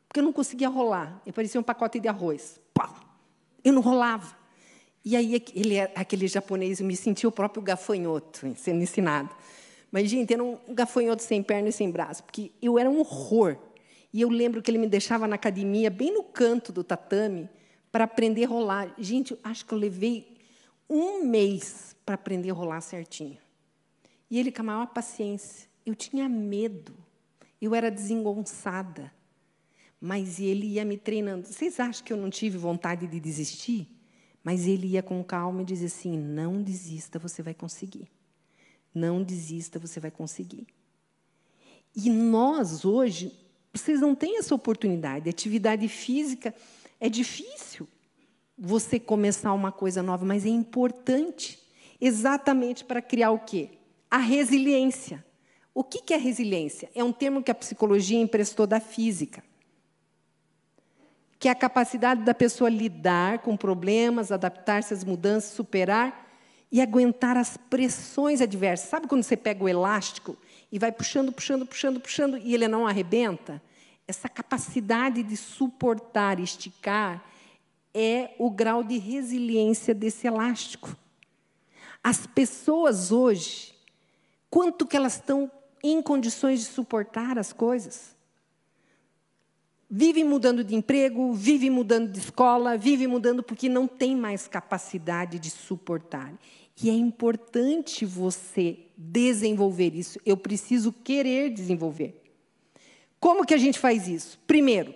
porque 0.08 0.20
eu 0.20 0.24
não 0.24 0.32
conseguia 0.32 0.68
rolar. 0.68 1.20
Eu 1.26 1.32
parecia 1.32 1.60
um 1.60 1.64
pacote 1.64 1.98
de 1.98 2.08
arroz. 2.08 2.60
Pá! 2.72 2.94
Eu 3.64 3.72
não 3.72 3.82
rolava. 3.82 4.36
E 5.04 5.16
aí, 5.16 5.42
ele, 5.54 5.80
aquele 5.80 6.26
japonês, 6.26 6.80
eu 6.80 6.86
me 6.86 6.96
sentia 6.96 7.28
o 7.28 7.32
próprio 7.32 7.62
gafanhoto 7.62 8.54
sendo 8.56 8.82
ensinado. 8.82 9.30
Mas, 9.90 10.08
gente, 10.08 10.32
era 10.32 10.42
um 10.42 10.58
gafanhoto 10.70 11.22
sem 11.22 11.42
perna 11.42 11.68
e 11.68 11.72
sem 11.72 11.90
braço, 11.90 12.24
porque 12.24 12.50
eu 12.60 12.78
era 12.78 12.88
um 12.88 12.98
horror. 13.00 13.56
E 14.12 14.20
eu 14.20 14.28
lembro 14.28 14.62
que 14.62 14.70
ele 14.70 14.78
me 14.78 14.86
deixava 14.86 15.26
na 15.26 15.34
academia, 15.34 15.90
bem 15.90 16.12
no 16.12 16.22
canto 16.22 16.72
do 16.72 16.82
tatame, 16.82 17.48
para 17.92 18.04
aprender 18.04 18.44
a 18.44 18.48
rolar. 18.48 18.94
Gente, 18.98 19.38
acho 19.44 19.66
que 19.66 19.72
eu 19.72 19.78
levei 19.78 20.36
um 20.88 21.24
mês 21.24 21.94
para 22.04 22.14
aprender 22.14 22.50
a 22.50 22.54
rolar 22.54 22.80
certinho. 22.80 23.38
E 24.30 24.38
ele 24.38 24.50
com 24.50 24.62
a 24.62 24.64
maior 24.64 24.86
paciência. 24.86 25.68
Eu 25.84 25.94
tinha 25.94 26.28
medo. 26.28 26.94
Eu 27.64 27.74
era 27.74 27.90
desengonçada, 27.90 29.10
mas 29.98 30.38
ele 30.38 30.66
ia 30.66 30.84
me 30.84 30.98
treinando. 30.98 31.46
Vocês 31.46 31.80
acham 31.80 32.04
que 32.04 32.12
eu 32.12 32.16
não 32.18 32.28
tive 32.28 32.58
vontade 32.58 33.06
de 33.06 33.18
desistir? 33.18 33.88
Mas 34.42 34.66
ele 34.66 34.88
ia 34.88 35.02
com 35.02 35.24
calma 35.24 35.62
e 35.62 35.64
dizia 35.64 35.86
assim: 35.86 36.14
não 36.14 36.62
desista, 36.62 37.18
você 37.18 37.42
vai 37.42 37.54
conseguir. 37.54 38.06
Não 38.94 39.22
desista, 39.22 39.78
você 39.78 39.98
vai 39.98 40.10
conseguir. 40.10 40.66
E 41.96 42.10
nós, 42.10 42.84
hoje, 42.84 43.32
vocês 43.72 43.98
não 43.98 44.14
têm 44.14 44.36
essa 44.36 44.54
oportunidade. 44.54 45.30
Atividade 45.30 45.88
física 45.88 46.54
é 47.00 47.08
difícil 47.08 47.88
você 48.58 49.00
começar 49.00 49.54
uma 49.54 49.72
coisa 49.72 50.02
nova, 50.02 50.26
mas 50.26 50.44
é 50.44 50.50
importante 50.50 51.58
exatamente 51.98 52.84
para 52.84 53.00
criar 53.00 53.30
o 53.30 53.38
quê? 53.38 53.70
A 54.10 54.18
resiliência. 54.18 55.24
O 55.74 55.82
que 55.82 56.14
é 56.14 56.16
resiliência? 56.16 56.88
É 56.94 57.02
um 57.02 57.12
termo 57.12 57.42
que 57.42 57.50
a 57.50 57.54
psicologia 57.54 58.20
emprestou 58.20 58.64
da 58.64 58.78
física, 58.78 59.42
que 61.36 61.48
é 61.48 61.50
a 61.50 61.54
capacidade 61.54 62.22
da 62.22 62.32
pessoa 62.32 62.70
lidar 62.70 63.40
com 63.40 63.56
problemas, 63.56 64.30
adaptar-se 64.30 64.94
às 64.94 65.02
mudanças, 65.02 65.50
superar 65.50 66.30
e 66.70 66.80
aguentar 66.80 67.36
as 67.36 67.56
pressões 67.56 68.40
adversas. 68.40 68.88
Sabe 68.88 69.08
quando 69.08 69.24
você 69.24 69.36
pega 69.36 69.64
o 69.64 69.68
elástico 69.68 70.36
e 70.70 70.78
vai 70.78 70.92
puxando, 70.92 71.32
puxando, 71.32 71.66
puxando, 71.66 72.00
puxando 72.00 72.38
e 72.38 72.54
ele 72.54 72.68
não 72.68 72.86
arrebenta? 72.86 73.60
Essa 74.06 74.28
capacidade 74.28 75.24
de 75.24 75.36
suportar, 75.36 76.38
esticar, 76.38 77.24
é 77.92 78.30
o 78.38 78.48
grau 78.48 78.84
de 78.84 78.98
resiliência 78.98 79.92
desse 79.92 80.26
elástico. 80.26 80.96
As 82.02 82.26
pessoas 82.26 83.10
hoje, 83.10 83.74
quanto 84.48 84.86
que 84.86 84.96
elas 84.96 85.14
estão 85.14 85.50
em 85.86 86.00
condições 86.00 86.60
de 86.60 86.66
suportar 86.66 87.38
as 87.38 87.52
coisas. 87.52 88.16
Vive 89.90 90.24
mudando 90.24 90.64
de 90.64 90.74
emprego, 90.74 91.34
vive 91.34 91.68
mudando 91.68 92.10
de 92.10 92.18
escola, 92.18 92.78
vive 92.78 93.06
mudando 93.06 93.42
porque 93.42 93.68
não 93.68 93.86
tem 93.86 94.16
mais 94.16 94.48
capacidade 94.48 95.38
de 95.38 95.50
suportar. 95.50 96.32
E 96.82 96.88
é 96.88 96.92
importante 96.92 98.06
você 98.06 98.78
desenvolver 98.96 99.94
isso. 99.94 100.18
Eu 100.24 100.38
preciso 100.38 100.90
querer 100.90 101.50
desenvolver. 101.50 102.18
Como 103.20 103.44
que 103.44 103.52
a 103.52 103.58
gente 103.58 103.78
faz 103.78 104.08
isso? 104.08 104.38
Primeiro, 104.46 104.94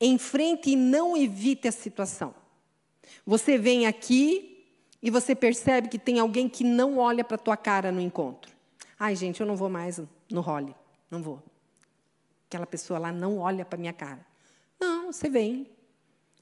enfrente 0.00 0.70
e 0.70 0.76
não 0.76 1.16
evite 1.16 1.66
a 1.66 1.72
situação. 1.72 2.32
Você 3.26 3.58
vem 3.58 3.86
aqui 3.86 4.64
e 5.02 5.10
você 5.10 5.34
percebe 5.34 5.88
que 5.88 5.98
tem 5.98 6.20
alguém 6.20 6.48
que 6.48 6.62
não 6.62 6.98
olha 6.98 7.24
para 7.24 7.34
a 7.34 7.38
tua 7.38 7.56
cara 7.56 7.90
no 7.90 8.00
encontro. 8.00 8.52
Ai, 8.98 9.16
gente, 9.16 9.40
eu 9.40 9.46
não 9.46 9.56
vou 9.56 9.68
mais 9.68 9.98
no 10.30 10.40
role. 10.40 10.74
Não 11.10 11.22
vou. 11.22 11.42
Aquela 12.46 12.66
pessoa 12.66 12.98
lá 12.98 13.12
não 13.12 13.38
olha 13.38 13.64
para 13.64 13.76
a 13.76 13.80
minha 13.80 13.92
cara. 13.92 14.24
Não, 14.78 15.12
você 15.12 15.28
vem. 15.28 15.70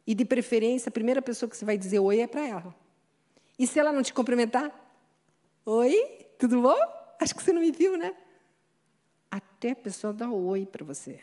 E, 0.06 0.14
de 0.14 0.24
preferência, 0.24 0.88
a 0.88 0.92
primeira 0.92 1.20
pessoa 1.20 1.50
que 1.50 1.56
você 1.56 1.64
vai 1.64 1.76
dizer 1.76 1.98
oi 1.98 2.20
é 2.20 2.26
para 2.26 2.46
ela. 2.46 2.74
E 3.58 3.66
se 3.66 3.78
ela 3.78 3.92
não 3.92 4.02
te 4.02 4.14
cumprimentar? 4.14 4.72
Oi, 5.66 6.26
tudo 6.38 6.62
bom? 6.62 6.78
Acho 7.20 7.34
que 7.34 7.42
você 7.42 7.52
não 7.52 7.60
me 7.60 7.70
viu, 7.70 7.98
né? 7.98 8.14
Até 9.30 9.72
a 9.72 9.76
pessoa 9.76 10.12
dá 10.12 10.30
oi 10.30 10.64
para 10.64 10.84
você. 10.84 11.20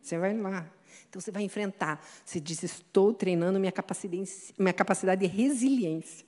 Você 0.00 0.16
vai 0.18 0.36
lá. 0.36 0.70
Então 1.08 1.20
você 1.20 1.30
vai 1.30 1.42
enfrentar. 1.42 2.02
Você 2.24 2.40
diz: 2.40 2.62
Estou 2.62 3.12
treinando 3.12 3.60
minha 3.60 3.72
capacidade, 3.72 4.54
minha 4.58 4.72
capacidade 4.72 5.20
de 5.20 5.26
resiliência. 5.26 6.24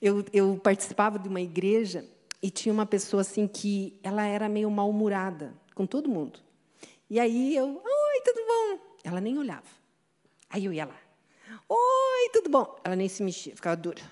Eu, 0.00 0.24
eu 0.32 0.58
participava 0.62 1.18
de 1.18 1.28
uma 1.28 1.40
igreja 1.40 2.04
e 2.42 2.50
tinha 2.50 2.72
uma 2.72 2.84
pessoa 2.84 3.20
assim 3.20 3.46
que 3.46 3.96
ela 4.02 4.26
era 4.26 4.48
meio 4.48 4.70
mal-humorada 4.70 5.54
com 5.74 5.86
todo 5.86 6.10
mundo. 6.10 6.40
E 7.08 7.20
aí 7.20 7.54
eu, 7.54 7.66
oi, 7.68 8.20
tudo 8.24 8.40
bom? 8.46 8.96
Ela 9.04 9.20
nem 9.20 9.38
olhava. 9.38 9.62
Aí 10.50 10.64
eu 10.64 10.72
ia 10.72 10.84
lá, 10.84 10.98
oi, 11.68 12.28
tudo 12.32 12.50
bom? 12.50 12.76
Ela 12.82 12.96
nem 12.96 13.08
se 13.08 13.22
mexia, 13.22 13.54
ficava 13.54 13.76
dura. 13.76 14.02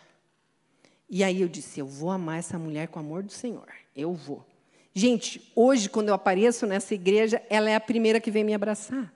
E 1.09 1.25
aí 1.25 1.43
eu 1.43 1.49
disse, 1.49 1.81
eu 1.81 1.87
vou 1.87 2.11
amar 2.11 2.39
essa 2.39 2.57
mulher 2.57 2.87
com 2.89 3.01
o 3.01 3.03
amor 3.03 3.23
do 3.25 3.33
Senhor. 3.33 3.67
Eu 3.97 4.15
vou. 4.15 4.47
Gente, 4.95 5.51
hoje, 5.55 5.89
quando 5.89 6.09
eu 6.09 6.15
apareço 6.15 6.67
nessa 6.67 6.95
igreja, 6.95 7.43
ela 7.51 7.69
é 7.69 7.75
a 7.75 7.81
primeira 7.81 8.21
que 8.21 8.31
vem 8.31 8.45
me 8.45 8.55
abraçar. 8.55 9.13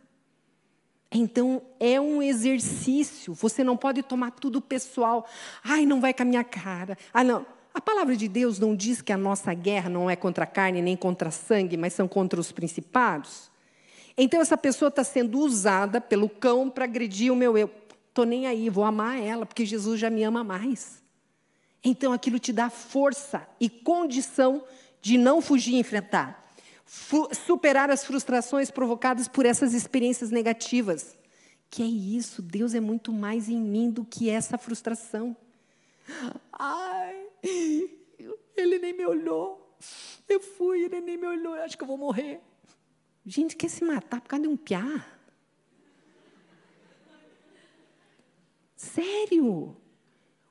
Então, 1.10 1.62
é 1.78 2.00
um 2.00 2.20
exercício. 2.20 3.32
Você 3.34 3.62
não 3.62 3.76
pode 3.76 4.02
tomar 4.02 4.32
tudo 4.32 4.60
pessoal. 4.60 5.28
Ai, 5.62 5.86
não 5.86 6.00
vai 6.00 6.12
com 6.12 6.22
a 6.22 6.26
minha 6.26 6.42
cara. 6.42 6.98
Ah, 7.12 7.22
não. 7.22 7.46
A 7.74 7.80
palavra 7.80 8.16
de 8.16 8.28
Deus 8.28 8.60
não 8.60 8.76
diz 8.76 9.02
que 9.02 9.12
a 9.12 9.18
nossa 9.18 9.52
guerra 9.52 9.90
não 9.90 10.08
é 10.08 10.14
contra 10.14 10.44
a 10.44 10.46
carne 10.46 10.80
nem 10.80 10.96
contra 10.96 11.32
sangue, 11.32 11.76
mas 11.76 11.92
são 11.92 12.06
contra 12.06 12.38
os 12.38 12.52
principados? 12.52 13.50
Então, 14.16 14.40
essa 14.40 14.56
pessoa 14.56 14.90
está 14.90 15.02
sendo 15.02 15.40
usada 15.40 16.00
pelo 16.00 16.28
cão 16.28 16.70
para 16.70 16.84
agredir 16.84 17.32
o 17.32 17.36
meu 17.36 17.58
eu. 17.58 17.68
Estou 18.08 18.24
nem 18.24 18.46
aí, 18.46 18.70
vou 18.70 18.84
amar 18.84 19.20
ela, 19.20 19.44
porque 19.44 19.66
Jesus 19.66 19.98
já 19.98 20.08
me 20.08 20.22
ama 20.22 20.44
mais. 20.44 21.02
Então, 21.82 22.12
aquilo 22.12 22.38
te 22.38 22.52
dá 22.52 22.70
força 22.70 23.44
e 23.60 23.68
condição 23.68 24.64
de 25.02 25.18
não 25.18 25.42
fugir 25.42 25.74
e 25.74 25.78
enfrentar. 25.80 26.48
superar 27.44 27.90
as 27.90 28.04
frustrações 28.04 28.70
provocadas 28.70 29.26
por 29.26 29.44
essas 29.44 29.74
experiências 29.74 30.30
negativas. 30.30 31.16
Que 31.68 31.82
é 31.82 31.86
isso, 31.86 32.40
Deus 32.40 32.72
é 32.72 32.78
muito 32.80 33.12
mais 33.12 33.48
em 33.48 33.60
mim 33.60 33.90
do 33.90 34.04
que 34.04 34.30
essa 34.30 34.56
frustração. 34.56 35.36
Ai, 36.52 37.28
ele 38.56 38.78
nem 38.78 38.92
me 38.92 39.06
olhou. 39.06 39.76
Eu 40.28 40.40
fui, 40.40 40.84
ele 40.84 41.00
nem 41.00 41.16
me 41.16 41.26
olhou, 41.26 41.56
eu 41.56 41.62
acho 41.62 41.76
que 41.76 41.82
eu 41.82 41.88
vou 41.88 41.98
morrer. 41.98 42.40
Gente, 43.26 43.56
quer 43.56 43.68
se 43.68 43.84
matar 43.84 44.20
por 44.20 44.28
causa 44.28 44.42
de 44.42 44.48
um 44.48 44.56
piá? 44.56 45.06
Sério? 48.76 49.76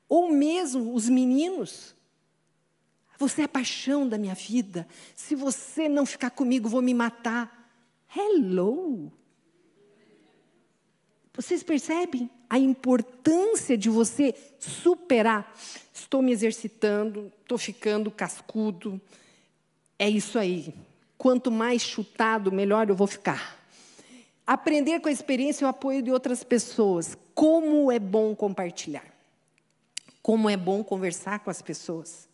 Ou 0.08 0.30
mesmo 0.30 0.94
os 0.94 1.08
meninos. 1.08 1.94
Você 3.18 3.42
é 3.42 3.44
a 3.44 3.48
paixão 3.48 4.08
da 4.08 4.18
minha 4.18 4.34
vida. 4.34 4.88
Se 5.14 5.34
você 5.34 5.88
não 5.88 6.04
ficar 6.04 6.30
comigo, 6.30 6.68
vou 6.68 6.82
me 6.82 6.92
matar. 6.92 7.70
Hello! 8.14 9.12
Vocês 11.32 11.62
percebem 11.62 12.30
a 12.54 12.58
importância 12.58 13.76
de 13.76 13.90
você 13.90 14.32
superar? 14.60 15.52
Estou 15.92 16.22
me 16.22 16.30
exercitando, 16.30 17.32
estou 17.42 17.58
ficando 17.58 18.12
cascudo. 18.12 19.00
É 19.98 20.08
isso 20.08 20.38
aí. 20.38 20.72
Quanto 21.18 21.50
mais 21.50 21.82
chutado, 21.82 22.52
melhor 22.52 22.88
eu 22.88 22.94
vou 22.94 23.08
ficar. 23.08 23.60
Aprender 24.46 25.00
com 25.00 25.08
a 25.08 25.12
experiência 25.12 25.64
e 25.64 25.66
o 25.66 25.68
apoio 25.68 26.00
de 26.00 26.12
outras 26.12 26.44
pessoas. 26.44 27.18
Como 27.34 27.90
é 27.90 27.98
bom 27.98 28.36
compartilhar. 28.36 29.12
Como 30.22 30.48
é 30.48 30.56
bom 30.56 30.84
conversar 30.84 31.40
com 31.40 31.50
as 31.50 31.60
pessoas. 31.60 32.28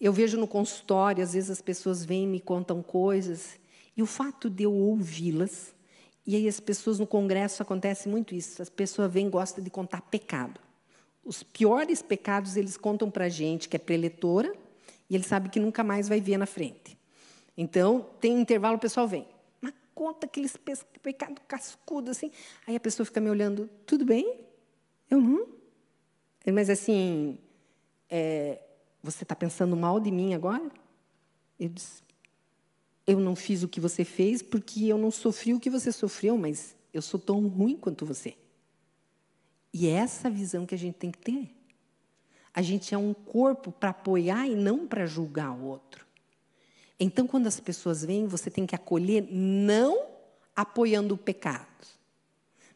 Eu 0.00 0.10
vejo 0.10 0.38
no 0.38 0.48
consultório, 0.48 1.22
às 1.22 1.34
vezes 1.34 1.50
as 1.50 1.60
pessoas 1.60 2.02
vêm 2.02 2.24
e 2.24 2.28
me 2.28 2.40
contam 2.40 2.82
coisas, 2.82 3.60
e 3.94 4.02
o 4.02 4.06
fato 4.06 4.48
de 4.48 4.62
eu 4.62 4.72
ouvi-las, 4.72 5.74
e 6.28 6.36
aí 6.36 6.46
as 6.46 6.60
pessoas 6.60 6.98
no 6.98 7.06
congresso 7.06 7.62
acontece 7.62 8.06
muito 8.06 8.34
isso, 8.34 8.60
as 8.60 8.68
pessoas 8.68 9.10
vêm 9.10 9.30
gostam 9.30 9.64
de 9.64 9.70
contar 9.70 10.02
pecado. 10.02 10.60
Os 11.24 11.42
piores 11.42 12.02
pecados 12.02 12.54
eles 12.54 12.76
contam 12.76 13.10
para 13.10 13.24
a 13.24 13.28
gente, 13.30 13.66
que 13.66 13.76
é 13.76 13.78
preletora, 13.78 14.54
e 15.08 15.14
ele 15.14 15.24
sabe 15.24 15.48
que 15.48 15.58
nunca 15.58 15.82
mais 15.82 16.06
vai 16.06 16.20
ver 16.20 16.36
na 16.36 16.44
frente. 16.44 16.98
Então, 17.56 18.10
tem 18.20 18.38
intervalo, 18.38 18.76
o 18.76 18.78
pessoal 18.78 19.08
vem. 19.08 19.26
Mas 19.58 19.72
conta 19.94 20.26
aqueles 20.26 20.54
pecados 21.02 21.42
cascudos 21.48 22.10
assim. 22.10 22.30
Aí 22.66 22.76
a 22.76 22.80
pessoa 22.80 23.06
fica 23.06 23.22
me 23.22 23.30
olhando, 23.30 23.66
tudo 23.86 24.04
bem? 24.04 24.38
Eu 25.10 25.22
não. 25.22 25.48
Mas 26.52 26.68
assim, 26.68 27.38
é, 28.10 28.60
você 29.02 29.22
está 29.22 29.34
pensando 29.34 29.74
mal 29.74 29.98
de 29.98 30.10
mim 30.10 30.34
agora? 30.34 30.70
Eu 31.58 31.70
disse, 31.70 32.02
eu 33.08 33.18
não 33.18 33.34
fiz 33.34 33.62
o 33.62 33.68
que 33.68 33.80
você 33.80 34.04
fez 34.04 34.42
porque 34.42 34.84
eu 34.84 34.98
não 34.98 35.10
sofri 35.10 35.54
o 35.54 35.58
que 35.58 35.70
você 35.70 35.90
sofreu, 35.90 36.36
mas 36.36 36.76
eu 36.92 37.00
sou 37.00 37.18
tão 37.18 37.48
ruim 37.48 37.74
quanto 37.74 38.04
você. 38.04 38.36
E 39.72 39.88
é 39.88 39.92
essa 39.92 40.28
visão 40.28 40.66
que 40.66 40.74
a 40.74 40.78
gente 40.78 40.96
tem 40.96 41.10
que 41.10 41.18
ter. 41.18 41.50
A 42.52 42.60
gente 42.60 42.94
é 42.94 42.98
um 42.98 43.14
corpo 43.14 43.72
para 43.72 43.90
apoiar 43.90 44.46
e 44.46 44.54
não 44.54 44.86
para 44.86 45.06
julgar 45.06 45.52
o 45.52 45.64
outro. 45.64 46.06
Então, 47.00 47.26
quando 47.26 47.46
as 47.46 47.58
pessoas 47.58 48.04
vêm, 48.04 48.26
você 48.26 48.50
tem 48.50 48.66
que 48.66 48.74
acolher, 48.74 49.26
não 49.30 50.06
apoiando 50.54 51.14
o 51.14 51.18
pecado, 51.18 51.86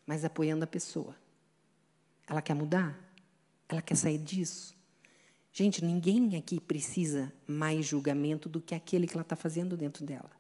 mas 0.07 0.25
apoiando 0.25 0.65
a 0.65 0.67
pessoa. 0.67 1.15
Ela 2.27 2.41
quer 2.41 2.55
mudar? 2.55 2.99
Ela 3.69 3.83
quer 3.83 3.97
sair 3.97 4.19
disso? 4.19 4.75
Gente, 5.53 5.85
ninguém 5.85 6.37
aqui 6.37 6.59
precisa 6.59 7.33
mais 7.47 7.85
julgamento 7.85 8.49
do 8.49 8.61
que 8.61 8.75
aquele 8.75 9.07
que 9.07 9.15
ela 9.15 9.23
está 9.23 9.37
fazendo 9.37 9.77
dentro 9.77 10.05
dela. 10.05 10.31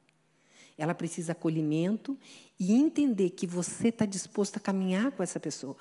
Ela 0.76 0.94
precisa 0.94 1.32
acolhimento 1.32 2.18
e 2.58 2.72
entender 2.72 3.30
que 3.30 3.46
você 3.46 3.88
está 3.88 4.06
disposto 4.06 4.56
a 4.56 4.60
caminhar 4.60 5.12
com 5.12 5.22
essa 5.22 5.38
pessoa. 5.38 5.76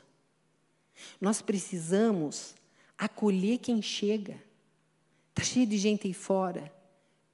Nós 1.20 1.42
precisamos 1.42 2.54
acolher 2.98 3.58
quem 3.60 3.82
chega. 3.82 4.38
Está 5.30 5.44
cheio 5.44 5.66
de 5.66 5.78
gente 5.78 6.08
aí 6.08 6.14
fora 6.14 6.72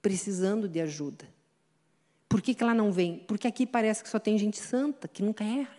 precisando 0.01 0.69
de 0.69 0.79
ajuda. 0.79 1.27
Por 2.29 2.41
que, 2.41 2.53
que 2.53 2.63
ela 2.63 2.73
não 2.73 2.91
vem? 2.91 3.19
Porque 3.27 3.47
aqui 3.47 3.65
parece 3.65 4.03
que 4.03 4.09
só 4.09 4.19
tem 4.19 4.37
gente 4.37 4.57
santa, 4.57 5.07
que 5.07 5.23
nunca 5.23 5.43
erra. 5.43 5.75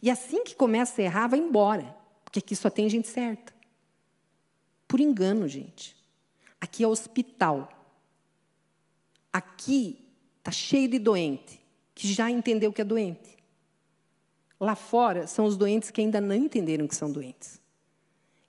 E 0.00 0.10
assim 0.10 0.44
que 0.44 0.54
começa 0.54 1.00
a 1.00 1.04
errar, 1.04 1.28
vai 1.28 1.38
embora, 1.38 1.96
porque 2.24 2.38
aqui 2.38 2.54
só 2.54 2.70
tem 2.70 2.88
gente 2.88 3.08
certa. 3.08 3.52
Por 4.94 5.00
engano, 5.00 5.48
gente. 5.48 5.96
Aqui 6.60 6.84
é 6.84 6.86
hospital. 6.86 7.68
Aqui 9.32 9.98
está 10.38 10.52
cheio 10.52 10.88
de 10.88 11.00
doente, 11.00 11.60
que 11.92 12.06
já 12.06 12.30
entendeu 12.30 12.72
que 12.72 12.80
é 12.80 12.84
doente. 12.84 13.36
Lá 14.60 14.76
fora 14.76 15.26
são 15.26 15.46
os 15.46 15.56
doentes 15.56 15.90
que 15.90 16.00
ainda 16.00 16.20
não 16.20 16.36
entenderam 16.36 16.86
que 16.86 16.94
são 16.94 17.10
doentes. 17.10 17.60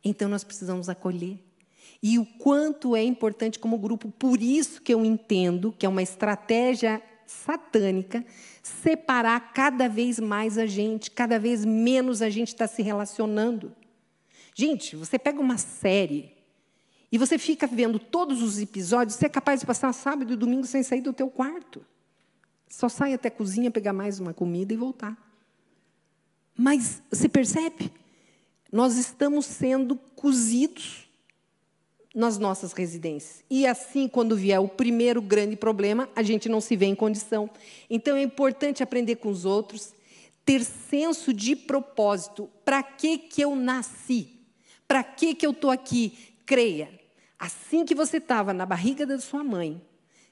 Então 0.04 0.30
nós 0.30 0.43
precisamos 0.43 0.88
acolher 0.88 1.39
e 2.00 2.20
o 2.20 2.26
quanto 2.38 2.96
é 2.96 3.02
importante 3.02 3.58
como 3.58 3.80
grupo. 3.80 4.12
Por 4.12 4.39
isso 4.39 4.84
que 4.84 4.93
eu 4.93 5.04
entendo 5.04 5.72
que 5.72 5.88
é 5.88 5.89
uma 5.89 6.04
estratégia 6.04 7.02
satânica 7.26 8.24
separar 8.62 9.52
cada 9.52 9.89
vez 9.89 10.20
mais 10.20 10.60
a 10.60 10.68
gente, 10.68 11.10
cada 11.10 11.39
vez 11.39 11.66
menos 11.66 12.22
a 12.22 12.30
gente 12.30 12.50
está 12.50 12.68
se 12.68 12.84
relacionando. 12.84 13.76
Gente, 14.54 14.96
você 14.96 15.18
pega 15.18 15.41
uma 15.41 15.58
série 15.58 16.35
e 17.16 17.18
você 17.18 17.38
fica 17.38 17.66
vendo 17.66 17.97
todos 17.97 18.43
os 18.43 18.59
episódios, 18.59 19.16
você 19.16 19.28
é 19.28 19.30
capaz 19.30 19.61
de 19.61 19.66
passar 19.66 19.93
sábado 19.93 20.34
e 20.34 20.36
domingo 20.36 20.68
sem 20.68 20.84
sair 20.84 20.99
do 20.99 21.13
teu 21.13 21.30
quarto. 21.30 21.82
Só 22.68 22.89
sai 22.89 23.13
até 23.13 23.30
a 23.30 23.32
cozinha, 23.32 23.72
pegar 23.72 23.93
mais 23.93 24.20
uma 24.20 24.34
comida 24.34 24.74
e 24.74 24.76
voltar. 24.76 25.18
Mas 26.57 27.01
você 27.09 27.30
percebe? 27.30 27.89
Nós 28.70 28.97
estamos 28.97 29.45
sendo 29.45 29.95
cozidos 29.95 31.07
nas 32.13 32.38
nossas 32.38 32.74
residências. 32.74 33.45
E 33.49 33.66
assim, 33.66 34.09
quando 34.09 34.36
vier 34.36 34.59
o 34.59 34.68
primeiro 34.68 35.22
grande 35.22 35.55
problema, 35.55 36.09
a 36.18 36.22
gente 36.22 36.49
não 36.49 36.59
se 36.59 36.76
vê 36.76 36.88
em 36.88 36.95
condição. 36.95 37.49
Então 37.89 38.18
é 38.18 38.24
importante 38.24 38.84
aprender 38.84 39.16
com 39.16 39.30
os 39.30 39.45
outros, 39.45 39.93
ter 40.43 40.66
senso 40.66 41.32
de 41.32 41.55
propósito. 41.55 42.49
Para 42.66 42.84
que 42.84 43.18
que 43.18 43.41
eu 43.41 43.55
nasci? 43.55 44.34
Para 44.86 45.01
que 45.01 45.34
que 45.34 45.47
eu 45.47 45.51
estou 45.51 45.72
aqui? 45.72 46.36
Creia. 46.45 47.05
Assim 47.38 47.86
que 47.86 47.94
você 47.94 48.18
estava 48.18 48.54
na 48.54 48.66
barriga 48.66 49.06
da 49.06 49.20
sua 49.20 49.44
mãe, 49.44 49.82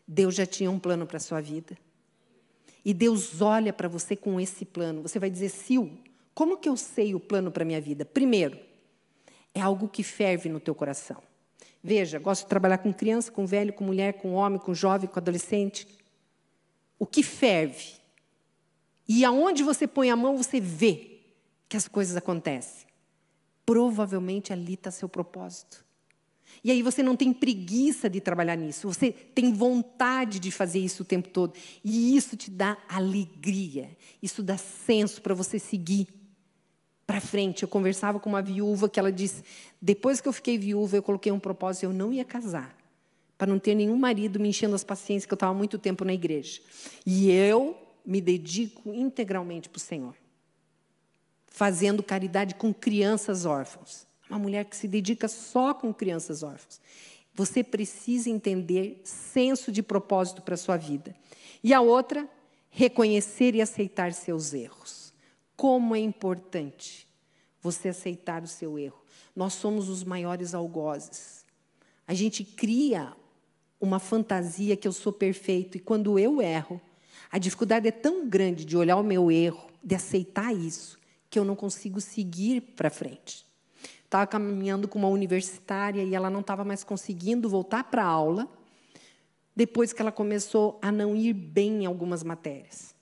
Deus 0.08 0.36
já 0.36 0.46
tinha 0.46 0.72
um 0.72 0.80
plano 0.80 1.06
para 1.06 1.18
a 1.18 1.20
sua 1.20 1.42
vida. 1.42 1.78
E 2.86 2.94
Deus 2.94 3.42
olha 3.42 3.72
para 3.72 3.88
você 3.88 4.16
com 4.16 4.40
esse 4.40 4.66
plano. 4.66 5.02
Você 5.02 5.20
vai 5.20 5.30
dizer, 5.30 5.50
Sil, 5.50 5.88
como 6.34 6.58
que 6.58 6.68
eu 6.68 6.76
sei 6.76 7.16
o 7.16 7.20
plano 7.20 7.52
para 7.52 7.64
a 7.64 7.66
minha 7.66 7.80
vida? 7.80 8.04
Primeiro, 8.04 8.60
é 9.54 9.62
algo 9.62 9.88
que 9.88 10.04
ferve 10.04 10.50
no 10.50 10.60
teu 10.60 10.76
coração. 10.76 11.22
Veja, 11.82 12.18
gosto 12.20 12.44
de 12.44 12.50
trabalhar 12.50 12.78
com 12.78 12.94
criança, 12.94 13.32
com 13.32 13.46
velho, 13.46 13.74
com 13.74 13.84
mulher, 13.84 14.14
com 14.14 14.34
homem, 14.34 14.60
com 14.60 14.74
jovem, 14.74 15.10
com 15.10 15.20
adolescente. 15.20 15.88
O 16.98 17.06
que 17.06 17.22
ferve. 17.22 17.94
E 19.08 19.26
aonde 19.26 19.64
você 19.64 19.86
põe 19.86 20.10
a 20.10 20.16
mão, 20.16 20.38
você 20.38 20.60
vê 20.60 21.20
que 21.68 21.78
as 21.78 21.88
coisas 21.88 22.16
acontecem. 22.16 22.88
Provavelmente 23.66 24.52
ali 24.52 24.74
está 24.74 24.92
seu 24.92 25.10
propósito. 25.10 25.86
E 26.64 26.72
aí 26.72 26.82
você 26.82 27.02
não 27.02 27.16
tem 27.16 27.32
preguiça 27.32 28.10
de 28.10 28.20
trabalhar 28.20 28.56
nisso, 28.56 28.88
você 28.88 29.12
tem 29.12 29.54
vontade 29.54 30.40
de 30.40 30.52
fazer 30.52 30.80
isso 30.80 31.04
o 31.04 31.06
tempo 31.06 31.30
todo. 31.30 31.54
E 31.84 32.16
isso 32.16 32.36
te 32.36 32.52
dá 32.52 32.78
alegria, 32.88 33.90
isso 34.22 34.44
dá 34.44 34.58
senso 34.58 35.22
para 35.22 35.34
você 35.34 35.60
seguir 35.60 36.08
para 37.06 37.22
frente. 37.22 37.64
Eu 37.64 37.70
conversava 37.70 38.20
com 38.20 38.30
uma 38.30 38.42
viúva 38.42 38.90
que 38.90 39.00
ela 39.00 39.12
disse: 39.12 39.44
depois 39.82 40.22
que 40.22 40.28
eu 40.28 40.34
fiquei 40.34 40.58
viúva, 40.58 40.98
eu 40.98 41.04
coloquei 41.04 41.32
um 41.32 41.40
propósito, 41.40 41.84
eu 41.84 41.94
não 41.94 42.12
ia 42.12 42.26
casar, 42.26 42.76
para 43.38 43.48
não 43.48 43.60
ter 43.60 43.76
nenhum 43.76 43.98
marido 43.98 44.40
me 44.40 44.50
enchendo 44.50 44.76
as 44.76 44.84
paciências, 44.84 45.26
que 45.26 45.34
eu 45.34 45.36
estava 45.36 45.54
muito 45.54 45.78
tempo 45.78 46.04
na 46.06 46.14
igreja. 46.14 46.62
E 47.06 47.30
eu 47.30 47.78
me 48.06 48.20
dedico 48.20 48.94
integralmente 48.94 49.70
para 49.70 49.78
o 49.78 49.82
Senhor, 49.82 50.16
fazendo 51.48 52.04
caridade 52.04 52.56
com 52.56 52.74
crianças 52.74 53.46
órfãos. 53.46 54.08
Uma 54.34 54.40
mulher 54.40 54.66
que 54.66 54.76
se 54.76 54.88
dedica 54.88 55.28
só 55.28 55.76
com 55.76 55.94
crianças 55.94 56.42
órfãs. 56.42 56.82
Você 57.36 57.64
precisa 57.64 58.32
entender 58.32 59.00
senso 59.04 59.72
de 59.72 59.84
propósito 59.84 60.42
para 60.42 60.56
a 60.56 60.58
sua 60.58 60.76
vida. 60.76 61.16
E 61.64 61.72
a 61.72 61.80
outra, 61.80 62.28
reconhecer 62.72 63.54
e 63.54 63.62
aceitar 63.62 64.12
seus 64.12 64.52
erros. 64.52 65.14
Como 65.56 65.96
é 65.96 66.00
importante 66.00 67.08
você 67.62 67.90
aceitar 67.90 68.42
o 68.42 68.48
seu 68.48 68.80
erro. 68.80 69.00
Nós 69.36 69.54
somos 69.54 69.88
os 69.88 70.04
maiores 70.04 70.56
algozes. 70.56 71.46
A 72.08 72.16
gente 72.16 72.44
cria 72.44 73.16
uma 73.80 74.00
fantasia 74.00 74.76
que 74.76 74.88
eu 74.88 74.94
sou 74.94 75.14
perfeito 75.14 75.78
e 75.78 75.80
quando 75.80 76.18
eu 76.18 76.42
erro, 76.42 76.82
a 77.30 77.38
dificuldade 77.38 77.88
é 77.88 77.92
tão 77.92 78.28
grande 78.28 78.66
de 78.66 78.76
olhar 78.76 78.98
o 78.98 79.04
meu 79.04 79.30
erro, 79.30 79.70
de 79.84 79.94
aceitar 79.94 80.56
isso, 80.56 80.98
que 81.30 81.38
eu 81.38 81.46
não 81.46 81.56
consigo 81.56 82.02
seguir 82.02 82.62
para 82.62 82.90
frente 82.90 83.53
estava 84.14 84.28
caminhando 84.28 84.88
com 84.88 85.00
uma 85.00 85.08
universitária 85.08 86.04
e 86.04 86.14
ela 86.14 86.30
não 86.30 86.42
estava 86.42 86.64
mais 86.64 86.84
conseguindo 86.84 87.50
voltar 87.50 87.84
para 87.86 88.04
a 88.04 88.08
aula, 88.08 88.48
depois 89.56 89.92
que 89.92 90.02
ela 90.02 90.12
começou 90.12 90.78
a 90.84 90.92
não 90.92 91.16
ir 91.16 91.34
bem 91.34 91.84
em 91.84 91.86
algumas 91.88 92.24
matérias. 92.24 92.94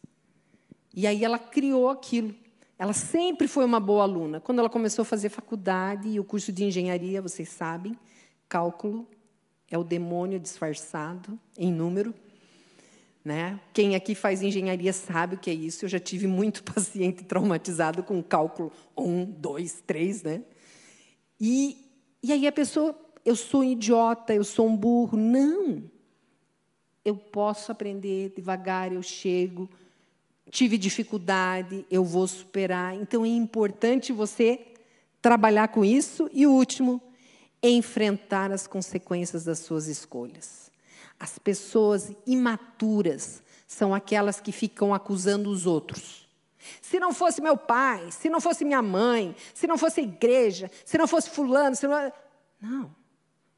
E 0.96 1.06
aí 1.06 1.26
ela 1.26 1.38
criou 1.38 1.90
aquilo. 1.90 2.34
Ela 2.80 2.94
sempre 2.94 3.48
foi 3.48 3.66
uma 3.66 3.80
boa 3.80 4.04
aluna. 4.04 4.40
Quando 4.40 4.60
ela 4.60 4.70
começou 4.70 5.04
a 5.04 5.06
fazer 5.06 5.28
faculdade 5.28 6.08
e 6.08 6.20
o 6.20 6.24
curso 6.24 6.52
de 6.52 6.64
engenharia, 6.64 7.22
vocês 7.22 7.50
sabem, 7.50 7.98
cálculo 8.48 9.06
é 9.70 9.78
o 9.78 9.84
demônio 9.84 10.40
disfarçado 10.40 11.38
em 11.58 11.72
número. 11.74 12.14
Né? 13.24 13.60
Quem 13.74 13.96
aqui 13.96 14.16
faz 14.16 14.42
engenharia 14.42 14.94
sabe 14.94 15.36
o 15.36 15.38
que 15.38 15.50
é 15.50 15.54
isso. 15.54 15.86
Eu 15.86 15.90
já 15.90 16.00
tive 16.00 16.26
muito 16.26 16.64
paciente 16.74 17.24
traumatizado 17.26 18.02
com 18.02 18.24
cálculo 18.24 18.72
1, 18.98 19.26
2, 19.26 19.84
3, 19.86 20.24
né? 20.24 20.42
E, 21.44 21.90
e 22.22 22.32
aí 22.32 22.46
a 22.46 22.52
pessoa, 22.52 22.96
eu 23.26 23.36
sou 23.36 23.62
um 23.62 23.64
idiota, 23.64 24.32
eu 24.32 24.44
sou 24.44 24.68
um 24.68 24.78
burro. 24.78 25.18
Não. 25.18 25.84
Eu 27.04 27.16
posso 27.16 27.72
aprender 27.72 28.32
devagar, 28.36 28.94
eu 28.94 29.02
chego. 29.02 29.68
Tive 30.52 30.78
dificuldade, 30.78 31.84
eu 31.90 32.06
vou 32.06 32.28
superar. 32.28 32.94
Então 32.94 33.26
é 33.26 33.30
importante 33.30 34.14
você 34.14 34.60
trabalhar 35.20 35.70
com 35.70 35.84
isso. 35.84 36.30
E 36.32 36.46
o 36.46 36.52
último, 36.52 37.02
enfrentar 37.64 38.52
as 38.52 38.68
consequências 38.68 39.44
das 39.44 39.60
suas 39.60 39.88
escolhas. 39.88 40.70
As 41.20 41.40
pessoas 41.40 42.12
imaturas 42.28 43.42
são 43.68 43.96
aquelas 43.96 44.40
que 44.40 44.52
ficam 44.52 44.94
acusando 44.94 45.50
os 45.50 45.66
outros. 45.66 46.21
Se 46.82 47.00
não 47.00 47.14
fosse 47.14 47.42
meu 47.42 47.58
pai, 47.58 48.12
se 48.12 48.30
não 48.30 48.40
fosse 48.40 48.64
minha 48.64 48.82
mãe, 48.82 49.36
se 49.54 49.68
não 49.68 49.78
fosse 49.78 50.02
a 50.02 50.04
igreja, 50.04 50.70
se 50.86 50.98
não 50.98 51.08
fosse 51.08 51.30
fulano, 51.30 51.76
se 51.76 51.88
não... 51.88 52.14
não. 52.62 52.96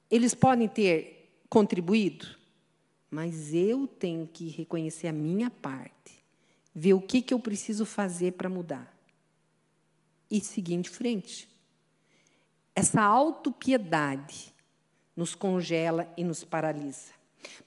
Eles 0.09 0.33
podem 0.33 0.67
ter 0.67 1.43
contribuído, 1.49 2.27
mas 3.09 3.53
eu 3.53 3.87
tenho 3.87 4.27
que 4.27 4.49
reconhecer 4.49 5.07
a 5.07 5.13
minha 5.13 5.49
parte, 5.49 6.23
ver 6.73 6.93
o 6.93 7.01
que, 7.01 7.21
que 7.21 7.33
eu 7.33 7.39
preciso 7.39 7.85
fazer 7.85 8.33
para 8.33 8.49
mudar 8.49 8.91
e 10.29 10.41
seguir 10.41 10.73
em 10.73 10.83
frente. 10.83 11.47
Essa 12.75 13.01
autopiedade 13.01 14.53
nos 15.15 15.35
congela 15.35 16.11
e 16.17 16.23
nos 16.23 16.43
paralisa. 16.43 17.11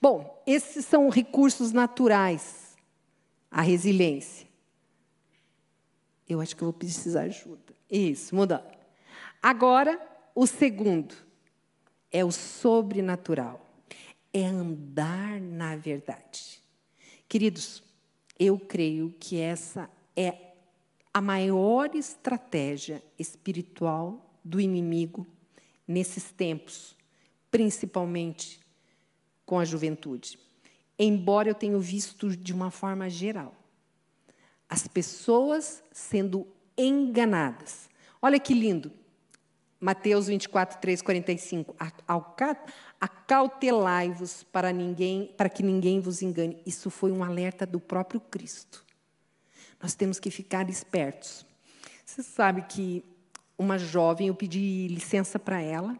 Bom, 0.00 0.42
esses 0.46 0.84
são 0.84 1.08
recursos 1.08 1.72
naturais, 1.72 2.76
a 3.50 3.62
resiliência. 3.62 4.45
Eu 6.28 6.40
acho 6.40 6.56
que 6.56 6.62
eu 6.62 6.66
vou 6.66 6.72
precisar 6.72 7.22
ajuda. 7.22 7.74
Isso, 7.90 8.34
mudando. 8.34 8.64
Agora, 9.42 10.00
o 10.34 10.46
segundo 10.46 11.14
é 12.10 12.24
o 12.24 12.32
sobrenatural. 12.32 13.64
É 14.32 14.44
andar 14.44 15.40
na 15.40 15.76
verdade. 15.76 16.60
Queridos, 17.28 17.82
eu 18.38 18.58
creio 18.58 19.14
que 19.18 19.40
essa 19.40 19.88
é 20.16 20.52
a 21.12 21.20
maior 21.20 21.94
estratégia 21.94 23.02
espiritual 23.18 24.38
do 24.44 24.60
inimigo 24.60 25.26
nesses 25.88 26.30
tempos, 26.30 26.94
principalmente 27.50 28.60
com 29.46 29.58
a 29.58 29.64
juventude. 29.64 30.38
Embora 30.98 31.48
eu 31.48 31.54
tenha 31.54 31.78
visto 31.78 32.36
de 32.36 32.52
uma 32.52 32.70
forma 32.70 33.08
geral 33.08 33.54
as 34.68 34.86
pessoas 34.86 35.82
sendo 35.92 36.46
enganadas. 36.76 37.88
Olha 38.20 38.38
que 38.38 38.54
lindo. 38.54 38.92
Mateus 39.80 40.26
24, 40.26 40.80
3, 40.80 41.02
45. 41.02 41.76
Acautelai-vos 43.00 44.42
para, 44.44 44.68
para 45.36 45.48
que 45.48 45.62
ninguém 45.62 46.00
vos 46.00 46.22
engane. 46.22 46.60
Isso 46.66 46.90
foi 46.90 47.12
um 47.12 47.22
alerta 47.22 47.66
do 47.66 47.78
próprio 47.78 48.20
Cristo. 48.20 48.84
Nós 49.80 49.94
temos 49.94 50.18
que 50.18 50.30
ficar 50.30 50.68
espertos. 50.68 51.44
Você 52.04 52.22
sabe 52.22 52.62
que 52.62 53.04
uma 53.58 53.78
jovem, 53.78 54.28
eu 54.28 54.34
pedi 54.34 54.88
licença 54.88 55.38
para 55.38 55.60
ela, 55.60 55.98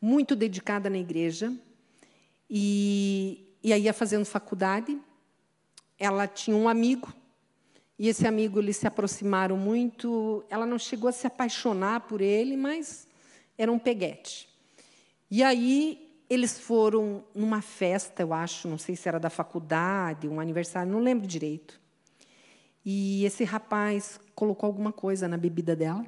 muito 0.00 0.36
dedicada 0.36 0.88
na 0.90 0.98
igreja, 0.98 1.52
e, 2.48 3.56
e 3.62 3.72
aí 3.72 3.82
ia 3.82 3.92
fazendo 3.92 4.24
faculdade. 4.24 4.98
Ela 5.98 6.26
tinha 6.26 6.56
um 6.56 6.68
amigo 6.68 7.12
e 7.98 8.08
esse 8.08 8.26
amigo, 8.26 8.58
eles 8.58 8.76
se 8.76 8.86
aproximaram 8.86 9.56
muito. 9.56 10.44
Ela 10.50 10.66
não 10.66 10.78
chegou 10.78 11.08
a 11.08 11.12
se 11.12 11.26
apaixonar 11.26 12.00
por 12.00 12.20
ele, 12.20 12.56
mas 12.56 13.06
era 13.56 13.70
um 13.70 13.78
peguete. 13.78 14.48
E 15.30 15.42
aí 15.42 16.04
eles 16.28 16.58
foram 16.58 17.24
numa 17.34 17.62
festa, 17.62 18.22
eu 18.22 18.32
acho, 18.32 18.66
não 18.66 18.78
sei 18.78 18.96
se 18.96 19.08
era 19.08 19.20
da 19.20 19.30
faculdade, 19.30 20.26
um 20.26 20.40
aniversário, 20.40 20.90
não 20.90 20.98
lembro 20.98 21.26
direito. 21.26 21.80
E 22.84 23.24
esse 23.24 23.44
rapaz 23.44 24.18
colocou 24.34 24.66
alguma 24.66 24.92
coisa 24.92 25.28
na 25.28 25.36
bebida 25.36 25.76
dela. 25.76 26.04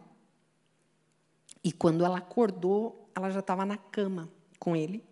E 1.63 1.73
quando 1.73 2.05
ela 2.05 2.19
acordou, 2.19 3.09
ela 3.15 3.31
já 3.31 3.41
estava 3.41 3.65
na 3.65 3.77
cama 3.77 4.29
com 4.59 4.75
ele. 4.75 5.05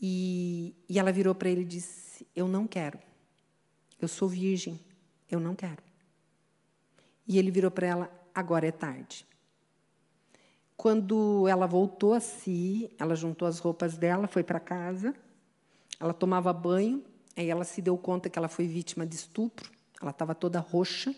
E, 0.00 0.74
e 0.88 0.98
ela 0.98 1.12
virou 1.12 1.34
para 1.34 1.48
ele 1.48 1.62
e 1.62 1.64
disse: 1.64 2.26
Eu 2.34 2.48
não 2.48 2.66
quero. 2.66 2.98
Eu 4.00 4.08
sou 4.08 4.28
virgem. 4.28 4.80
Eu 5.30 5.38
não 5.38 5.54
quero. 5.54 5.82
E 7.26 7.38
ele 7.38 7.50
virou 7.50 7.70
para 7.70 7.86
ela: 7.86 8.26
agora 8.34 8.66
é 8.66 8.72
tarde. 8.72 9.26
Quando 10.76 11.46
ela 11.46 11.66
voltou 11.66 12.14
a 12.14 12.20
si, 12.20 12.90
ela 12.98 13.14
juntou 13.14 13.46
as 13.46 13.58
roupas 13.58 13.98
dela, 13.98 14.26
foi 14.26 14.42
para 14.42 14.58
casa, 14.58 15.14
ela 16.00 16.14
tomava 16.14 16.52
banho, 16.54 17.04
aí 17.36 17.50
ela 17.50 17.64
se 17.64 17.82
deu 17.82 17.98
conta 17.98 18.30
que 18.30 18.38
ela 18.38 18.48
foi 18.48 18.66
vítima 18.66 19.04
de 19.04 19.14
estupro, 19.14 19.70
ela 20.00 20.10
estava 20.10 20.34
toda 20.34 20.58
roxa, 20.58 21.14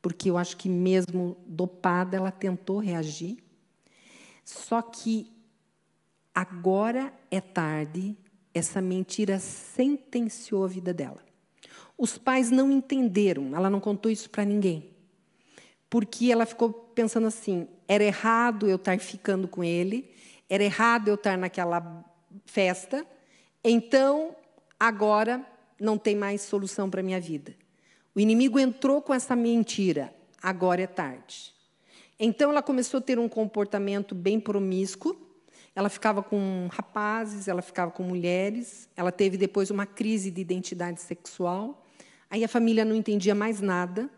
porque 0.00 0.30
eu 0.30 0.38
acho 0.38 0.56
que 0.56 0.70
mesmo 0.70 1.36
dopada 1.46 2.16
ela 2.16 2.30
tentou 2.30 2.78
reagir. 2.78 3.36
Só 4.42 4.80
que 4.80 5.30
agora 6.34 7.12
é 7.30 7.42
tarde, 7.42 8.16
essa 8.54 8.80
mentira 8.80 9.38
sentenciou 9.38 10.64
a 10.64 10.68
vida 10.68 10.94
dela. 10.94 11.27
Os 11.98 12.16
pais 12.16 12.50
não 12.50 12.70
entenderam, 12.70 13.56
ela 13.56 13.68
não 13.68 13.80
contou 13.80 14.08
isso 14.10 14.30
para 14.30 14.44
ninguém. 14.44 14.88
Porque 15.90 16.30
ela 16.30 16.46
ficou 16.46 16.72
pensando 16.72 17.26
assim: 17.26 17.66
era 17.88 18.04
errado 18.04 18.68
eu 18.68 18.76
estar 18.76 18.98
ficando 19.00 19.48
com 19.48 19.64
ele, 19.64 20.08
era 20.48 20.62
errado 20.62 21.08
eu 21.08 21.16
estar 21.16 21.36
naquela 21.36 22.04
festa, 22.46 23.04
então 23.64 24.36
agora 24.78 25.44
não 25.80 25.98
tem 25.98 26.14
mais 26.14 26.42
solução 26.42 26.88
para 26.88 27.00
a 27.00 27.02
minha 27.02 27.20
vida. 27.20 27.54
O 28.14 28.20
inimigo 28.20 28.58
entrou 28.58 29.02
com 29.02 29.12
essa 29.12 29.34
mentira, 29.34 30.14
agora 30.40 30.82
é 30.82 30.86
tarde. 30.86 31.52
Então 32.18 32.50
ela 32.50 32.62
começou 32.62 32.98
a 32.98 33.00
ter 33.00 33.18
um 33.18 33.28
comportamento 33.28 34.14
bem 34.14 34.40
promíscuo. 34.40 35.16
Ela 35.74 35.88
ficava 35.88 36.20
com 36.20 36.68
rapazes, 36.70 37.46
ela 37.46 37.62
ficava 37.62 37.92
com 37.92 38.02
mulheres. 38.02 38.88
Ela 38.96 39.12
teve 39.12 39.36
depois 39.36 39.70
uma 39.70 39.86
crise 39.86 40.30
de 40.30 40.40
identidade 40.40 41.00
sexual. 41.00 41.84
Aí 42.30 42.44
a 42.44 42.48
família 42.48 42.84
não 42.84 42.94
entendia 42.94 43.34
mais 43.34 43.60
nada. 43.60 44.10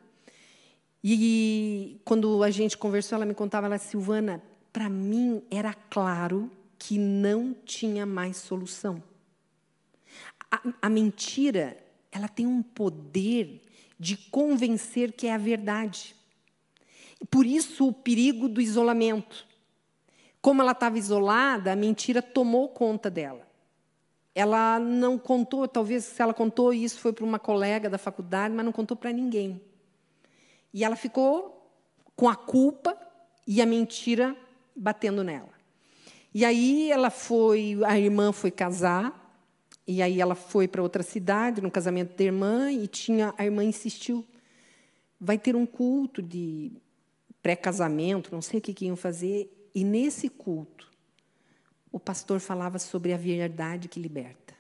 E 1.03 2.01
quando 2.05 2.43
a 2.43 2.51
gente 2.51 2.77
conversou, 2.77 3.17
ela 3.17 3.25
me 3.25 3.35
contava, 3.35 3.67
ela, 3.67 3.79
Silvana, 3.79 4.43
para 4.73 4.89
mim 4.89 5.43
era 5.51 5.73
claro 5.73 6.51
que 6.79 6.99
não 6.99 7.55
tinha 7.65 8.05
mais 8.05 8.37
solução. 8.37 9.03
A, 10.51 10.61
a, 10.83 10.89
mentira, 10.89 11.77
ela 12.11 12.29
tem 12.29 12.47
um 12.47 12.63
poder 12.63 13.63
de 13.99 14.17
convencer 14.17 15.13
que 15.13 15.27
é 15.27 15.35
a 15.35 15.39
verdade. 15.39 16.17
Por 17.31 17.47
isso 17.47 17.87
o 17.87 17.93
perigo 17.93 18.49
do 18.49 18.61
isolamento. 18.61 19.47
Como 20.41 20.63
ela 20.63 20.73
estava 20.73 20.99
isolada, 20.99 21.73
a 21.73 21.77
mentira 21.77 22.23
tomou 22.23 22.71
conta 22.71 23.11
dela. 23.11 23.50
Ela 24.35 24.79
não 24.79 25.19
contou, 25.19 25.67
talvez 25.67 26.05
se 26.05 26.23
ela 26.23 26.33
contou 26.33 26.73
isso 26.73 27.01
foi 27.01 27.13
para 27.13 27.25
uma 27.25 27.39
colega 27.39 27.91
da 27.91 27.99
faculdade, 27.99 28.55
mas 28.55 28.65
não 28.65 28.73
contou 28.73 28.97
para 28.97 29.13
ninguém. 29.13 29.61
E 30.73 30.85
ela 30.85 30.97
ficou 30.97 31.61
com 32.15 32.29
a 32.29 32.37
culpa 32.37 32.97
e 33.47 33.61
a 33.61 33.67
mentira 33.67 34.37
batendo 34.77 35.25
nela. 35.25 35.53
E 36.33 36.45
aí 36.45 36.91
ela 36.91 37.11
foi, 37.11 37.79
a 37.85 37.99
irmã 37.99 38.33
foi 38.33 38.51
casar, 38.53 39.21
e 39.87 40.01
aí 40.01 40.21
ela 40.21 40.37
foi 40.37 40.69
para 40.69 40.83
outra 40.83 41.03
cidade, 41.03 41.61
no 41.61 41.71
casamento 41.71 42.17
da 42.17 42.23
irmã, 42.23 42.71
e 42.71 42.87
tinha 42.87 43.35
a 43.37 43.45
irmã 43.45 43.65
insistiu, 43.65 44.25
vai 45.21 45.37
ter 45.37 45.57
um 45.57 45.67
culto 45.67 46.23
de 46.23 46.73
pré-casamento, 47.43 48.31
não 48.33 48.41
sei 48.41 48.61
o 48.61 48.63
que, 48.63 48.73
que 48.73 48.85
iam 48.85 48.97
fazer, 48.97 49.51
e 49.75 49.83
nesse 49.83 50.29
culto, 50.29 50.90
o 51.93 51.99
pastor 51.99 52.41
falava 52.41 52.79
sobre 52.79 53.13
a 53.13 53.17
verdade 53.17 53.89
que 53.89 54.01
liberta. 54.01 54.55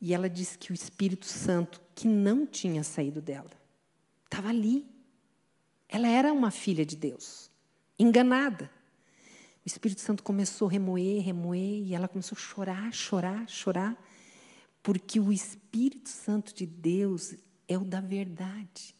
E 0.00 0.12
ela 0.12 0.28
disse 0.28 0.58
que 0.58 0.70
o 0.70 0.74
Espírito 0.74 1.24
Santo, 1.24 1.80
que 1.94 2.06
não 2.06 2.46
tinha 2.46 2.84
saído 2.84 3.20
dela, 3.22 3.50
estava 4.24 4.48
ali. 4.48 4.86
Ela 5.88 6.08
era 6.08 6.32
uma 6.32 6.50
filha 6.50 6.84
de 6.84 6.96
Deus, 6.96 7.50
enganada. 7.98 8.70
O 9.64 9.66
Espírito 9.66 10.00
Santo 10.00 10.22
começou 10.22 10.68
a 10.68 10.70
remoer, 10.70 11.24
remoer, 11.24 11.82
e 11.82 11.94
ela 11.94 12.06
começou 12.06 12.36
a 12.36 12.40
chorar, 12.40 12.92
chorar, 12.92 13.48
chorar, 13.48 13.96
porque 14.82 15.18
o 15.18 15.32
Espírito 15.32 16.08
Santo 16.08 16.54
de 16.54 16.66
Deus 16.66 17.34
é 17.66 17.76
o 17.76 17.84
da 17.84 18.00
verdade. 18.00 18.94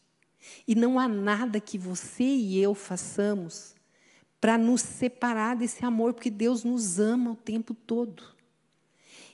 E 0.66 0.74
não 0.74 0.98
há 0.98 1.07
nada 1.07 1.61
que 1.61 1.76
você 1.76 2.24
e 2.24 2.59
eu 2.59 2.74
façamos 2.74 3.76
para 4.41 4.59
nos 4.59 4.80
separar 4.80 5.57
desse 5.57 5.84
amor, 5.84 6.12
porque 6.14 6.30
Deus 6.30 6.64
nos 6.64 6.99
ama 6.99 7.32
o 7.32 7.37
tempo 7.37 7.74
todo. 7.74 8.22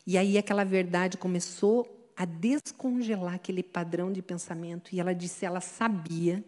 E 0.07 0.19
aí 0.19 0.37
aquela 0.39 0.65
verdade 0.65 1.17
começou 1.17 1.87
a 2.17 2.25
descongelar 2.25 3.35
aquele 3.35 3.63
padrão 3.63 4.13
de 4.13 4.23
pensamento, 4.23 4.95
e 4.95 5.01
ela 5.01 5.15
disse, 5.15 5.45
ela 5.45 5.61
sabia 5.61 6.45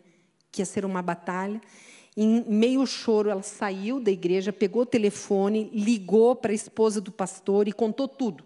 que 0.50 0.62
ia 0.62 0.66
ser 0.66 0.84
uma 0.84 1.02
batalha. 1.02 1.60
Em 2.16 2.44
meio 2.48 2.86
choro, 2.86 3.28
ela 3.28 3.42
saiu 3.42 3.98
da 3.98 4.10
igreja, 4.10 4.52
pegou 4.52 4.82
o 4.82 4.86
telefone, 4.86 5.70
ligou 5.72 6.36
para 6.36 6.52
a 6.52 6.54
esposa 6.54 7.00
do 7.00 7.10
pastor 7.10 7.66
e 7.66 7.72
contou 7.72 8.06
tudo. 8.06 8.44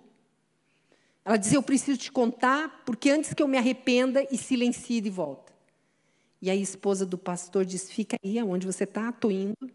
Ela 1.22 1.36
dizia: 1.36 1.58
Eu 1.58 1.62
preciso 1.62 1.98
te 1.98 2.10
contar, 2.10 2.82
porque 2.86 3.10
antes 3.10 3.34
que 3.34 3.42
eu 3.42 3.46
me 3.46 3.58
arrependa 3.58 4.26
e 4.30 4.38
silencie 4.38 5.02
de 5.02 5.10
volta. 5.10 5.52
E 6.40 6.48
a 6.48 6.56
esposa 6.56 7.04
do 7.04 7.18
pastor 7.18 7.66
diz: 7.66 7.90
Fica 7.90 8.16
aí, 8.24 8.38
aonde 8.38 8.66
você 8.66 8.84
está, 8.84 9.10
estou 9.10 9.30
indo. 9.30 9.70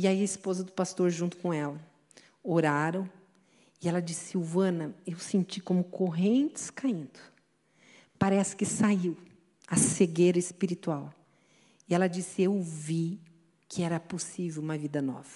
E 0.00 0.06
aí 0.06 0.22
a 0.22 0.24
esposa 0.24 0.64
do 0.64 0.72
pastor, 0.72 1.10
junto 1.10 1.36
com 1.36 1.52
ela, 1.52 1.78
oraram. 2.42 3.06
E 3.82 3.86
ela 3.86 4.00
disse: 4.00 4.30
Silvana, 4.30 4.96
eu 5.06 5.18
senti 5.18 5.60
como 5.60 5.84
correntes 5.84 6.70
caindo. 6.70 7.20
Parece 8.18 8.56
que 8.56 8.64
saiu 8.64 9.14
a 9.66 9.76
cegueira 9.76 10.38
espiritual. 10.38 11.12
E 11.86 11.94
ela 11.94 12.08
disse: 12.08 12.40
Eu 12.40 12.62
vi 12.62 13.20
que 13.68 13.82
era 13.82 14.00
possível 14.00 14.62
uma 14.62 14.78
vida 14.78 15.02
nova. 15.02 15.28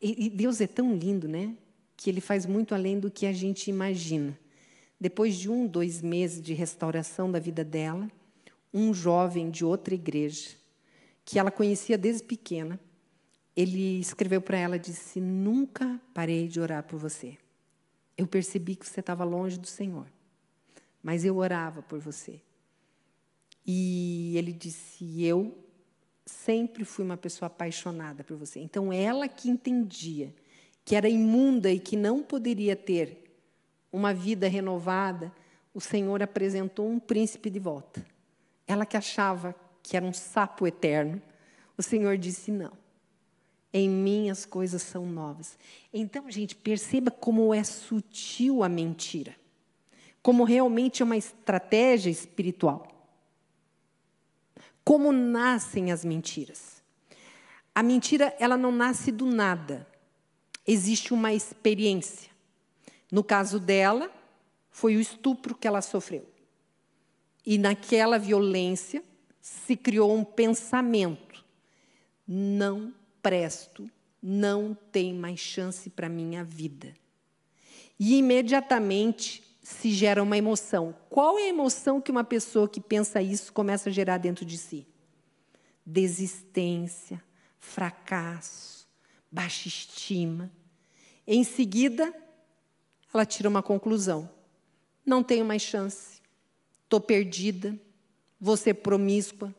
E, 0.00 0.30
Deus 0.30 0.62
é 0.62 0.66
tão 0.66 0.96
lindo, 0.96 1.28
né? 1.28 1.54
Que 1.94 2.08
Ele 2.08 2.22
faz 2.22 2.46
muito 2.46 2.74
além 2.74 2.98
do 2.98 3.10
que 3.10 3.26
a 3.26 3.34
gente 3.34 3.68
imagina. 3.68 4.34
Depois 4.98 5.36
de 5.36 5.50
um, 5.50 5.66
dois 5.66 6.00
meses 6.00 6.40
de 6.40 6.54
restauração 6.54 7.30
da 7.30 7.38
vida 7.38 7.62
dela, 7.62 8.10
um 8.72 8.94
jovem 8.94 9.50
de 9.50 9.62
outra 9.62 9.94
igreja, 9.94 10.52
que 11.22 11.38
ela 11.38 11.50
conhecia 11.50 11.98
desde 11.98 12.22
pequena, 12.24 12.80
ele 13.56 13.98
escreveu 13.98 14.40
para 14.42 14.58
ela 14.58 14.78
disse: 14.78 15.20
Nunca 15.20 15.98
parei 16.12 16.46
de 16.46 16.60
orar 16.60 16.82
por 16.82 16.98
você. 16.98 17.38
Eu 18.16 18.26
percebi 18.26 18.76
que 18.76 18.86
você 18.86 19.00
estava 19.00 19.24
longe 19.24 19.58
do 19.58 19.66
Senhor, 19.66 20.06
mas 21.02 21.24
eu 21.24 21.36
orava 21.36 21.82
por 21.82 21.98
você. 21.98 22.40
E 23.66 24.34
ele 24.36 24.52
disse: 24.52 25.24
Eu 25.24 25.56
sempre 26.26 26.84
fui 26.84 27.04
uma 27.04 27.16
pessoa 27.16 27.46
apaixonada 27.46 28.22
por 28.22 28.36
você. 28.36 28.60
Então, 28.60 28.92
ela 28.92 29.26
que 29.26 29.48
entendia 29.48 30.34
que 30.84 30.94
era 30.94 31.08
imunda 31.08 31.70
e 31.70 31.80
que 31.80 31.96
não 31.96 32.22
poderia 32.22 32.76
ter 32.76 33.24
uma 33.90 34.12
vida 34.12 34.46
renovada, 34.46 35.32
o 35.74 35.80
Senhor 35.80 36.22
apresentou 36.22 36.88
um 36.88 36.98
príncipe 36.98 37.50
de 37.50 37.58
volta. 37.58 38.06
Ela 38.66 38.84
que 38.84 38.96
achava 38.96 39.54
que 39.82 39.96
era 39.96 40.04
um 40.04 40.12
sapo 40.12 40.66
eterno, 40.66 41.20
o 41.76 41.82
Senhor 41.82 42.18
disse: 42.18 42.50
não. 42.50 42.85
Em 43.72 43.88
mim 43.88 44.30
as 44.30 44.44
coisas 44.44 44.82
são 44.82 45.06
novas. 45.06 45.58
Então, 45.92 46.30
gente, 46.30 46.54
perceba 46.54 47.10
como 47.10 47.52
é 47.52 47.62
sutil 47.64 48.62
a 48.62 48.68
mentira. 48.68 49.36
Como 50.22 50.44
realmente 50.44 51.02
é 51.02 51.04
uma 51.04 51.16
estratégia 51.16 52.10
espiritual. 52.10 52.88
Como 54.84 55.12
nascem 55.12 55.90
as 55.90 56.04
mentiras? 56.04 56.82
A 57.74 57.82
mentira, 57.82 58.34
ela 58.38 58.56
não 58.56 58.72
nasce 58.72 59.12
do 59.12 59.26
nada. 59.26 59.86
Existe 60.66 61.12
uma 61.12 61.32
experiência. 61.32 62.30
No 63.10 63.22
caso 63.22 63.60
dela, 63.60 64.10
foi 64.70 64.96
o 64.96 65.00
estupro 65.00 65.54
que 65.54 65.66
ela 65.66 65.82
sofreu. 65.82 66.26
E 67.44 67.58
naquela 67.58 68.18
violência 68.18 69.02
se 69.40 69.76
criou 69.76 70.14
um 70.14 70.24
pensamento: 70.24 71.44
não 72.26 72.92
presto, 73.26 73.90
não 74.22 74.72
tem 74.92 75.12
mais 75.12 75.40
chance 75.40 75.90
para 75.90 76.08
minha 76.08 76.44
vida. 76.44 76.94
E 77.98 78.18
imediatamente 78.18 79.42
se 79.62 79.90
gera 79.90 80.22
uma 80.22 80.38
emoção. 80.38 80.94
Qual 81.10 81.36
é 81.36 81.46
a 81.46 81.48
emoção 81.48 82.00
que 82.00 82.12
uma 82.12 82.22
pessoa 82.22 82.68
que 82.68 82.80
pensa 82.80 83.20
isso 83.20 83.52
começa 83.52 83.88
a 83.88 83.92
gerar 83.92 84.18
dentro 84.18 84.44
de 84.44 84.56
si? 84.56 84.86
Desistência, 85.84 87.20
fracasso, 87.58 88.86
baixa 89.28 89.66
estima. 89.66 90.48
Em 91.26 91.42
seguida, 91.42 92.14
ela 93.12 93.26
tira 93.26 93.48
uma 93.48 93.62
conclusão: 93.62 94.30
não 95.04 95.24
tenho 95.24 95.44
mais 95.44 95.62
chance 95.62 96.16
estou 96.86 97.00
perdida, 97.00 97.76
vou 98.40 98.56
ser 98.56 98.74
promíscua. 98.74 99.52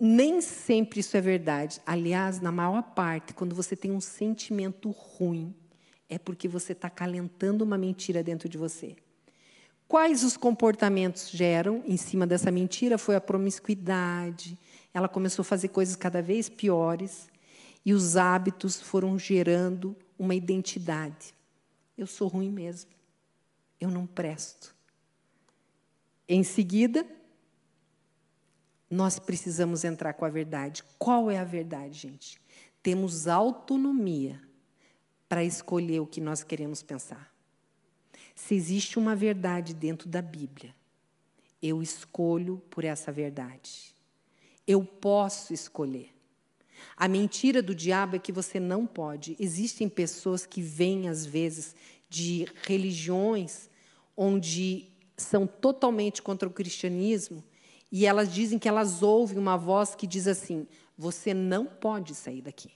Nem 0.00 0.40
sempre 0.40 1.00
isso 1.00 1.16
é 1.16 1.20
verdade. 1.20 1.80
Aliás, 1.84 2.40
na 2.40 2.52
maior 2.52 2.82
parte, 2.82 3.34
quando 3.34 3.54
você 3.54 3.74
tem 3.74 3.90
um 3.90 4.00
sentimento 4.00 4.90
ruim, 4.90 5.54
é 6.08 6.18
porque 6.18 6.46
você 6.46 6.72
está 6.72 6.88
calentando 6.88 7.64
uma 7.64 7.76
mentira 7.76 8.22
dentro 8.22 8.48
de 8.48 8.56
você. 8.56 8.94
Quais 9.88 10.22
os 10.22 10.36
comportamentos 10.36 11.30
geram 11.30 11.82
em 11.86 11.96
cima 11.96 12.26
dessa 12.26 12.50
mentira? 12.50 12.98
Foi 12.98 13.16
a 13.16 13.20
promiscuidade. 13.20 14.56
Ela 14.92 15.08
começou 15.08 15.42
a 15.42 15.46
fazer 15.46 15.68
coisas 15.68 15.96
cada 15.96 16.22
vez 16.22 16.48
piores 16.48 17.28
e 17.84 17.94
os 17.94 18.16
hábitos 18.16 18.80
foram 18.80 19.18
gerando 19.18 19.96
uma 20.18 20.34
identidade. 20.34 21.34
Eu 21.96 22.06
sou 22.06 22.28
ruim 22.28 22.50
mesmo. 22.50 22.90
Eu 23.80 23.90
não 23.90 24.06
presto. 24.06 24.74
Em 26.28 26.42
seguida, 26.42 27.06
nós 28.90 29.18
precisamos 29.18 29.84
entrar 29.84 30.14
com 30.14 30.24
a 30.24 30.28
verdade. 30.28 30.82
Qual 30.98 31.30
é 31.30 31.38
a 31.38 31.44
verdade, 31.44 31.98
gente? 31.98 32.40
Temos 32.82 33.28
autonomia 33.28 34.40
para 35.28 35.44
escolher 35.44 36.00
o 36.00 36.06
que 36.06 36.20
nós 36.20 36.42
queremos 36.42 36.82
pensar. 36.82 37.32
Se 38.34 38.54
existe 38.54 38.98
uma 38.98 39.14
verdade 39.14 39.74
dentro 39.74 40.08
da 40.08 40.22
Bíblia, 40.22 40.74
eu 41.62 41.82
escolho 41.82 42.62
por 42.70 42.84
essa 42.84 43.12
verdade. 43.12 43.94
Eu 44.66 44.84
posso 44.84 45.52
escolher. 45.52 46.14
A 46.96 47.08
mentira 47.08 47.60
do 47.60 47.74
diabo 47.74 48.16
é 48.16 48.18
que 48.18 48.32
você 48.32 48.60
não 48.60 48.86
pode. 48.86 49.36
Existem 49.38 49.88
pessoas 49.88 50.46
que 50.46 50.62
vêm, 50.62 51.08
às 51.08 51.26
vezes, 51.26 51.74
de 52.08 52.46
religiões 52.62 53.68
onde 54.16 54.88
são 55.16 55.46
totalmente 55.46 56.22
contra 56.22 56.48
o 56.48 56.52
cristianismo 56.52 57.42
e 57.90 58.06
elas 58.06 58.32
dizem 58.32 58.58
que 58.58 58.68
elas 58.68 59.02
ouvem 59.02 59.38
uma 59.38 59.56
voz 59.56 59.94
que 59.94 60.06
diz 60.06 60.26
assim: 60.26 60.66
você 60.96 61.32
não 61.32 61.64
pode 61.64 62.14
sair 62.14 62.42
daqui. 62.42 62.70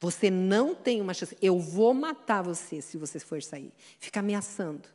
Você 0.00 0.30
não 0.30 0.74
tem 0.74 1.00
uma 1.00 1.14
chance. 1.14 1.36
Eu 1.40 1.58
vou 1.58 1.94
matar 1.94 2.42
você 2.42 2.82
se 2.82 2.96
você 2.96 3.18
for 3.18 3.42
sair. 3.42 3.72
Fica 3.98 4.20
ameaçando. 4.20 4.88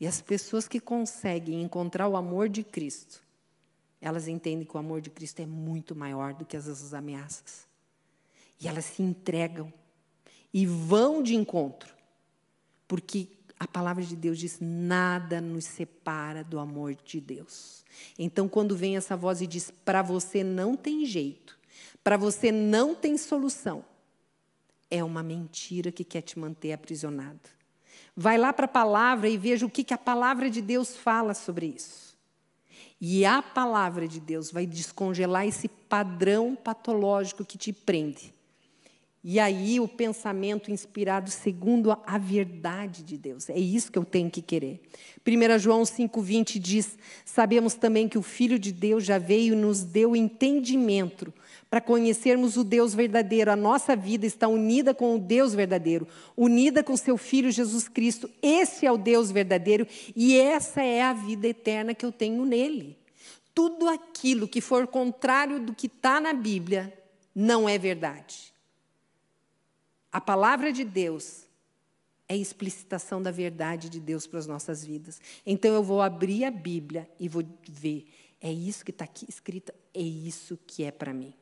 E 0.00 0.06
as 0.06 0.20
pessoas 0.20 0.66
que 0.66 0.80
conseguem 0.80 1.62
encontrar 1.62 2.08
o 2.08 2.16
amor 2.16 2.48
de 2.48 2.62
Cristo, 2.62 3.22
elas 4.00 4.26
entendem 4.26 4.66
que 4.66 4.76
o 4.76 4.80
amor 4.80 5.00
de 5.00 5.10
Cristo 5.10 5.40
é 5.40 5.46
muito 5.46 5.94
maior 5.94 6.34
do 6.34 6.44
que 6.44 6.56
as 6.56 6.92
ameaças. 6.92 7.66
E 8.60 8.66
elas 8.66 8.84
se 8.86 9.02
entregam 9.02 9.72
e 10.52 10.64
vão 10.64 11.22
de 11.22 11.34
encontro. 11.34 11.94
Porque 12.88 13.28
a 13.58 13.66
palavra 13.66 14.04
de 14.04 14.14
Deus 14.14 14.38
diz: 14.38 14.58
nada 14.60 15.40
nos 15.40 15.64
separa 15.64 16.44
do 16.44 16.58
amor 16.58 16.94
de 16.94 17.20
Deus. 17.20 17.84
Então, 18.18 18.48
quando 18.48 18.76
vem 18.76 18.96
essa 18.96 19.16
voz 19.16 19.40
e 19.40 19.46
diz: 19.46 19.72
para 19.84 20.02
você 20.02 20.44
não 20.44 20.76
tem 20.76 21.04
jeito, 21.06 21.58
para 22.04 22.16
você 22.16 22.52
não 22.52 22.94
tem 22.94 23.16
solução, 23.16 23.84
é 24.90 25.02
uma 25.02 25.22
mentira 25.22 25.90
que 25.90 26.04
quer 26.04 26.22
te 26.22 26.38
manter 26.38 26.72
aprisionado. 26.72 27.40
Vai 28.14 28.38
lá 28.38 28.52
para 28.52 28.66
a 28.66 28.68
palavra 28.68 29.28
e 29.28 29.36
veja 29.36 29.66
o 29.66 29.70
que, 29.70 29.84
que 29.84 29.94
a 29.94 29.98
palavra 29.98 30.48
de 30.48 30.62
Deus 30.62 30.96
fala 30.96 31.34
sobre 31.34 31.66
isso. 31.66 32.16
E 33.00 33.26
a 33.26 33.42
palavra 33.42 34.08
de 34.08 34.20
Deus 34.20 34.50
vai 34.50 34.66
descongelar 34.66 35.46
esse 35.46 35.68
padrão 35.68 36.56
patológico 36.56 37.44
que 37.44 37.58
te 37.58 37.72
prende. 37.72 38.32
E 39.28 39.40
aí 39.40 39.80
o 39.80 39.88
pensamento 39.88 40.70
inspirado 40.70 41.32
segundo 41.32 41.90
a, 41.90 42.16
verdade 42.16 43.02
de 43.02 43.18
Deus. 43.18 43.50
É 43.50 43.58
isso 43.58 43.90
que 43.90 43.98
eu 43.98 44.04
tenho 44.04 44.30
que 44.30 44.40
querer. 44.40 44.80
1 45.26 45.58
João 45.58 45.82
5,20 45.82 46.60
diz: 46.60 46.96
Sabemos 47.24 47.74
também 47.74 48.08
que 48.08 48.16
o 48.16 48.22
Filho 48.22 48.56
de 48.56 48.70
Deus 48.70 49.02
já 49.02 49.18
veio 49.18 49.54
e 49.54 49.56
nos 49.56 49.82
deu 49.82 50.14
entendimento 50.14 51.34
para 51.68 51.80
conhecermos 51.80 52.56
o 52.56 52.62
Deus 52.62 52.94
verdadeiro. 52.94 53.50
A 53.50 53.56
nossa 53.56 53.96
vida 53.96 54.24
está 54.24 54.46
unida 54.46 54.94
com 54.94 55.16
o 55.16 55.18
Deus 55.18 55.54
verdadeiro, 55.54 56.06
unida 56.36 56.84
com 56.84 56.96
seu 56.96 57.16
Filho 57.16 57.50
Jesus 57.50 57.88
Cristo. 57.88 58.30
Esse 58.40 58.86
é 58.86 58.92
o 58.92 58.96
Deus 58.96 59.32
verdadeiro 59.32 59.88
e 60.14 60.38
essa 60.38 60.84
é 60.84 61.02
a 61.02 61.12
vida 61.12 61.48
eterna 61.48 61.94
que 61.94 62.06
eu 62.06 62.12
tenho 62.12 62.44
nele. 62.44 62.96
Tudo 63.52 63.88
aquilo 63.88 64.46
que 64.46 64.60
for 64.60 64.86
contrário 64.86 65.58
do 65.58 65.74
que 65.74 65.88
está 65.88 66.20
na 66.20 66.32
Bíblia 66.32 66.96
não 67.34 67.68
é 67.68 67.76
verdade. 67.76 68.54
A 70.16 70.20
palavra 70.22 70.72
de 70.72 70.82
Deus 70.82 71.42
é 72.26 72.34
explicitação 72.34 73.20
da 73.20 73.30
verdade 73.30 73.90
de 73.90 74.00
Deus 74.00 74.26
para 74.26 74.38
as 74.38 74.46
nossas 74.46 74.82
vidas. 74.82 75.20
Então 75.44 75.74
eu 75.74 75.82
vou 75.82 76.00
abrir 76.00 76.46
a 76.46 76.50
Bíblia 76.50 77.06
e 77.20 77.28
vou 77.28 77.44
ver. 77.68 78.08
É 78.40 78.50
isso 78.50 78.82
que 78.82 78.92
está 78.92 79.04
aqui 79.04 79.26
escrito, 79.28 79.74
é 79.92 80.00
isso 80.00 80.58
que 80.66 80.84
é 80.84 80.90
para 80.90 81.12
mim. 81.12 81.34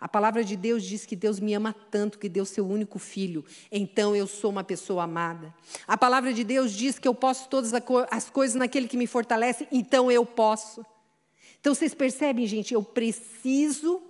A 0.00 0.08
palavra 0.08 0.42
de 0.42 0.56
Deus 0.56 0.82
diz 0.82 1.06
que 1.06 1.14
Deus 1.14 1.38
me 1.38 1.54
ama 1.54 1.72
tanto 1.92 2.18
que 2.18 2.28
deu 2.28 2.44
seu 2.44 2.66
único 2.66 2.98
filho, 2.98 3.44
então 3.70 4.16
eu 4.16 4.26
sou 4.26 4.50
uma 4.50 4.64
pessoa 4.64 5.04
amada. 5.04 5.54
A 5.86 5.96
palavra 5.96 6.32
de 6.32 6.42
Deus 6.42 6.72
diz 6.72 6.98
que 6.98 7.06
eu 7.06 7.14
posso 7.14 7.48
todas 7.48 7.72
as 8.10 8.28
coisas 8.28 8.56
naquele 8.56 8.88
que 8.88 8.96
me 8.96 9.06
fortalece, 9.06 9.68
então 9.70 10.10
eu 10.10 10.26
posso. 10.26 10.84
Então 11.60 11.72
vocês 11.72 11.94
percebem, 11.94 12.48
gente, 12.48 12.74
eu 12.74 12.82
preciso 12.82 14.02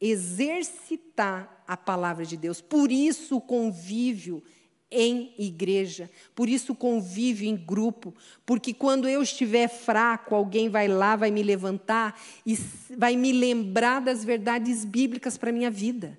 exercitar 0.00 1.53
a 1.66 1.76
palavra 1.76 2.24
de 2.24 2.36
Deus. 2.36 2.60
Por 2.60 2.90
isso 2.90 3.36
o 3.36 3.40
convívio 3.40 4.42
em 4.90 5.34
igreja, 5.36 6.08
por 6.34 6.48
isso 6.48 6.74
convive 6.74 7.48
em 7.48 7.56
grupo, 7.56 8.14
porque 8.46 8.72
quando 8.72 9.08
eu 9.08 9.22
estiver 9.22 9.66
fraco, 9.66 10.34
alguém 10.36 10.68
vai 10.68 10.86
lá, 10.86 11.16
vai 11.16 11.32
me 11.32 11.42
levantar 11.42 12.20
e 12.46 12.56
vai 12.96 13.16
me 13.16 13.32
lembrar 13.32 14.00
das 14.00 14.24
verdades 14.24 14.84
bíblicas 14.84 15.36
para 15.36 15.50
a 15.50 15.52
minha 15.52 15.70
vida. 15.70 16.16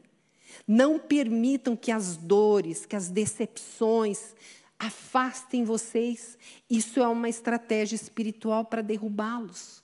Não 0.68 1.00
permitam 1.00 1.76
que 1.76 1.92
as 1.92 2.18
dores, 2.18 2.86
que 2.86 2.96
as 2.96 3.10
decepções 3.10 4.36
afastem 4.78 5.64
vocês. 5.64 6.38
Isso 6.70 7.00
é 7.00 7.08
uma 7.08 7.30
estratégia 7.30 7.96
espiritual 7.96 8.66
para 8.66 8.82
derrubá-los. 8.82 9.84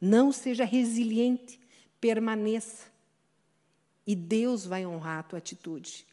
Não 0.00 0.30
seja 0.30 0.64
resiliente, 0.64 1.58
permaneça. 2.00 2.93
E 4.06 4.14
Deus 4.14 4.66
vai 4.66 4.84
honrar 4.84 5.20
a 5.20 5.22
tua 5.22 5.38
atitude 5.38 6.06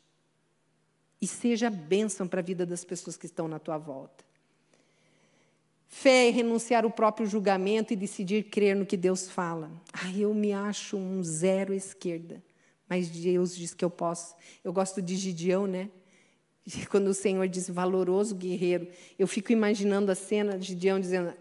e 1.21 1.27
seja 1.27 1.69
bênção 1.69 2.27
para 2.27 2.39
a 2.39 2.43
vida 2.43 2.65
das 2.65 2.83
pessoas 2.83 3.15
que 3.15 3.25
estão 3.25 3.47
na 3.47 3.59
tua 3.59 3.77
volta. 3.77 4.25
Fé 5.87 6.29
é 6.29 6.31
renunciar 6.31 6.85
o 6.85 6.89
próprio 6.89 7.27
julgamento 7.27 7.93
e 7.93 7.97
decidir 7.97 8.45
crer 8.45 8.75
no 8.75 8.85
que 8.85 8.95
Deus 8.95 9.29
fala. 9.29 9.69
Ah, 9.91 10.11
eu 10.13 10.33
me 10.33 10.53
acho 10.53 10.97
um 10.97 11.21
zero 11.21 11.73
esquerda, 11.73 12.41
mas 12.87 13.09
Deus 13.09 13.55
diz 13.55 13.73
que 13.73 13.83
eu 13.83 13.89
posso. 13.89 14.33
Eu 14.63 14.71
gosto 14.71 15.01
de 15.01 15.15
Gideão, 15.17 15.67
né? 15.67 15.89
Quando 16.89 17.07
o 17.07 17.13
Senhor 17.13 17.47
diz 17.47 17.69
valoroso 17.69 18.33
guerreiro, 18.35 18.87
eu 19.19 19.27
fico 19.27 19.51
imaginando 19.51 20.11
a 20.11 20.15
cena 20.15 20.57
de 20.57 20.67
Gideão 20.67 20.99
dizendo: 20.99 21.33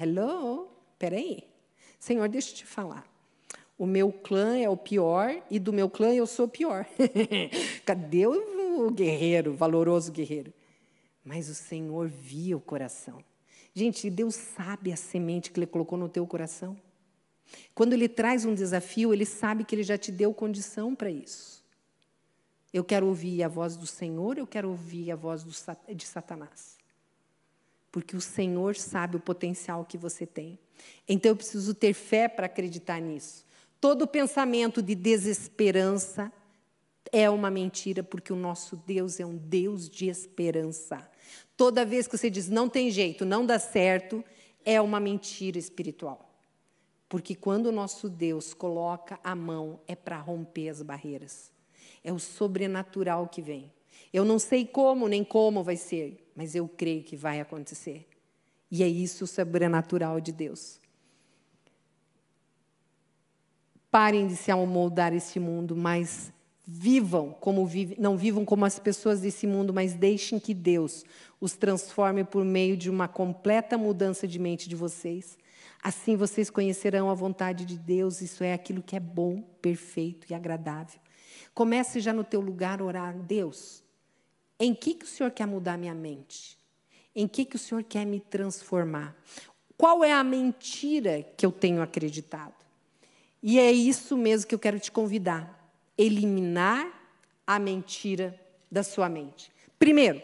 Hello, 0.00 0.68
peraí, 0.98 1.44
Senhor, 2.00 2.28
deixa 2.28 2.50
eu 2.50 2.54
te 2.54 2.66
falar. 2.66 3.06
O 3.78 3.86
meu 3.86 4.12
clã 4.12 4.58
é 4.58 4.68
o 4.68 4.76
pior 4.76 5.40
e 5.48 5.58
do 5.58 5.72
meu 5.72 5.88
clã 5.88 6.12
eu 6.12 6.26
sou 6.26 6.46
o 6.46 6.48
pior. 6.48 6.84
Cadê 7.86 8.26
o 8.26 8.58
o 8.86 8.90
guerreiro, 8.90 9.54
valoroso 9.54 10.12
guerreiro. 10.12 10.52
Mas 11.24 11.48
o 11.48 11.54
Senhor 11.54 12.08
via 12.08 12.56
o 12.56 12.60
coração. 12.60 13.22
Gente, 13.74 14.08
Deus 14.08 14.34
sabe 14.34 14.92
a 14.92 14.96
semente 14.96 15.50
que 15.50 15.58
Ele 15.58 15.66
colocou 15.66 15.98
no 15.98 16.08
teu 16.08 16.26
coração. 16.26 16.76
Quando 17.74 17.92
Ele 17.92 18.08
traz 18.08 18.44
um 18.44 18.54
desafio, 18.54 19.12
Ele 19.12 19.26
sabe 19.26 19.64
que 19.64 19.74
Ele 19.74 19.82
já 19.82 19.98
te 19.98 20.10
deu 20.10 20.32
condição 20.32 20.94
para 20.94 21.10
isso. 21.10 21.64
Eu 22.72 22.84
quero 22.84 23.06
ouvir 23.06 23.42
a 23.42 23.48
voz 23.48 23.76
do 23.76 23.86
Senhor, 23.86 24.38
eu 24.38 24.46
quero 24.46 24.68
ouvir 24.68 25.10
a 25.10 25.16
voz 25.16 25.44
de 25.88 26.06
Satanás. 26.06 26.76
Porque 27.90 28.16
o 28.16 28.20
Senhor 28.20 28.76
sabe 28.76 29.16
o 29.16 29.20
potencial 29.20 29.84
que 29.84 29.96
você 29.96 30.26
tem. 30.26 30.58
Então 31.08 31.32
eu 31.32 31.36
preciso 31.36 31.74
ter 31.74 31.94
fé 31.94 32.28
para 32.28 32.46
acreditar 32.46 33.00
nisso. 33.00 33.44
Todo 33.80 34.06
pensamento 34.06 34.82
de 34.82 34.94
desesperança, 34.94 36.32
é 37.12 37.28
uma 37.28 37.50
mentira, 37.50 38.02
porque 38.02 38.32
o 38.32 38.36
nosso 38.36 38.76
Deus 38.76 39.20
é 39.20 39.26
um 39.26 39.36
Deus 39.36 39.88
de 39.88 40.08
esperança. 40.08 41.08
Toda 41.56 41.84
vez 41.84 42.06
que 42.06 42.16
você 42.16 42.30
diz 42.30 42.48
não 42.48 42.68
tem 42.68 42.90
jeito, 42.90 43.24
não 43.24 43.44
dá 43.44 43.58
certo, 43.58 44.24
é 44.64 44.80
uma 44.80 45.00
mentira 45.00 45.58
espiritual. 45.58 46.28
Porque 47.08 47.34
quando 47.34 47.66
o 47.66 47.72
nosso 47.72 48.08
Deus 48.08 48.52
coloca 48.52 49.18
a 49.24 49.34
mão, 49.34 49.80
é 49.86 49.96
para 49.96 50.18
romper 50.18 50.68
as 50.68 50.82
barreiras. 50.82 51.50
É 52.04 52.12
o 52.12 52.18
sobrenatural 52.18 53.26
que 53.28 53.40
vem. 53.40 53.72
Eu 54.12 54.24
não 54.24 54.38
sei 54.38 54.66
como 54.66 55.08
nem 55.08 55.24
como 55.24 55.64
vai 55.64 55.76
ser, 55.76 56.30
mas 56.36 56.54
eu 56.54 56.68
creio 56.68 57.02
que 57.02 57.16
vai 57.16 57.40
acontecer. 57.40 58.06
E 58.70 58.82
é 58.82 58.88
isso 58.88 59.24
o 59.24 59.26
sobrenatural 59.26 60.20
de 60.20 60.32
Deus. 60.32 60.78
Parem 63.90 64.26
de 64.26 64.36
se 64.36 64.50
amoldar 64.50 65.14
esse 65.14 65.40
mundo, 65.40 65.74
mas 65.74 66.32
Vivam 66.70 67.34
como 67.40 67.64
vive, 67.64 67.96
não 67.98 68.14
vivam 68.14 68.44
como 68.44 68.66
as 68.66 68.78
pessoas 68.78 69.22
desse 69.22 69.46
mundo, 69.46 69.72
mas 69.72 69.94
deixem 69.94 70.38
que 70.38 70.52
Deus 70.52 71.02
os 71.40 71.56
transforme 71.56 72.24
por 72.24 72.44
meio 72.44 72.76
de 72.76 72.90
uma 72.90 73.08
completa 73.08 73.78
mudança 73.78 74.28
de 74.28 74.38
mente 74.38 74.68
de 74.68 74.76
vocês. 74.76 75.38
Assim 75.82 76.14
vocês 76.14 76.50
conhecerão 76.50 77.08
a 77.08 77.14
vontade 77.14 77.64
de 77.64 77.78
Deus, 77.78 78.20
isso 78.20 78.44
é 78.44 78.52
aquilo 78.52 78.82
que 78.82 78.94
é 78.94 79.00
bom, 79.00 79.40
perfeito 79.62 80.26
e 80.28 80.34
agradável. 80.34 81.00
Comece 81.54 82.00
já 82.00 82.12
no 82.12 82.22
teu 82.22 82.42
lugar 82.42 82.82
a 82.82 82.84
orar, 82.84 83.16
Deus, 83.16 83.82
em 84.60 84.74
que, 84.74 84.92
que 84.92 85.06
o 85.06 85.08
Senhor 85.08 85.30
quer 85.30 85.46
mudar 85.46 85.78
minha 85.78 85.94
mente? 85.94 86.58
Em 87.16 87.26
que, 87.26 87.46
que 87.46 87.56
o 87.56 87.58
Senhor 87.58 87.82
quer 87.82 88.04
me 88.04 88.20
transformar? 88.20 89.16
Qual 89.74 90.04
é 90.04 90.12
a 90.12 90.22
mentira 90.22 91.22
que 91.34 91.46
eu 91.46 91.50
tenho 91.50 91.80
acreditado? 91.80 92.57
E 93.42 93.58
é 93.58 93.70
isso 93.70 94.16
mesmo 94.16 94.48
que 94.48 94.54
eu 94.54 94.58
quero 94.58 94.78
te 94.78 94.90
convidar 94.90 95.58
eliminar 95.98 96.88
a 97.44 97.58
mentira 97.58 98.40
da 98.70 98.84
sua 98.84 99.08
mente. 99.08 99.50
Primeiro, 99.78 100.22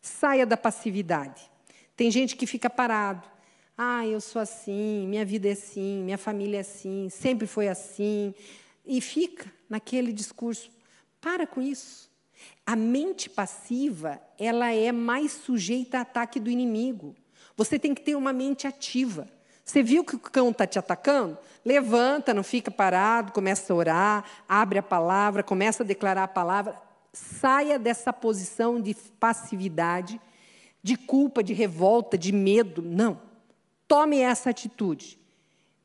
saia 0.00 0.46
da 0.46 0.56
passividade. 0.56 1.50
Tem 1.94 2.10
gente 2.10 2.34
que 2.34 2.46
fica 2.46 2.70
parado. 2.70 3.28
Ah, 3.76 4.06
eu 4.06 4.20
sou 4.20 4.40
assim, 4.40 5.06
minha 5.06 5.24
vida 5.24 5.48
é 5.48 5.52
assim, 5.52 6.02
minha 6.02 6.16
família 6.16 6.58
é 6.58 6.60
assim, 6.60 7.08
sempre 7.10 7.46
foi 7.46 7.68
assim. 7.68 8.34
E 8.86 9.00
fica 9.00 9.52
naquele 9.68 10.12
discurso. 10.12 10.70
Para 11.20 11.46
com 11.46 11.60
isso. 11.60 12.10
A 12.66 12.74
mente 12.74 13.28
passiva, 13.28 14.20
ela 14.38 14.72
é 14.72 14.90
mais 14.90 15.32
sujeita 15.32 15.98
a 15.98 16.02
ataque 16.02 16.40
do 16.40 16.50
inimigo. 16.50 17.14
Você 17.56 17.78
tem 17.78 17.94
que 17.94 18.02
ter 18.02 18.14
uma 18.14 18.32
mente 18.32 18.66
ativa. 18.66 19.28
Você 19.64 19.82
viu 19.82 20.04
que 20.04 20.16
o 20.16 20.18
cão 20.18 20.50
está 20.50 20.66
te 20.66 20.78
atacando? 20.78 21.38
Levanta, 21.64 22.34
não 22.34 22.42
fica 22.42 22.70
parado, 22.70 23.32
começa 23.32 23.72
a 23.72 23.76
orar, 23.76 24.24
abre 24.46 24.78
a 24.78 24.82
palavra, 24.82 25.42
começa 25.42 25.82
a 25.82 25.86
declarar 25.86 26.24
a 26.24 26.28
palavra. 26.28 26.78
Saia 27.12 27.78
dessa 27.78 28.12
posição 28.12 28.80
de 28.80 28.94
passividade, 29.18 30.20
de 30.82 30.96
culpa, 30.96 31.42
de 31.42 31.54
revolta, 31.54 32.18
de 32.18 32.32
medo. 32.32 32.82
Não. 32.82 33.18
Tome 33.88 34.18
essa 34.18 34.50
atitude. 34.50 35.18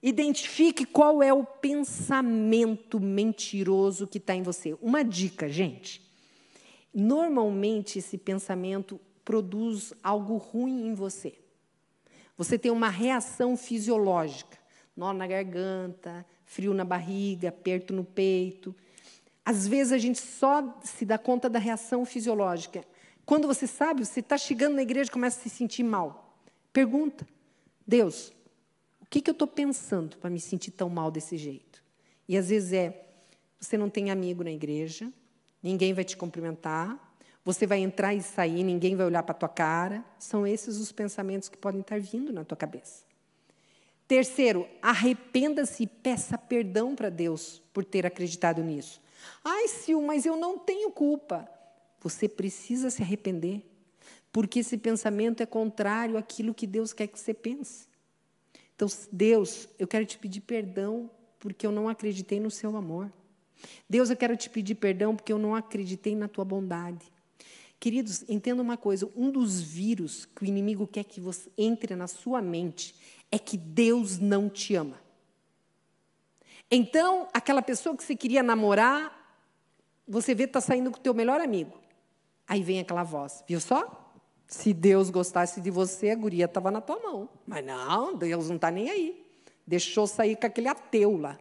Identifique 0.02 0.86
qual 0.86 1.24
é 1.24 1.34
o 1.34 1.46
pensamento 1.46 3.00
mentiroso 3.00 4.08
que 4.08 4.18
está 4.18 4.36
em 4.36 4.44
você. 4.44 4.78
Uma 4.82 5.04
dica, 5.04 5.48
gente. 5.48 6.02
Normalmente, 6.94 8.00
esse 8.00 8.18
pensamento 8.18 9.00
produz 9.24 9.94
algo 10.04 10.38
ruim 10.38 10.88
em 10.88 10.94
você. 10.94 11.36
Você 12.40 12.58
tem 12.58 12.72
uma 12.72 12.88
reação 12.88 13.58
fisiológica, 13.58 14.58
nó 14.96 15.12
na 15.12 15.28
garganta, 15.28 16.26
frio 16.46 16.74
na 16.74 16.86
barriga, 16.86 17.50
aperto 17.50 17.94
no 17.94 18.06
peito. 18.06 18.74
Às 19.44 19.68
vezes 19.68 19.92
a 19.92 19.98
gente 19.98 20.22
só 20.22 20.80
se 20.82 21.04
dá 21.04 21.18
conta 21.18 21.50
da 21.50 21.60
reação 21.60 22.06
fisiológica. 22.06 22.82
Quando 23.26 23.46
você 23.46 23.68
sabe, 23.68 24.06
você 24.06 24.22
está 24.22 24.38
chegando 24.38 24.76
na 24.76 24.82
igreja 24.82 25.10
e 25.10 25.12
começa 25.12 25.38
a 25.38 25.44
se 25.44 25.50
sentir 25.50 25.84
mal. 25.84 26.34
Pergunta: 26.72 27.28
Deus, 27.86 28.32
o 29.02 29.06
que, 29.10 29.20
que 29.20 29.30
eu 29.30 29.34
estou 29.34 29.46
pensando 29.48 30.16
para 30.16 30.30
me 30.30 30.40
sentir 30.40 30.72
tão 30.72 30.88
mal 30.88 31.12
desse 31.12 31.36
jeito? 31.36 31.84
E 32.26 32.38
às 32.38 32.48
vezes 32.48 32.72
é: 32.72 33.06
você 33.60 33.78
não 33.78 33.90
tem 33.90 34.12
amigo 34.12 34.46
na 34.46 34.52
igreja, 34.52 35.12
ninguém 35.62 35.94
vai 35.94 36.06
te 36.06 36.16
cumprimentar, 36.16 36.98
você 37.44 37.66
vai 37.66 37.80
entrar 37.80 38.14
e 38.14 38.22
sair, 38.22 38.64
ninguém 38.64 38.96
vai 38.96 39.06
olhar 39.06 39.24
para 39.24 39.32
a 39.32 39.38
tua 39.38 39.50
cara. 39.50 40.04
São 40.18 40.46
esses 40.46 40.78
os 40.78 40.92
pensamentos 40.92 41.50
que 41.50 41.58
podem 41.58 41.82
estar 41.82 42.00
vindo 42.00 42.32
na 42.34 42.44
tua 42.44 42.58
cabeça. 42.58 43.04
Terceiro, 44.08 44.68
arrependa-se 44.82 45.84
e 45.84 45.88
peça 45.88 46.38
perdão 46.38 46.96
para 46.96 47.10
Deus 47.10 47.62
por 47.72 47.86
ter 47.86 48.06
acreditado 48.06 48.64
nisso. 48.64 49.02
Ai, 49.44 49.68
Sil, 49.70 50.02
mas 50.02 50.26
eu 50.26 50.36
não 50.36 50.58
tenho 50.58 50.92
culpa. 50.92 51.48
Você 52.02 52.28
precisa 52.28 52.90
se 52.90 53.02
arrepender, 53.02 53.64
porque 54.32 54.60
esse 54.60 54.78
pensamento 54.78 55.44
é 55.44 55.46
contrário 55.46 56.18
àquilo 56.18 56.54
que 56.54 56.66
Deus 56.66 56.94
quer 56.94 57.08
que 57.08 57.20
você 57.20 57.34
pense. 57.34 57.88
Então, 58.76 58.88
Deus, 59.12 59.68
eu 59.78 59.88
quero 59.88 60.06
te 60.06 60.18
pedir 60.18 60.42
perdão 60.42 61.10
porque 61.38 61.68
eu 61.68 61.72
não 61.72 61.88
acreditei 61.88 62.40
no 62.40 62.50
seu 62.50 62.76
amor. 62.76 63.12
Deus, 63.90 64.10
eu 64.10 64.18
quero 64.18 64.36
te 64.38 64.50
pedir 64.50 64.76
perdão 64.76 65.16
porque 65.16 65.32
eu 65.32 65.38
não 65.38 65.54
acreditei 65.54 66.16
na 66.16 66.28
tua 66.28 66.46
bondade. 66.46 67.12
Queridos, 67.80 68.28
entenda 68.28 68.62
uma 68.62 68.78
coisa: 68.78 69.10
um 69.16 69.32
dos 69.32 69.62
vírus 69.62 70.26
que 70.26 70.44
o 70.44 70.46
inimigo 70.46 70.86
quer 70.86 71.04
que 71.04 71.22
você 71.22 71.50
entre 71.58 71.96
na 71.96 72.08
sua 72.08 72.42
mente 72.42 72.96
é 73.32 73.40
que 73.40 73.58
Deus 73.58 74.18
não 74.20 74.50
te 74.50 74.76
ama. 74.76 75.00
Então, 76.70 77.28
aquela 77.34 77.62
pessoa 77.62 77.96
que 77.96 78.04
você 78.04 78.16
queria 78.16 78.44
namorar, 78.44 79.16
você 80.08 80.36
vê 80.36 80.44
que 80.44 80.50
está 80.50 80.62
saindo 80.62 80.92
com 80.92 80.98
o 80.98 81.02
teu 81.02 81.14
melhor 81.14 81.40
amigo. 81.42 81.80
Aí 82.48 82.62
vem 82.62 82.80
aquela 82.80 83.04
voz, 83.04 83.44
viu 83.48 83.60
só? 83.60 84.14
Se 84.48 84.74
Deus 84.74 85.10
gostasse 85.10 85.62
de 85.62 85.70
você, 85.70 86.10
a 86.10 86.16
guria 86.16 86.46
estava 86.46 86.72
na 86.72 86.82
tua 86.82 87.00
mão. 87.00 87.30
Mas 87.46 87.64
não, 87.64 88.16
Deus 88.16 88.50
não 88.50 88.56
está 88.56 88.72
nem 88.72 88.90
aí. 88.90 89.26
Deixou 89.66 90.08
sair 90.08 90.36
com 90.36 90.48
aquele 90.48 90.68
ateu 90.68 91.16
lá. 91.16 91.38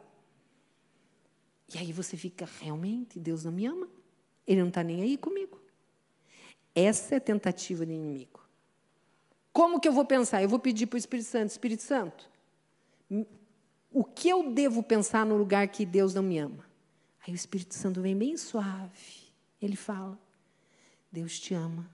E 1.75 1.79
aí 1.79 1.93
você 1.93 2.17
fica, 2.17 2.49
realmente, 2.61 3.19
Deus 3.19 3.45
não 3.45 3.53
me 3.53 3.67
ama? 3.67 3.89
Ele 4.47 4.61
não 4.61 4.69
está 4.69 4.83
nem 4.83 5.03
aí 5.03 5.17
comigo. 5.17 5.59
Essa 6.79 7.17
é 7.17 7.19
a 7.19 7.21
tentativa 7.21 7.85
do 7.85 7.91
inimigo. 7.91 8.41
Como 9.53 9.81
que 9.81 9.89
eu 9.89 9.93
vou 9.93 10.05
pensar? 10.05 10.41
Eu 10.41 10.49
vou 10.49 10.61
pedir 10.61 10.87
para 10.87 10.97
o 10.97 10.99
Espírito 10.99 11.27
Santo: 11.27 11.51
Espírito 11.51 11.83
Santo, 11.83 12.31
o 13.91 14.05
que 14.05 14.29
eu 14.29 14.53
devo 14.53 14.81
pensar 14.81 15.27
no 15.27 15.37
lugar 15.37 15.67
que 15.67 15.85
Deus 15.85 16.15
não 16.15 16.23
me 16.23 16.39
ama? 16.39 16.65
Aí 17.27 17.33
o 17.33 17.35
Espírito 17.35 17.75
Santo 17.75 18.01
vem 18.01 18.17
bem 18.17 18.37
suave. 18.37 19.33
Ele 19.61 19.75
fala: 19.75 20.17
Deus 21.11 21.41
te 21.41 21.53
ama, 21.53 21.91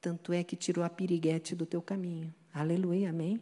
tanto 0.00 0.32
é 0.32 0.42
que 0.42 0.56
tirou 0.56 0.82
a 0.82 0.88
piriguete 0.88 1.54
do 1.54 1.66
teu 1.66 1.82
caminho. 1.82 2.34
Aleluia, 2.50 3.10
amém? 3.10 3.38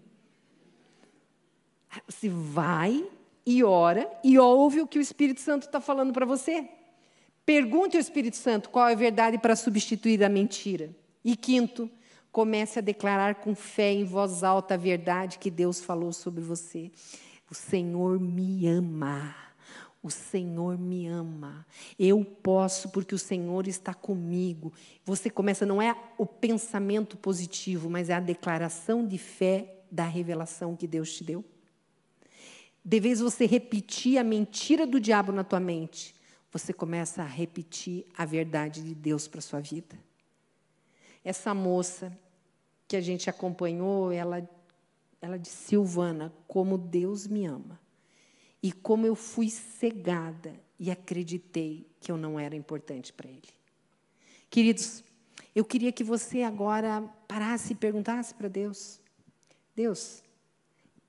Você 2.08 2.28
vai 2.28 3.08
e 3.46 3.62
ora 3.62 4.10
e 4.24 4.36
ouve 4.36 4.80
o 4.80 4.86
que 4.86 4.98
o 4.98 5.02
Espírito 5.02 5.40
Santo 5.40 5.66
está 5.66 5.80
falando 5.80 6.12
para 6.12 6.26
você. 6.26 6.68
Pergunte 7.44 7.96
ao 7.96 8.00
Espírito 8.00 8.36
Santo 8.36 8.70
qual 8.70 8.88
é 8.88 8.92
a 8.92 8.96
verdade 8.96 9.38
para 9.38 9.56
substituir 9.56 10.22
a 10.22 10.28
mentira. 10.28 10.90
E 11.24 11.36
quinto, 11.36 11.90
comece 12.30 12.78
a 12.78 12.82
declarar 12.82 13.36
com 13.36 13.54
fé 13.54 13.92
em 13.92 14.04
voz 14.04 14.42
alta 14.42 14.74
a 14.74 14.76
verdade 14.78 15.38
que 15.38 15.50
Deus 15.50 15.80
falou 15.80 16.12
sobre 16.12 16.40
você. 16.40 16.90
O 17.50 17.54
Senhor 17.54 18.18
me 18.18 18.66
ama. 18.66 19.34
O 20.02 20.10
Senhor 20.10 20.78
me 20.78 21.06
ama. 21.06 21.64
Eu 21.98 22.24
posso 22.24 22.88
porque 22.88 23.14
o 23.14 23.18
Senhor 23.18 23.68
está 23.68 23.94
comigo. 23.94 24.72
Você 25.04 25.30
começa, 25.30 25.64
não 25.66 25.80
é 25.80 25.94
o 26.18 26.26
pensamento 26.26 27.16
positivo, 27.16 27.90
mas 27.90 28.08
é 28.08 28.14
a 28.14 28.20
declaração 28.20 29.06
de 29.06 29.18
fé 29.18 29.84
da 29.90 30.04
revelação 30.04 30.74
que 30.74 30.88
Deus 30.88 31.14
te 31.14 31.22
deu. 31.22 31.44
De 32.84 32.98
vez 32.98 33.20
você 33.20 33.46
repetir 33.46 34.18
a 34.18 34.24
mentira 34.24 34.86
do 34.86 34.98
diabo 34.98 35.30
na 35.30 35.44
tua 35.44 35.60
mente, 35.60 36.14
você 36.52 36.72
começa 36.72 37.22
a 37.22 37.26
repetir 37.26 38.06
a 38.14 38.26
verdade 38.26 38.82
de 38.82 38.94
Deus 38.94 39.26
para 39.26 39.38
a 39.38 39.42
sua 39.42 39.60
vida. 39.60 39.98
Essa 41.24 41.54
moça 41.54 42.16
que 42.86 42.94
a 42.94 43.00
gente 43.00 43.30
acompanhou, 43.30 44.12
ela, 44.12 44.46
ela 45.20 45.38
disse, 45.38 45.68
Silvana, 45.68 46.30
como 46.46 46.76
Deus 46.76 47.26
me 47.26 47.46
ama. 47.46 47.80
E 48.62 48.70
como 48.70 49.06
eu 49.06 49.14
fui 49.16 49.48
cegada 49.48 50.54
e 50.78 50.90
acreditei 50.90 51.86
que 51.98 52.12
eu 52.12 52.18
não 52.18 52.38
era 52.38 52.54
importante 52.54 53.12
para 53.12 53.30
Ele. 53.30 53.48
Queridos, 54.50 55.02
eu 55.54 55.64
queria 55.64 55.90
que 55.90 56.04
você 56.04 56.42
agora 56.42 57.02
parasse 57.26 57.72
e 57.72 57.76
perguntasse 57.76 58.34
para 58.34 58.48
Deus: 58.48 59.00
Deus, 59.74 60.22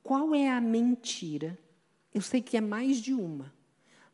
qual 0.02 0.34
é 0.34 0.50
a 0.50 0.62
mentira? 0.62 1.60
Eu 2.14 2.22
sei 2.22 2.42
que 2.42 2.56
é 2.56 2.62
mais 2.62 2.98
de 2.98 3.14
uma, 3.14 3.54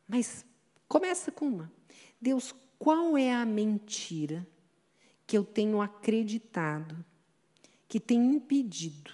mas 0.08 0.46
Começa 0.90 1.32
com 1.32 1.46
uma. 1.46 1.72
Deus, 2.20 2.54
qual 2.80 3.16
é 3.16 3.32
a 3.32 3.46
mentira 3.46 4.46
que 5.28 5.38
eu 5.38 5.46
tenho 5.46 5.80
acreditado, 5.80 7.06
que 7.88 8.00
tem 8.00 8.20
impedido 8.20 9.12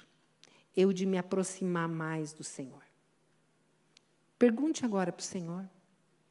eu 0.75 0.91
de 0.91 1.05
me 1.05 1.17
aproximar 1.17 1.89
mais 1.89 2.31
do 2.31 2.43
Senhor? 2.43 2.81
Pergunte 4.39 4.85
agora 4.85 5.11
para 5.11 5.21
o 5.21 5.25
Senhor. 5.25 5.69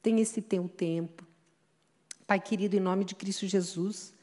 Tem 0.03 0.21
esse 0.21 0.41
teu 0.41 0.69
tempo. 0.69 1.27
Pai 2.27 2.41
querido, 2.41 2.75
em 2.75 2.81
nome 2.81 3.05
de 3.05 3.15
Cristo 3.15 3.47
Jesus, 3.47 4.15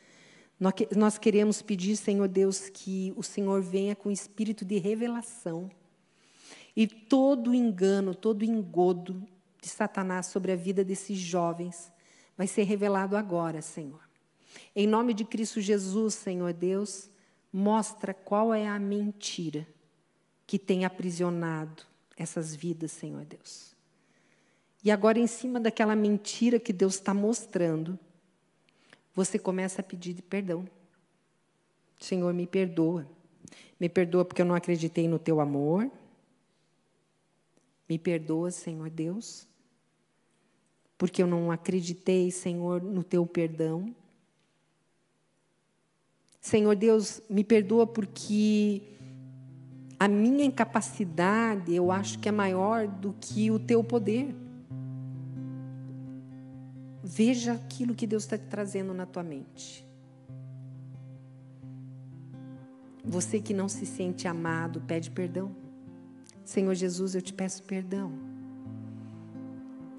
nós 0.95 1.17
queremos 1.17 1.61
pedir, 1.61 1.95
Senhor 1.97 2.27
Deus, 2.27 2.67
que 2.69 3.13
o 3.15 3.21
Senhor 3.21 3.61
venha 3.61 3.95
com 3.95 4.11
espírito 4.11 4.65
de 4.65 4.77
revelação 4.79 5.69
e 6.75 6.87
todo 6.87 7.53
engano, 7.53 8.15
todo 8.15 8.43
engodo, 8.43 9.27
de 9.61 9.69
Satanás 9.69 10.25
sobre 10.25 10.51
a 10.51 10.55
vida 10.55 10.83
desses 10.83 11.17
jovens 11.17 11.91
vai 12.35 12.47
ser 12.47 12.63
revelado 12.63 13.15
agora, 13.15 13.61
Senhor. 13.61 14.01
Em 14.75 14.87
nome 14.87 15.13
de 15.13 15.23
Cristo 15.23 15.61
Jesus, 15.61 16.15
Senhor 16.15 16.51
Deus, 16.51 17.09
mostra 17.53 18.13
qual 18.13 18.53
é 18.53 18.67
a 18.67 18.79
mentira 18.79 19.67
que 20.47 20.57
tem 20.57 20.83
aprisionado 20.83 21.83
essas 22.17 22.55
vidas, 22.55 22.91
Senhor 22.91 23.23
Deus. 23.23 23.75
E 24.83 24.89
agora, 24.89 25.19
em 25.19 25.27
cima 25.27 25.59
daquela 25.59 25.95
mentira 25.95 26.59
que 26.59 26.73
Deus 26.73 26.95
está 26.95 27.13
mostrando, 27.13 27.97
você 29.13 29.37
começa 29.37 29.81
a 29.81 29.83
pedir 29.83 30.21
perdão. 30.23 30.67
Senhor, 31.99 32.33
me 32.33 32.47
perdoa. 32.47 33.07
Me 33.79 33.87
perdoa 33.87 34.25
porque 34.25 34.41
eu 34.41 34.45
não 34.45 34.55
acreditei 34.55 35.07
no 35.07 35.19
teu 35.19 35.39
amor. 35.39 35.89
Me 37.87 37.99
perdoa, 37.99 38.49
Senhor 38.49 38.89
Deus, 38.89 39.47
porque 41.01 41.23
eu 41.23 41.25
não 41.25 41.49
acreditei, 41.49 42.29
Senhor, 42.29 42.79
no 42.79 43.03
teu 43.03 43.25
perdão. 43.25 43.91
Senhor 46.39 46.75
Deus, 46.75 47.23
me 47.27 47.43
perdoa 47.43 47.87
porque 47.87 48.83
a 49.99 50.07
minha 50.07 50.45
incapacidade 50.45 51.73
eu 51.73 51.91
acho 51.91 52.19
que 52.19 52.29
é 52.29 52.31
maior 52.31 52.87
do 52.87 53.15
que 53.19 53.49
o 53.49 53.57
teu 53.57 53.83
poder. 53.83 54.35
Veja 57.03 57.53
aquilo 57.53 57.95
que 57.95 58.05
Deus 58.05 58.21
está 58.21 58.37
te 58.37 58.45
trazendo 58.45 58.93
na 58.93 59.07
tua 59.07 59.23
mente. 59.23 59.83
Você 63.03 63.39
que 63.39 63.55
não 63.55 63.67
se 63.67 63.87
sente 63.87 64.27
amado, 64.27 64.81
pede 64.81 65.09
perdão. 65.09 65.55
Senhor 66.45 66.75
Jesus, 66.75 67.15
eu 67.15 67.23
te 67.23 67.33
peço 67.33 67.63
perdão 67.63 68.30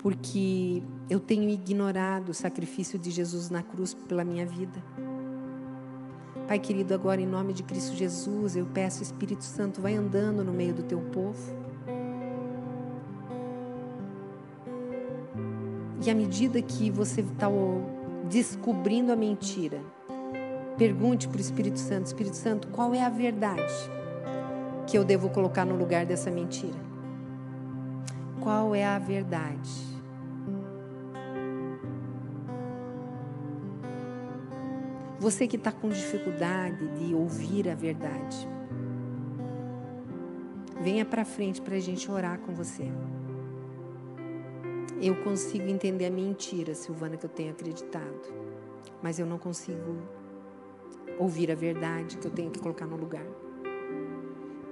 porque 0.03 0.83
eu 1.09 1.21
tenho 1.21 1.49
ignorado 1.49 2.31
o 2.31 2.35
sacrifício 2.35 2.99
de 2.99 3.11
Jesus 3.11 3.49
na 3.49 3.63
cruz 3.63 3.95
pela 3.95 4.25
minha 4.25 4.45
vida. 4.45 4.83
Pai 6.49 6.59
querido, 6.59 6.93
agora 6.93 7.21
em 7.21 7.27
nome 7.27 7.53
de 7.53 7.63
Cristo 7.63 7.95
Jesus, 7.95 8.57
eu 8.57 8.67
peço, 8.67 9.03
Espírito 9.03 9.45
Santo, 9.45 9.81
vai 9.81 9.95
andando 9.95 10.45
no 10.45 10.53
meio 10.53 10.75
do 10.75 10.83
teu 10.83 11.01
povo. 11.01 11.57
E 16.05 16.11
à 16.11 16.15
medida 16.17 16.61
que 16.61 16.91
você 16.91 17.21
está 17.21 17.47
descobrindo 18.29 19.13
a 19.13 19.17
mentira, 19.17 19.81
pergunte 20.77 21.29
para 21.29 21.39
o 21.39 21.41
Espírito 21.41 21.79
Santo: 21.79 22.07
Espírito 22.07 22.37
Santo, 22.37 22.67
qual 22.69 22.93
é 22.93 23.05
a 23.05 23.09
verdade 23.09 23.73
que 24.85 24.99
eu 24.99 25.05
devo 25.05 25.31
colocar 25.31 25.65
no 25.65 25.77
lugar 25.77 26.05
dessa 26.05 26.29
mentira? 26.29 26.91
Qual 28.41 28.75
é 28.75 28.85
a 28.85 28.99
verdade? 28.99 29.92
Você 35.23 35.47
que 35.47 35.55
está 35.55 35.71
com 35.71 35.89
dificuldade 35.89 36.85
de 36.99 37.15
ouvir 37.15 37.69
a 37.69 37.77
verdade, 37.77 38.49
venha 40.81 41.05
para 41.05 41.25
frente 41.25 41.63
para 41.63 41.77
a 41.77 41.79
gente 41.79 42.11
orar 42.11 42.41
com 42.41 42.53
você. 42.53 42.91
Eu 45.01 45.15
consigo 45.23 45.69
entender 45.69 46.07
a 46.07 46.11
mentira, 46.11 46.75
Silvana, 46.75 47.17
que 47.17 47.25
eu 47.25 47.31
tenho 47.31 47.53
acreditado, 47.53 48.35
mas 49.01 49.21
eu 49.21 49.25
não 49.25 49.39
consigo 49.39 49.97
ouvir 51.17 51.53
a 51.53 51.55
verdade 51.55 52.17
que 52.19 52.27
eu 52.27 52.31
tenho 52.33 52.51
que 52.51 52.59
colocar 52.59 52.89
no 52.89 52.97
lugar. 52.97 53.27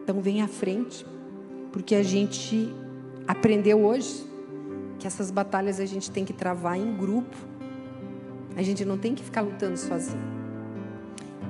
Então, 0.03 0.21
venha 0.21 0.47
à 0.47 0.49
frente, 0.49 1.07
porque 1.71 1.95
a 1.95 2.03
gente 2.03 2.75
aprendeu 3.29 3.85
hoje 3.85 4.27
que 4.99 5.07
essas 5.07 5.31
batalhas 5.31 5.79
a 5.79 5.87
gente 5.87 6.11
tem 6.11 6.25
que 6.25 6.33
travar 6.33 6.77
em 6.77 6.97
grupo. 6.97 7.37
A 8.57 8.63
gente 8.63 8.85
não 8.85 8.99
tem 8.99 9.15
que 9.15 9.23
ficar 9.23 9.43
lutando 9.43 9.77
sozinho. 9.77 10.40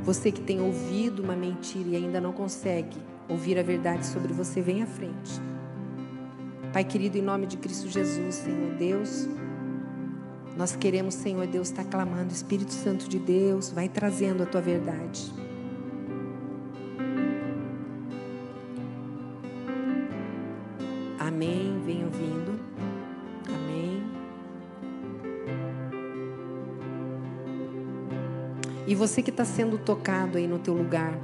Você 0.05 0.33
que 0.33 0.41
tem 0.41 0.61
ouvido 0.61 1.23
uma 1.23 1.37
mentira 1.37 1.91
e 1.91 1.97
ainda 1.97 2.21
não 2.21 2.33
consegue 2.33 2.97
ouvir 3.29 3.59
a 3.59 3.63
verdade 3.63 4.07
sobre 4.07 4.33
você, 4.33 4.61
vem 4.61 4.83
à 4.83 4.87
frente. 4.87 5.41
Pai 6.73 6.85
querido, 6.85 7.19
em 7.19 7.23
nome 7.23 7.47
de 7.47 7.57
Cristo 7.57 7.89
Jesus, 7.89 8.37
Senhor 8.37 8.75
Deus, 8.77 9.29
nós 10.57 10.77
queremos, 10.77 11.15
Senhor 11.15 11.47
Deus, 11.47 11.69
estar 11.69 11.85
clamando, 11.85 12.33
Espírito 12.33 12.73
Santo 12.73 13.09
de 13.09 13.19
Deus, 13.19 13.71
vai 13.71 13.89
trazendo 13.89 14.43
a 14.43 14.47
tua 14.47 14.61
verdade. 14.61 15.33
Você 29.01 29.23
que 29.23 29.31
está 29.31 29.47
sendo 29.47 29.79
tocado 29.79 30.37
aí 30.37 30.47
no 30.47 30.59
teu 30.59 30.75
lugar, 30.75 31.19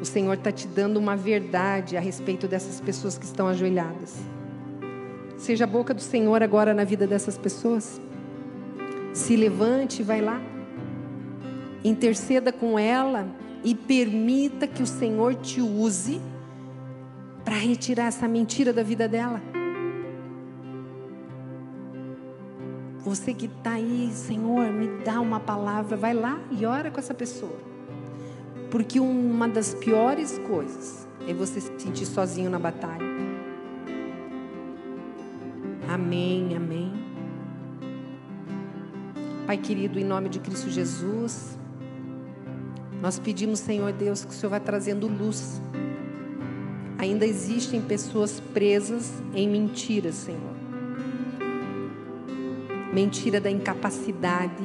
o 0.00 0.04
Senhor 0.04 0.32
está 0.32 0.50
te 0.50 0.66
dando 0.66 0.96
uma 0.96 1.14
verdade 1.14 1.94
a 1.94 2.00
respeito 2.00 2.48
dessas 2.48 2.80
pessoas 2.80 3.18
que 3.18 3.26
estão 3.26 3.46
ajoelhadas. 3.46 4.16
Seja 5.36 5.64
a 5.64 5.66
boca 5.66 5.92
do 5.92 6.00
Senhor 6.00 6.42
agora 6.42 6.72
na 6.72 6.84
vida 6.84 7.06
dessas 7.06 7.36
pessoas. 7.36 8.00
Se 9.12 9.36
levante 9.36 10.00
e 10.00 10.02
vai 10.02 10.22
lá. 10.22 10.40
Interceda 11.84 12.50
com 12.50 12.78
ela 12.78 13.26
e 13.62 13.74
permita 13.74 14.66
que 14.66 14.82
o 14.82 14.86
Senhor 14.86 15.34
te 15.34 15.60
use 15.60 16.18
para 17.44 17.56
retirar 17.56 18.06
essa 18.06 18.26
mentira 18.26 18.72
da 18.72 18.82
vida 18.82 19.06
dela. 19.06 19.51
Você 23.04 23.34
que 23.34 23.46
está 23.46 23.72
aí, 23.72 24.10
Senhor, 24.12 24.70
me 24.72 25.02
dá 25.04 25.20
uma 25.20 25.40
palavra, 25.40 25.96
vai 25.96 26.14
lá 26.14 26.38
e 26.52 26.64
ora 26.64 26.88
com 26.88 27.00
essa 27.00 27.12
pessoa. 27.12 27.58
Porque 28.70 29.00
uma 29.00 29.48
das 29.48 29.74
piores 29.74 30.38
coisas 30.46 31.08
é 31.26 31.34
você 31.34 31.60
se 31.60 31.72
sentir 31.80 32.06
sozinho 32.06 32.48
na 32.48 32.60
batalha. 32.60 33.04
Amém, 35.88 36.56
amém. 36.56 36.92
Pai 39.48 39.58
querido, 39.58 39.98
em 39.98 40.04
nome 40.04 40.28
de 40.28 40.38
Cristo 40.38 40.70
Jesus, 40.70 41.58
nós 43.00 43.18
pedimos, 43.18 43.58
Senhor 43.58 43.92
Deus, 43.92 44.24
que 44.24 44.30
o 44.30 44.34
Senhor 44.34 44.50
vá 44.50 44.60
trazendo 44.60 45.08
luz. 45.08 45.60
Ainda 46.98 47.26
existem 47.26 47.82
pessoas 47.82 48.38
presas 48.54 49.12
em 49.34 49.48
mentiras, 49.48 50.14
Senhor 50.14 50.51
mentira 52.92 53.40
da 53.40 53.50
incapacidade. 53.50 54.62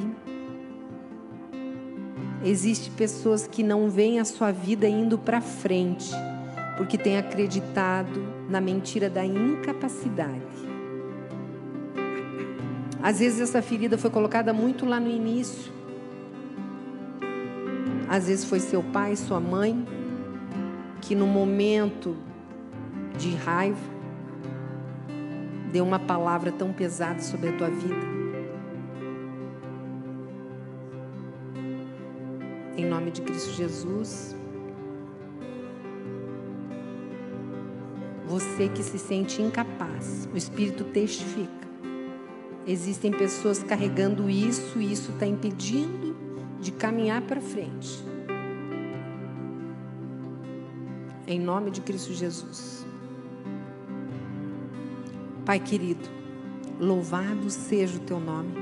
Existem 2.44 2.92
pessoas 2.92 3.46
que 3.46 3.62
não 3.62 3.88
veem 3.88 4.20
a 4.20 4.24
sua 4.24 4.52
vida 4.52 4.86
indo 4.86 5.18
para 5.18 5.40
frente, 5.40 6.10
porque 6.76 6.98
têm 6.98 7.16
acreditado 7.16 8.22
na 8.48 8.60
mentira 8.60 9.08
da 9.08 9.24
incapacidade. 9.24 10.68
Às 13.02 13.20
vezes 13.20 13.40
essa 13.40 13.62
ferida 13.62 13.96
foi 13.96 14.10
colocada 14.10 14.52
muito 14.52 14.84
lá 14.84 15.00
no 15.00 15.08
início. 15.08 15.72
Às 18.08 18.26
vezes 18.26 18.44
foi 18.44 18.60
seu 18.60 18.82
pai, 18.82 19.16
sua 19.16 19.40
mãe, 19.40 19.86
que 21.00 21.14
no 21.14 21.26
momento 21.26 22.16
de 23.16 23.34
raiva 23.34 23.98
deu 25.72 25.84
uma 25.84 25.98
palavra 25.98 26.50
tão 26.50 26.72
pesada 26.72 27.20
sobre 27.20 27.50
a 27.50 27.52
tua 27.52 27.68
vida. 27.68 28.07
Nome 32.98 33.12
de 33.12 33.22
Cristo 33.22 33.52
Jesus. 33.52 34.34
Você 38.26 38.68
que 38.68 38.82
se 38.82 38.98
sente 38.98 39.40
incapaz, 39.40 40.28
o 40.34 40.36
Espírito 40.36 40.82
testifica. 40.82 41.68
Existem 42.66 43.12
pessoas 43.12 43.62
carregando 43.62 44.28
isso 44.28 44.80
e 44.80 44.92
isso 44.92 45.12
está 45.12 45.24
impedindo 45.24 46.16
de 46.60 46.72
caminhar 46.72 47.22
para 47.22 47.40
frente. 47.40 48.04
Em 51.24 51.38
nome 51.38 51.70
de 51.70 51.80
Cristo 51.80 52.12
Jesus. 52.12 52.84
Pai 55.46 55.60
querido, 55.60 56.08
louvado 56.80 57.48
seja 57.48 57.96
o 57.96 58.00
teu 58.00 58.18
nome. 58.18 58.54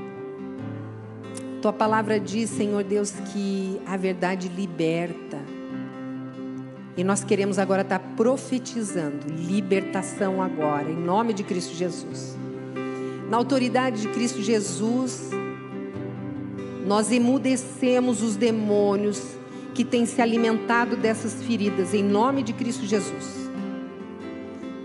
Tua 1.61 1.73
palavra 1.73 2.19
diz, 2.19 2.51
Senhor 2.51 2.83
Deus, 2.83 3.11
que 3.33 3.81
a 3.85 3.97
verdade 3.97 4.47
liberta. 4.47 5.37
E 6.95 7.03
nós 7.03 7.23
queremos 7.23 7.57
agora 7.57 7.81
estar 7.81 7.99
profetizando 8.15 9.27
libertação 9.27 10.41
agora, 10.41 10.89
em 10.89 10.95
nome 10.95 11.33
de 11.33 11.43
Cristo 11.43 11.73
Jesus. 11.73 12.37
Na 13.29 13.37
autoridade 13.37 14.01
de 14.01 14.07
Cristo 14.09 14.41
Jesus, 14.41 15.31
nós 16.85 17.11
emudecemos 17.11 18.21
os 18.21 18.35
demônios 18.35 19.21
que 19.73 19.83
têm 19.83 20.05
se 20.05 20.21
alimentado 20.21 20.95
dessas 20.95 21.43
feridas, 21.43 21.93
em 21.93 22.03
nome 22.03 22.41
de 22.41 22.53
Cristo 22.53 22.85
Jesus. 22.85 23.47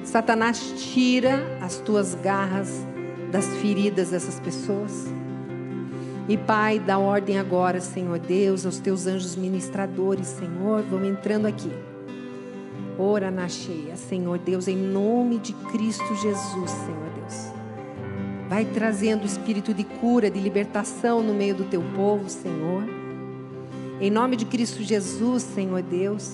Satanás 0.05 0.75
tira 0.77 1.59
as 1.63 1.77
tuas 1.77 2.15
garras 2.15 2.85
das 3.31 3.47
feridas 3.59 4.11
dessas 4.11 4.41
pessoas. 4.41 5.07
E 6.33 6.39
Pai, 6.39 6.79
dá 6.79 6.99
ordem 6.99 7.39
agora, 7.39 7.79
Senhor 7.79 8.19
Deus, 8.19 8.65
aos 8.65 8.79
teus 8.79 9.07
anjos 9.07 9.37
ministradores, 9.37 10.29
Senhor, 10.29 10.81
vão 10.81 11.05
entrando 11.05 11.45
aqui. 11.45 11.71
Ora 12.99 13.31
na 13.31 13.51
cheia, 13.51 13.97
Senhor 13.97 14.39
Deus, 14.39 14.67
em 14.67 14.75
nome 14.75 15.37
de 15.39 15.53
Cristo 15.53 16.07
Jesus, 16.17 16.71
Senhor 16.71 17.11
Deus. 17.19 17.53
Vai 18.49 18.65
trazendo 18.65 19.25
o 19.25 19.27
espírito 19.27 19.75
de 19.75 19.85
cura, 19.85 20.31
de 20.31 20.41
libertação 20.41 21.23
no 21.23 21.35
meio 21.35 21.55
do 21.55 21.65
teu 21.65 21.83
povo, 21.95 22.31
Senhor. 22.31 22.83
Em 24.01 24.11
nome 24.11 24.35
de 24.35 24.47
Cristo 24.47 24.83
Jesus, 24.83 25.43
Senhor 25.43 25.83
Deus. 25.83 26.33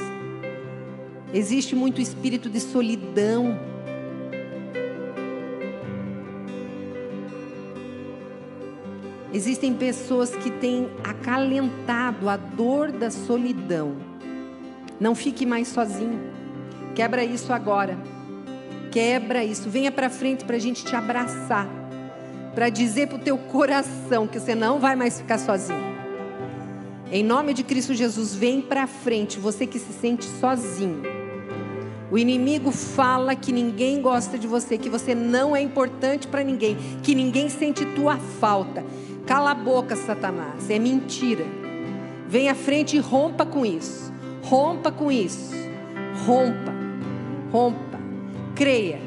Existe 1.35 1.75
muito 1.75 2.01
espírito 2.01 2.49
de 2.49 2.61
solidão 2.61 3.59
Existem 9.33 9.75
pessoas 9.75 10.35
que 10.35 10.51
têm 10.51 10.89
acalentado 11.05 12.29
a 12.29 12.37
dor 12.37 12.91
da 12.91 13.11
solidão. 13.11 13.97
Não 14.99 15.15
fique 15.15 15.45
mais 15.45 15.69
sozinho. 15.69 16.19
Quebra 16.95 17.23
isso 17.23 17.53
agora. 17.53 17.99
Quebra 18.91 19.45
isso. 19.45 19.69
Venha 19.69 19.93
para 19.93 20.09
frente 20.09 20.45
para 20.45 20.57
a 20.57 20.59
gente 20.59 20.85
te 20.85 20.97
abraçar. 20.97 21.69
Para 22.55 22.71
dizer 22.71 23.09
para 23.09 23.17
o 23.19 23.21
teu 23.21 23.37
coração 23.37 24.27
que 24.27 24.41
você 24.41 24.55
não 24.55 24.81
vai 24.81 24.97
mais 24.97 25.19
ficar 25.19 25.39
sozinho. 25.39 25.99
Em 27.13 27.23
nome 27.23 27.55
de 27.55 27.63
Cristo 27.63 27.95
Jesus, 27.95 28.35
vem 28.35 28.63
para 28.63 28.87
frente. 28.87 29.39
Você 29.39 29.67
que 29.67 29.79
se 29.79 29.93
sente 29.93 30.25
sozinho. 30.25 31.03
O 32.11 32.17
inimigo 32.17 32.71
fala 32.71 33.37
que 33.37 33.53
ninguém 33.53 34.01
gosta 34.01 34.39
de 34.39 34.47
você, 34.47 34.79
que 34.79 34.89
você 34.89 35.15
não 35.15 35.55
é 35.55 35.61
importante 35.61 36.27
para 36.27 36.43
ninguém, 36.43 36.77
que 37.03 37.15
ninguém 37.15 37.51
sente 37.51 37.85
tua 37.85 38.17
falta. 38.17 38.83
Cala 39.29 39.51
a 39.51 39.55
boca, 39.55 39.95
Satanás. 39.95 40.71
É 40.71 40.79
mentira. 40.79 41.45
Vem 42.27 42.49
à 42.49 42.55
frente 42.55 42.97
e 42.97 42.99
rompa 42.99 43.45
com 43.45 43.67
isso. 43.67 44.11
Rompa 44.43 44.91
com 44.91 45.13
isso. 45.13 45.55
Rompa. 46.25 46.73
Rompa. 47.53 48.01
Creia. 48.57 48.99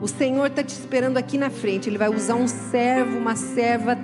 O 0.00 0.06
Senhor 0.06 0.46
está 0.46 0.62
te 0.62 0.68
esperando 0.68 1.16
aqui 1.16 1.36
na 1.36 1.50
frente. 1.50 1.88
Ele 1.88 1.98
vai 1.98 2.08
usar 2.08 2.36
um 2.36 2.46
servo, 2.46 3.18
uma 3.18 3.34
serva 3.34 3.96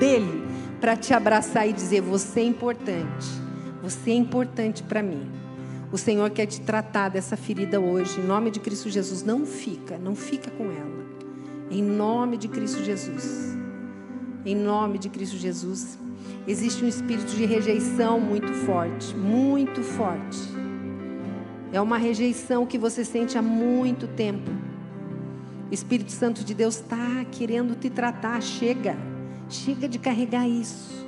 dele, 0.00 0.42
para 0.80 0.96
te 0.96 1.12
abraçar 1.12 1.68
e 1.68 1.72
dizer: 1.74 2.00
Você 2.00 2.40
é 2.40 2.44
importante. 2.44 3.28
Você 3.82 4.12
é 4.12 4.14
importante 4.14 4.82
para 4.82 5.02
mim. 5.02 5.30
O 5.92 5.98
Senhor 5.98 6.30
quer 6.30 6.46
te 6.46 6.62
tratar 6.62 7.10
dessa 7.10 7.36
ferida 7.36 7.78
hoje. 7.78 8.18
Em 8.18 8.24
nome 8.24 8.50
de 8.50 8.58
Cristo 8.58 8.88
Jesus. 8.88 9.22
Não 9.22 9.44
fica, 9.44 9.98
não 9.98 10.16
fica 10.16 10.50
com 10.50 10.64
ela. 10.64 11.04
Em 11.70 11.82
nome 11.82 12.38
de 12.38 12.48
Cristo 12.48 12.82
Jesus. 12.82 13.58
Em 14.44 14.54
nome 14.54 14.98
de 14.98 15.08
Cristo 15.08 15.36
Jesus. 15.36 15.98
Existe 16.46 16.84
um 16.84 16.88
espírito 16.88 17.34
de 17.34 17.44
rejeição 17.44 18.20
muito 18.20 18.52
forte, 18.52 19.14
muito 19.14 19.82
forte. 19.82 20.38
É 21.72 21.80
uma 21.80 21.98
rejeição 21.98 22.64
que 22.64 22.78
você 22.78 23.04
sente 23.04 23.36
há 23.36 23.42
muito 23.42 24.06
tempo. 24.08 24.50
O 25.70 25.74
Espírito 25.74 26.12
Santo 26.12 26.42
de 26.42 26.54
Deus 26.54 26.76
está 26.76 27.26
querendo 27.30 27.78
te 27.78 27.90
tratar. 27.90 28.40
Chega, 28.40 28.96
chega 29.50 29.86
de 29.86 29.98
carregar 29.98 30.48
isso. 30.48 31.06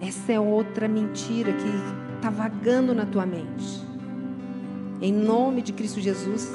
Essa 0.00 0.32
é 0.32 0.40
outra 0.40 0.88
mentira 0.88 1.52
que 1.52 2.16
está 2.16 2.28
vagando 2.28 2.92
na 2.92 3.06
tua 3.06 3.24
mente. 3.24 3.81
Em 5.02 5.12
nome 5.12 5.62
de 5.62 5.72
Cristo 5.72 6.00
Jesus. 6.00 6.48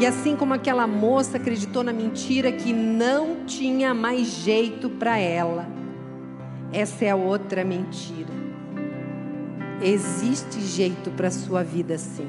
E 0.00 0.06
assim 0.06 0.34
como 0.34 0.54
aquela 0.54 0.86
moça 0.86 1.36
acreditou 1.36 1.84
na 1.84 1.92
mentira 1.92 2.50
que 2.50 2.72
não 2.72 3.44
tinha 3.44 3.92
mais 3.92 4.26
jeito 4.28 4.88
para 4.88 5.18
ela, 5.18 5.68
essa 6.72 7.04
é 7.04 7.14
outra 7.14 7.62
mentira. 7.62 8.32
Existe 9.82 10.58
jeito 10.60 11.10
para 11.10 11.28
a 11.28 11.30
sua 11.30 11.62
vida 11.62 11.98
sim. 11.98 12.26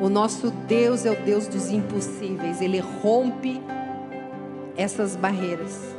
O 0.00 0.08
nosso 0.08 0.50
Deus 0.66 1.04
é 1.04 1.10
o 1.10 1.24
Deus 1.24 1.46
dos 1.46 1.70
impossíveis. 1.70 2.62
Ele 2.62 2.80
rompe 2.80 3.60
essas 4.76 5.14
barreiras. 5.14 5.94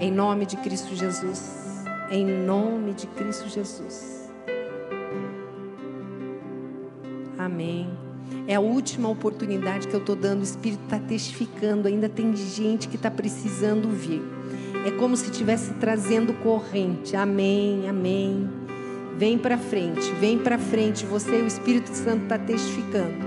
Em 0.00 0.10
nome 0.10 0.46
de 0.46 0.56
Cristo 0.58 0.94
Jesus. 0.94 1.84
Em 2.10 2.24
nome 2.24 2.94
de 2.94 3.08
Cristo 3.08 3.48
Jesus. 3.48 4.13
É 8.54 8.56
a 8.56 8.60
última 8.60 9.08
oportunidade 9.08 9.88
que 9.88 9.94
eu 9.94 9.98
estou 9.98 10.14
dando. 10.14 10.38
O 10.38 10.44
Espírito 10.44 10.84
está 10.84 10.96
testificando. 10.96 11.88
Ainda 11.88 12.08
tem 12.08 12.36
gente 12.36 12.86
que 12.86 12.94
está 12.94 13.10
precisando 13.10 13.88
vir. 13.88 14.22
É 14.86 14.92
como 14.92 15.16
se 15.16 15.28
estivesse 15.28 15.72
trazendo 15.80 16.32
corrente. 16.34 17.16
Amém, 17.16 17.88
amém. 17.88 18.48
Vem 19.18 19.36
para 19.36 19.58
frente, 19.58 20.08
vem 20.20 20.38
para 20.38 20.56
frente. 20.56 21.04
Você 21.04 21.40
e 21.40 21.42
o 21.42 21.48
Espírito 21.48 21.92
Santo 21.92 22.22
está 22.22 22.38
testificando. 22.38 23.26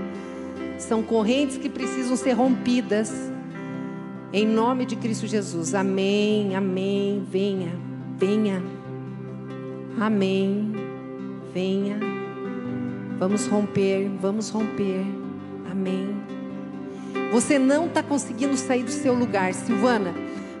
São 0.78 1.02
correntes 1.02 1.58
que 1.58 1.68
precisam 1.68 2.16
ser 2.16 2.32
rompidas. 2.32 3.12
Em 4.32 4.46
nome 4.46 4.86
de 4.86 4.96
Cristo 4.96 5.26
Jesus. 5.26 5.74
Amém, 5.74 6.56
amém. 6.56 7.22
Venha, 7.30 7.72
venha. 8.16 8.62
Amém. 10.00 10.72
Venha. 11.52 11.98
Vamos 13.18 13.46
romper, 13.46 14.08
vamos 14.22 14.48
romper. 14.48 15.17
Amém. 15.70 16.16
Você 17.32 17.58
não 17.58 17.86
está 17.86 18.02
conseguindo 18.02 18.56
sair 18.56 18.82
do 18.82 18.90
seu 18.90 19.14
lugar, 19.14 19.52
Silvana. 19.52 20.14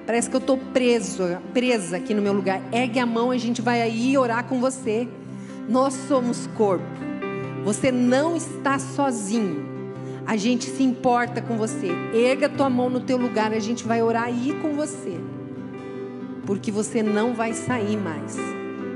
Parece 0.06 0.28
que 0.28 0.36
eu 0.36 0.40
estou 0.40 0.56
preso, 0.56 1.22
presa 1.52 1.96
aqui 1.96 2.14
no 2.14 2.22
meu 2.22 2.32
lugar. 2.32 2.60
Ergue 2.72 2.98
a 2.98 3.06
mão, 3.06 3.30
a 3.30 3.38
gente 3.38 3.60
vai 3.60 3.82
aí 3.82 4.16
orar 4.16 4.44
com 4.44 4.60
você. 4.60 5.08
Nós 5.68 5.94
somos 6.08 6.46
corpo. 6.48 6.84
Você 7.64 7.92
não 7.92 8.36
está 8.36 8.78
sozinho. 8.78 9.66
A 10.26 10.36
gente 10.36 10.64
se 10.64 10.82
importa 10.82 11.40
com 11.40 11.56
você. 11.56 11.88
Erga 12.14 12.46
a 12.46 12.48
tua 12.50 12.70
mão 12.70 12.88
no 12.90 13.00
teu 13.00 13.16
lugar, 13.16 13.52
a 13.52 13.58
gente 13.58 13.84
vai 13.84 14.02
orar 14.02 14.24
aí 14.24 14.56
com 14.60 14.74
você. 14.74 15.18
Porque 16.46 16.70
você 16.70 17.02
não 17.02 17.34
vai 17.34 17.52
sair 17.52 17.96
mais 17.96 18.36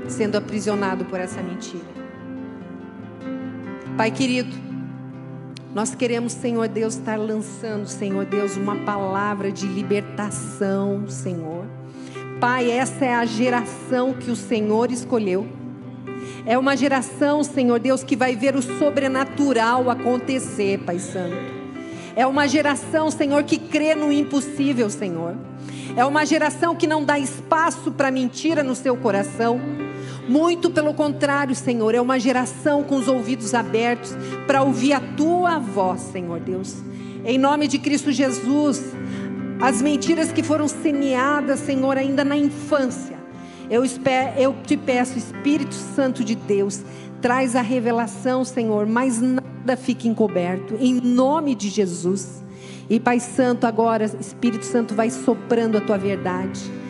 sendo 0.07 0.35
aprisionado 0.35 1.05
por 1.05 1.19
essa 1.19 1.41
mentira. 1.41 1.93
Pai 3.95 4.11
querido, 4.11 4.55
nós 5.73 5.95
queremos, 5.95 6.33
Senhor 6.33 6.67
Deus, 6.67 6.93
estar 6.93 7.17
lançando, 7.17 7.87
Senhor 7.87 8.25
Deus, 8.25 8.55
uma 8.55 8.75
palavra 8.75 9.51
de 9.51 9.65
libertação, 9.65 11.05
Senhor. 11.07 11.65
Pai, 12.39 12.69
essa 12.69 13.05
é 13.05 13.15
a 13.15 13.25
geração 13.25 14.13
que 14.13 14.29
o 14.29 14.35
Senhor 14.35 14.91
escolheu. 14.91 15.47
É 16.45 16.57
uma 16.59 16.77
geração, 16.77 17.43
Senhor 17.43 17.79
Deus, 17.79 18.03
que 18.03 18.15
vai 18.15 18.35
ver 18.35 18.55
o 18.55 18.61
sobrenatural 18.61 19.89
acontecer, 19.89 20.77
Pai 20.79 20.99
Santo. 20.99 21.37
É 22.15 22.27
uma 22.27 22.47
geração, 22.47 23.09
Senhor, 23.09 23.43
que 23.43 23.57
crê 23.57 23.95
no 23.95 24.11
impossível, 24.11 24.91
Senhor. 24.91 25.35
É 25.95 26.05
uma 26.05 26.23
geração 26.23 26.75
que 26.75 26.85
não 26.85 27.03
dá 27.03 27.17
espaço 27.17 27.91
para 27.91 28.11
mentira 28.11 28.61
no 28.61 28.75
seu 28.75 28.95
coração 28.95 29.59
muito 30.27 30.69
pelo 30.71 30.93
contrário, 30.93 31.55
Senhor, 31.55 31.93
é 31.93 32.01
uma 32.01 32.19
geração 32.19 32.83
com 32.83 32.95
os 32.95 33.07
ouvidos 33.07 33.53
abertos 33.53 34.15
para 34.47 34.63
ouvir 34.63 34.93
a 34.93 34.99
tua 34.99 35.59
voz, 35.59 36.01
Senhor 36.01 36.39
Deus. 36.39 36.77
Em 37.25 37.37
nome 37.37 37.67
de 37.67 37.77
Cristo 37.77 38.11
Jesus, 38.11 38.93
as 39.61 39.81
mentiras 39.81 40.31
que 40.31 40.43
foram 40.43 40.67
semeadas, 40.67 41.59
Senhor, 41.59 41.97
ainda 41.97 42.23
na 42.23 42.37
infância. 42.37 43.17
Eu, 43.69 43.83
espero, 43.83 44.39
eu 44.39 44.55
te 44.65 44.77
peço, 44.77 45.17
Espírito 45.17 45.73
Santo 45.73 46.23
de 46.23 46.35
Deus, 46.35 46.81
traz 47.21 47.55
a 47.55 47.61
revelação, 47.61 48.43
Senhor, 48.43 48.85
mas 48.85 49.21
nada 49.21 49.77
fique 49.77 50.07
encoberto, 50.07 50.75
em 50.79 50.95
nome 50.95 51.55
de 51.55 51.69
Jesus. 51.69 52.43
E 52.89 52.99
Pai 52.99 53.19
Santo, 53.19 53.65
agora, 53.65 54.03
Espírito 54.19 54.65
Santo, 54.65 54.93
vai 54.93 55.09
soprando 55.09 55.77
a 55.77 55.81
tua 55.81 55.97
verdade 55.97 56.82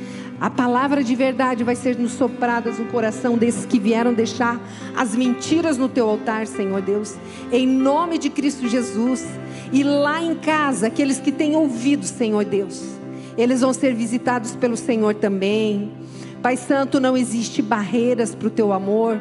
a 0.44 0.50
palavra 0.50 1.02
de 1.02 1.16
verdade 1.16 1.64
vai 1.64 1.74
ser 1.74 1.98
nos 1.98 2.12
sopradas 2.12 2.78
no 2.78 2.84
coração 2.88 3.38
desses 3.38 3.66
que 3.66 3.80
vieram 3.80 4.14
deixar 4.14 4.60
as 4.94 5.16
mentiras 5.16 5.78
no 5.78 5.88
teu 5.88 6.10
altar, 6.10 6.48
Senhor 6.48 6.82
Deus. 6.82 7.16
Em 7.50 7.66
nome 7.66 8.18
de 8.18 8.30
Cristo 8.30 8.68
Jesus. 8.68 9.26
E 9.72 9.86
lá 9.86 10.22
em 10.22 10.36
casa, 10.36 10.88
aqueles 10.88 11.18
que 11.18 11.32
têm 11.32 11.56
ouvido, 11.56 12.06
Senhor 12.06 12.44
Deus, 12.44 12.84
eles 13.38 13.62
vão 13.62 13.72
ser 13.72 13.96
visitados 13.96 14.54
pelo 14.54 14.76
Senhor 14.76 15.16
também. 15.16 15.94
Pai 16.42 16.58
Santo, 16.58 17.00
não 17.00 17.16
existe 17.16 17.62
barreiras 17.62 18.36
para 18.36 18.50
o 18.50 18.52
teu 18.52 18.74
amor. 18.74 19.18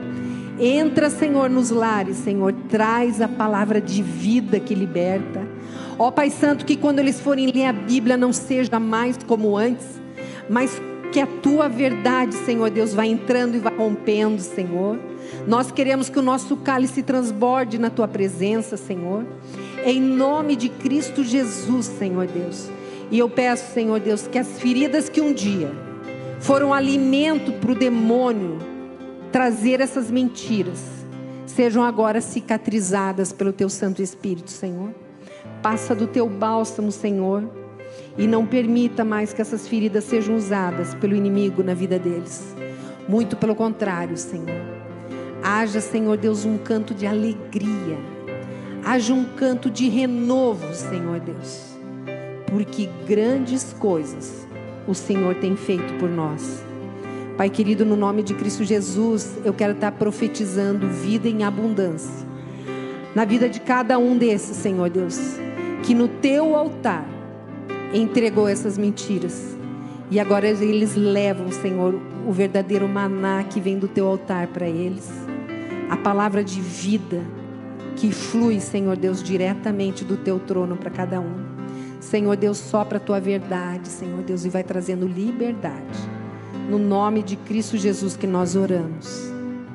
Entra, 0.59 1.09
Senhor, 1.09 1.49
nos 1.49 1.71
lares, 1.71 2.17
Senhor, 2.17 2.53
traz 2.69 3.21
a 3.21 3.29
palavra 3.29 3.81
de 3.81 4.03
vida 4.03 4.59
que 4.59 4.75
liberta. 4.75 5.47
Ó 6.01 6.11
Pai 6.11 6.31
Santo, 6.31 6.65
que 6.65 6.77
quando 6.77 6.99
eles 6.99 7.21
forem 7.21 7.47
ler 7.47 7.67
a 7.67 7.73
Bíblia 7.73 8.17
não 8.17 8.33
seja 8.33 8.81
mais 8.81 9.17
como 9.25 9.57
antes, 9.57 9.87
mas 10.51 10.83
que 11.13 11.21
a 11.21 11.27
tua 11.27 11.69
verdade, 11.69 12.35
Senhor 12.35 12.71
Deus, 12.71 12.95
vai 12.95 13.09
entrando 13.09 13.55
e 13.55 13.59
vai 13.59 13.77
rompendo, 13.77 14.41
Senhor. 14.41 14.99
Nós 15.47 15.71
queremos 15.71 16.09
que 16.09 16.19
o 16.19 16.23
nosso 16.23 16.57
cálice 16.57 17.03
transborde 17.03 17.79
na 17.79 17.91
tua 17.91 18.09
presença, 18.09 18.79
Senhor. 18.79 19.27
Em 19.85 20.01
nome 20.01 20.57
de 20.57 20.71
Cristo 20.71 21.23
Jesus, 21.23 21.87
Senhor 21.87 22.27
Deus. 22.27 22.71
E 23.11 23.19
eu 23.19 23.29
peço, 23.29 23.75
Senhor 23.75 24.01
Deus, 24.01 24.27
que 24.27 24.39
as 24.39 24.59
feridas 24.59 25.11
que 25.11 25.21
um 25.21 25.35
dia 25.35 25.71
foram 26.41 26.73
alimento 26.73 27.53
para 27.53 27.73
o 27.73 27.75
demônio 27.75 28.59
trazer 29.31 29.81
essas 29.81 30.11
mentiras, 30.11 30.83
sejam 31.45 31.85
agora 31.85 32.23
cicatrizadas 32.23 33.33
pelo 33.33 33.53
teu 33.53 33.69
Santo 33.69 34.01
Espírito, 34.01 34.51
Senhor. 34.51 34.95
Passa 35.63 35.95
do 35.95 36.07
teu 36.07 36.27
bálsamo, 36.27 36.91
Senhor 36.91 37.62
e 38.17 38.27
não 38.27 38.47
permita 38.47 39.05
mais 39.05 39.33
que 39.33 39.41
essas 39.41 39.67
feridas 39.67 40.05
sejam 40.05 40.37
usadas 40.37 40.95
pelo 40.95 41.15
inimigo 41.15 41.63
na 41.63 41.75
vida 41.75 41.99
deles. 41.99 42.55
Muito 43.09 43.37
pelo 43.37 43.55
contrário, 43.55 44.17
Senhor. 44.17 44.61
Haja, 45.43 45.81
Senhor 45.81 46.17
Deus, 46.17 46.45
um 46.45 46.59
canto 46.59 46.95
de 46.95 47.07
alegria. 47.07 47.99
Haja 48.85 49.13
um 49.13 49.25
canto 49.25 49.71
de 49.71 49.89
renovo, 49.89 50.73
Senhor 50.75 51.21
Deus. 51.21 51.77
Porque 52.47 52.89
grandes 53.07 53.73
coisas 53.79 54.47
o 54.87 54.95
Senhor 54.95 55.37
tem 55.37 55.57
feito 55.57 55.95
por 55.95 56.09
nós. 56.09 56.63
Pai 57.37 57.49
querido, 57.49 57.85
no 57.85 57.97
nome 57.97 58.23
de 58.23 58.35
Cristo 58.35 58.63
Jesus, 58.63 59.39
eu 59.45 59.55
quero 59.55 59.73
estar 59.73 59.93
profetizando 59.93 60.87
vida 60.87 61.29
em 61.29 61.45
abundância. 61.45 62.27
Na 63.15 63.25
vida 63.25 63.49
de 63.49 63.61
cada 63.61 63.99
um 63.99 64.17
desses, 64.17 64.57
Senhor 64.57 64.91
Deus. 64.91 65.19
Que 65.83 65.95
no 65.95 66.09
teu 66.09 66.55
altar 66.55 67.12
entregou 67.93 68.49
essas 68.49 68.79
mentiras. 68.79 69.57
E 70.11 70.21
agora 70.21 70.47
eles 70.49 70.95
levam, 70.95 71.51
Senhor, 71.51 71.99
o 72.27 72.33
verdadeiro 72.33 72.89
maná 72.89 73.43
que 73.45 73.61
vem 73.61 73.79
do 73.79 73.89
teu 73.89 74.07
altar 74.07 74.49
para 74.49 74.69
eles. 74.69 75.11
A 75.89 75.97
palavra 75.97 76.45
de 76.45 76.61
vida 76.61 77.23
que 77.97 78.11
flui, 78.11 78.61
Senhor 78.61 78.97
Deus, 78.97 79.23
diretamente 79.23 80.05
do 80.05 80.17
teu 80.17 80.39
trono 80.39 80.77
para 80.77 80.91
cada 80.91 81.21
um. 81.21 81.53
Senhor 82.01 82.37
Deus, 82.37 82.59
sopra 82.59 82.99
a 82.99 83.01
tua 83.01 83.21
verdade, 83.21 83.89
Senhor 83.89 84.23
Deus, 84.23 84.45
e 84.45 84.49
vai 84.49 84.65
trazendo 84.65 85.07
liberdade. 85.07 85.99
No 86.69 86.79
nome 86.79 87.23
de 87.23 87.37
Cristo 87.37 87.77
Jesus 87.77 88.17
que 88.17 88.27
nós 88.27 88.57
oramos. 88.57 89.33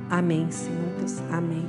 Amém, 0.10 0.48
Senhor 0.52 0.90
Deus. 1.00 1.20
Amém. 1.32 1.67